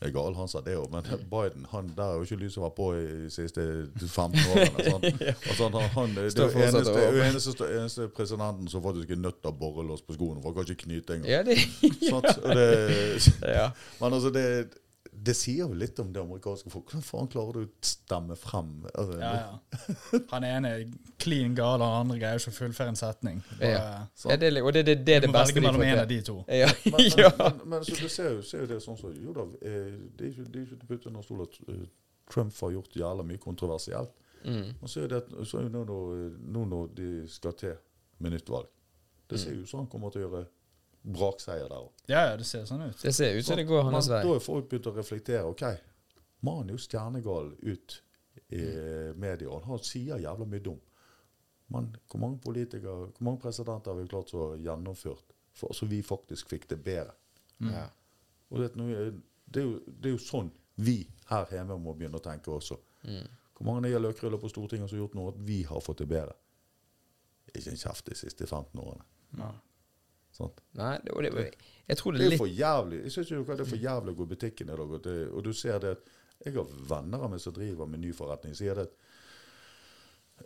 [0.00, 1.08] er gal, han sa det òg, men.
[1.34, 3.64] Biden han, der er jo ikke lyset var på i de siste
[4.00, 4.84] 15 årene.
[4.86, 5.06] Sånn.
[5.60, 6.94] Sånn, han, han, det er jo eneste,
[7.28, 10.70] eneste, eneste presidenten som faktisk er nødt til å borrelås på skoene, for han kan
[10.70, 11.32] ikke knyte engang.
[11.32, 11.92] Ja, det, ja.
[12.08, 12.68] Sånn, det,
[13.44, 13.66] ja.
[14.00, 14.46] men altså, det,
[15.22, 16.86] det sier jo litt om det amerikanske folk.
[16.88, 18.70] Hvordan faen klarer du å stemme frem?
[18.94, 20.20] Altså, Ja, ja.
[20.30, 20.84] Han ene er
[21.20, 23.42] clean gal, han andre greier ikke å fullføre en setning.
[23.58, 24.06] Bare, Ja.
[24.30, 26.08] ja det, er- og det, det, det er Du må velge de mellom en av
[26.08, 26.36] de to.
[26.48, 26.70] Ja.
[26.86, 29.44] Men, men, men, men så du ser jo, ser jo det sånn som Jo da,
[29.60, 31.84] eh, det er ikke, det er ikke til å putte under stol at eh,
[32.30, 34.12] Trump har gjort jævla mye kontroversielt.
[34.44, 34.70] Mm.
[34.80, 37.74] Og så er det så er jo nå, når- nå når de skal til
[38.24, 38.68] med nytt valg
[39.28, 40.46] Det ser jo ut som han kommer til å gjøre
[41.02, 41.90] brakseier der òg.
[42.10, 43.00] Ja, ja, det ser sånn ut.
[43.00, 44.20] Det ser ut som det går hans vei.
[44.26, 45.42] Da er folk begynt å reflektere.
[45.48, 45.64] OK,
[46.46, 47.96] mannen er jo stjernegal ut
[48.50, 48.62] i
[49.20, 50.86] media, og han sier jævla mye dumt.
[51.70, 56.00] Men hvor mange politikere, hvor mange presidenter har vi klart å gjennomført for, så vi
[56.02, 57.14] faktisk fikk det bedre?
[57.62, 57.86] Ja.
[58.50, 60.50] Og det, det, er jo, det er jo sånn
[60.80, 62.78] vi her hjemme må begynne å tenke også.
[63.06, 63.28] Mm.
[63.54, 66.08] Hvor mange nye løkruller på Stortinget som har gjort noe at vi har fått det
[66.10, 66.34] bedre?
[67.52, 69.06] Ikke en kjeft de siste 15 årene.
[69.38, 69.50] Ja.
[70.40, 70.62] Sant?
[70.80, 71.44] Nei, det, det,
[71.90, 73.02] jeg tror det Det er er for jævlig.
[73.04, 74.96] Jeg synes jo det er for jævlig å gå i butikken i dag.
[74.96, 76.10] Og, og du ser det at
[76.46, 78.54] Jeg har venner av meg som driver med ny forretning.
[78.56, 78.94] Sier det at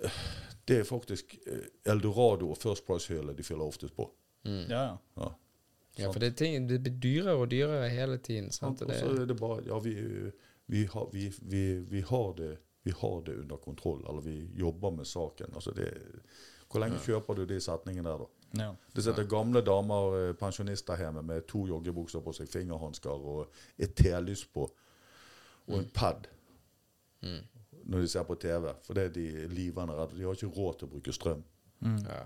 [0.02, 0.20] eh,
[0.66, 4.08] det er faktisk eh, Eldorado og First Price-hyllene de fyller oftest på.
[4.44, 4.64] mm.
[4.70, 4.98] Ja, ja.
[5.22, 5.30] Ja.
[5.96, 8.48] Ja, for det, er ting, det blir dyrere og dyrere hele tiden.
[8.50, 8.80] Sant?
[8.82, 9.92] Og Og så er det bare Ja, vi,
[10.66, 14.00] vi, har, vi, vi, vi, har det, vi har det under kontroll.
[14.08, 15.54] Eller vi jobber med saken.
[15.54, 15.92] Altså det,
[16.66, 18.43] hvor lenge kjøper du de setningene der, da?
[18.58, 18.70] Ja.
[18.94, 23.94] Det sitter gamle damer, eh, pensjonister hjemme med to joggebukser på seg, fingerhansker og et
[23.98, 24.68] telys på,
[25.66, 26.28] og en pad
[27.22, 27.40] mm.
[27.84, 28.70] når de ser på TV.
[28.86, 30.18] For det er de livende redde.
[30.18, 31.42] De har ikke råd til å bruke strøm.
[31.80, 31.98] Mm.
[32.04, 32.20] ja.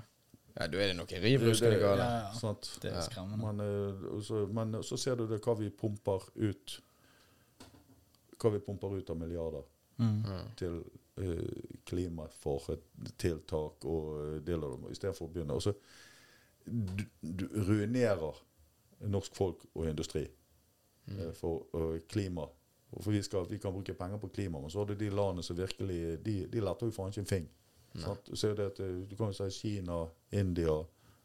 [0.58, 2.04] ja, da er det noe riv ruskende galt.
[2.04, 2.52] Ja, ja.
[2.82, 3.40] Det er skremmende.
[3.46, 6.78] Men, eh, så, men så ser du det hva vi pumper ut
[8.38, 9.64] Hva vi pumper ut av milliarder
[9.98, 10.22] Mm.
[10.56, 10.84] til
[11.16, 11.80] eh,
[13.18, 15.56] tiltak og uh, deler dem, istedenfor å begynne.
[15.58, 15.72] Og så
[16.68, 18.44] du, du ruinerer
[19.00, 20.24] norsk folk og industri
[21.06, 21.34] mm.
[21.38, 22.46] for uh, klima.
[22.88, 25.42] For vi, skal, vi kan bruke penger på klima, men så har du de landene
[25.44, 27.48] som virkelig De, de letter jo faen ikke en fing.
[27.98, 30.84] Er det at, eh, du kan jo si Kina, India,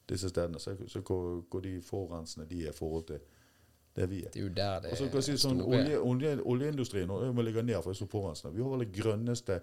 [0.09, 0.59] disse stedene.
[0.59, 3.19] Så, så hvor, hvor de forurensende de er i forhold til
[3.95, 4.29] det vi er.
[4.33, 7.07] Det er jo der det Og så kan jeg si sånn, store- olje, olje, Oljeindustrien
[7.07, 8.55] nå, må ligge ned for det er så forurensende.
[8.55, 9.59] Vi har vel den grønneste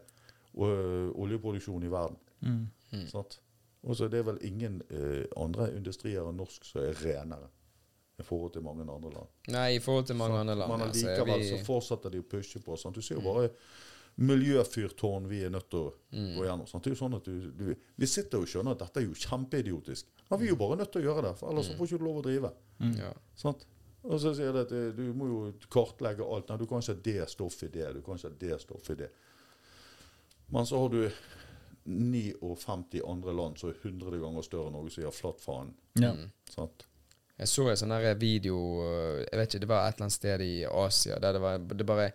[0.54, 0.68] ø,
[1.14, 2.16] oljeproduksjonen i verden.
[2.40, 3.06] Mm.
[3.10, 3.40] Sant?
[3.82, 7.48] Og så er det vel ingen eh, andre industrier enn norsk som er renere
[8.20, 9.30] i forhold til mange andre land.
[9.48, 10.50] Nei, i forhold til mange Sant?
[10.50, 10.74] andre land.
[10.82, 12.76] Men likevel så er vi, så fortsetter de å pushe på.
[12.76, 12.98] Sant?
[12.98, 13.48] Du ser jo bare
[14.20, 16.36] miljøfyrtårn vi er nødt til å Mm.
[16.36, 16.66] gå gjennom.
[16.68, 16.84] Sant?
[16.84, 19.14] Det er jo sånn at du, du, vi sitter og skjønner at dette er jo
[19.16, 20.06] kjempeidiotisk.
[20.28, 21.76] Men vi er jo bare nødt til å gjøre det, for ellers mm.
[21.78, 22.52] får ikke lov å drive.
[23.00, 23.12] ja.
[23.36, 23.66] Sant?
[24.02, 26.48] Og så sier det at eh, du må jo kartlegge alt.
[26.48, 28.94] Nei, du kan ikke ha det stoffet i det, du kan ikke ha det stoffet
[28.94, 29.10] i det.
[30.50, 31.02] Men så har du
[31.84, 35.74] 59 andre land som er 100 ganger større enn Norge, som gir flatt faen.
[36.00, 36.12] Ja.
[36.14, 36.30] Mm.
[37.40, 40.42] Jeg så en sånn video øh, Jeg vet ikke, det var et eller annet sted
[40.44, 42.10] i Asia der det var det bare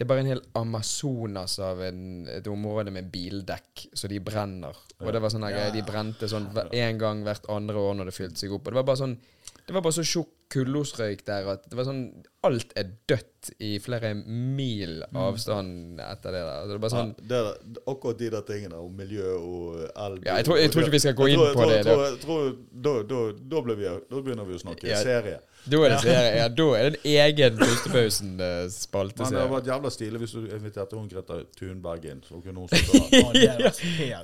[0.00, 1.98] det er bare en hel Amazonas av en,
[2.32, 4.78] et område med bildekk, så de brenner.
[4.96, 5.58] Og det var sånne Ja.
[5.58, 8.64] greier, De brente sånn én gang hvert andre år når det fylte seg opp.
[8.64, 9.18] Og det var bare sånn
[9.70, 12.00] Det var bare så tjukk kullosrøyk der at det var sånn
[12.42, 16.64] Alt er dødt i flere mil avstand etter det der.
[16.66, 17.50] Det er bare sånn ja, det er,
[17.92, 21.02] akkurat de der tingene om miljø og elbil Ja, jeg tror- jeg tror ikke vi
[21.04, 21.86] skal gå inn tror- på det, jeg
[22.24, 23.20] tror- Da, da,
[23.52, 24.96] da, vi, da begynner vi å snakke Ja.
[25.04, 25.38] serie.
[25.70, 26.34] Da er det serie.
[26.40, 27.68] Ja, da er det en egen Men
[28.40, 32.22] det hadde vært jævla stilig hvis du inviterte hun Greta Thunberg inn.
[32.26, 33.24] Så kunne hun sitte der.
[33.24, 33.60] Å, det er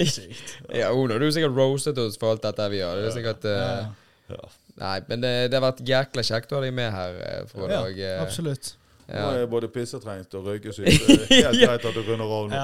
[0.00, 0.56] helt sykt.
[0.74, 2.96] Ja, hun har jo sikkert roastet oss for alt dette vi har.
[2.96, 3.92] Det er sikkert eh, Ja,
[4.30, 4.48] Ja.
[4.76, 7.78] Nei, men det, det har vært jækla kjekt å ha deg med her, eh, Frode.
[7.96, 8.74] ja, eh, absolutt.
[9.06, 10.88] Nå er jeg både pissetrengt og røykesyk.
[11.30, 12.62] Helt greit at du runder av nå.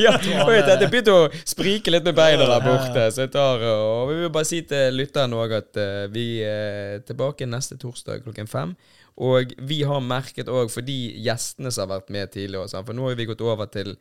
[0.00, 0.14] ja,
[0.80, 3.04] det begynte å sprike litt med beina der borte.
[3.12, 7.04] Så jeg tar, og Vi vil bare si til lytteren òg at eh, vi er
[7.04, 8.72] tilbake neste torsdag klokken fem.
[9.20, 12.96] Og vi har merket òg, for de gjestene som har vært med tidligere, sant, for
[12.96, 13.92] nå har vi gått over til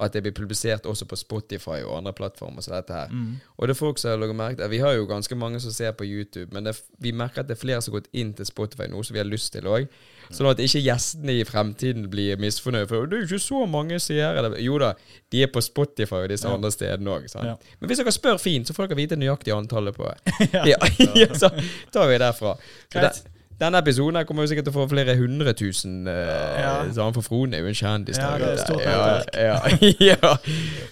[0.00, 2.62] at det blir publisert også på Spotify og andre plattformer.
[2.62, 3.12] som dette her.
[3.56, 6.04] Og det er folk som har merket, Vi har jo ganske mange som ser på
[6.04, 8.88] YouTube, men det, vi merker at det er flere som har gått inn til Spotify,
[8.88, 9.88] nå, som vi har lyst til òg.
[10.30, 12.86] Sånn at ikke gjestene i fremtiden blir misfornøyde.
[12.86, 14.52] For det er jo ikke så mange seere.
[14.62, 14.92] Jo da,
[15.32, 17.26] de er på Spotify og disse andre stedene òg.
[17.34, 17.56] Ja.
[17.80, 20.06] Men hvis dere spør fint, så får dere vite nøyaktig antallet på
[20.54, 20.78] ja.
[21.22, 21.50] ja, så
[21.92, 22.54] tar vi derfra.
[22.92, 23.12] Så det,
[23.60, 26.06] Denne episoden her kommer jo sikkert til å få flere hundre tusen.
[26.08, 26.14] Uh,
[26.60, 27.08] Ja.
[27.12, 28.16] For Frode er jo en kjendis.
[28.16, 30.00] Ja, det er stort ja, nettverk.
[30.00, 30.30] ja, ja.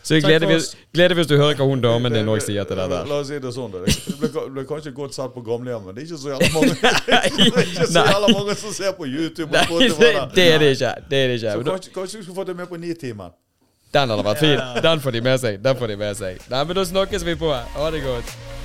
[0.03, 0.59] Så jeg gleder vi
[0.93, 3.09] gleder vi oss til å høre hva hun damen din òg sier til det der.
[3.09, 3.73] La oss si det sånn.
[3.73, 5.97] Det ble kanskje godt sett på gamlehjemmet.
[5.97, 6.77] Det er ikke så jævla mange
[7.09, 9.49] Det er ikke så jævla mange som ser på YouTube.
[9.55, 9.65] Nei,
[10.37, 10.95] det er det ikke.
[11.09, 11.57] Det er det ikke.
[11.57, 13.33] Så kanskje, kanskje du skulle fått det med på Nitimen.
[13.95, 14.61] Den hadde vært fin.
[14.85, 15.59] Den får de med seg.
[15.65, 16.47] Den får de med seg.
[16.53, 17.53] Nei, men da snakkes vi på.
[17.55, 18.58] Ha det godt.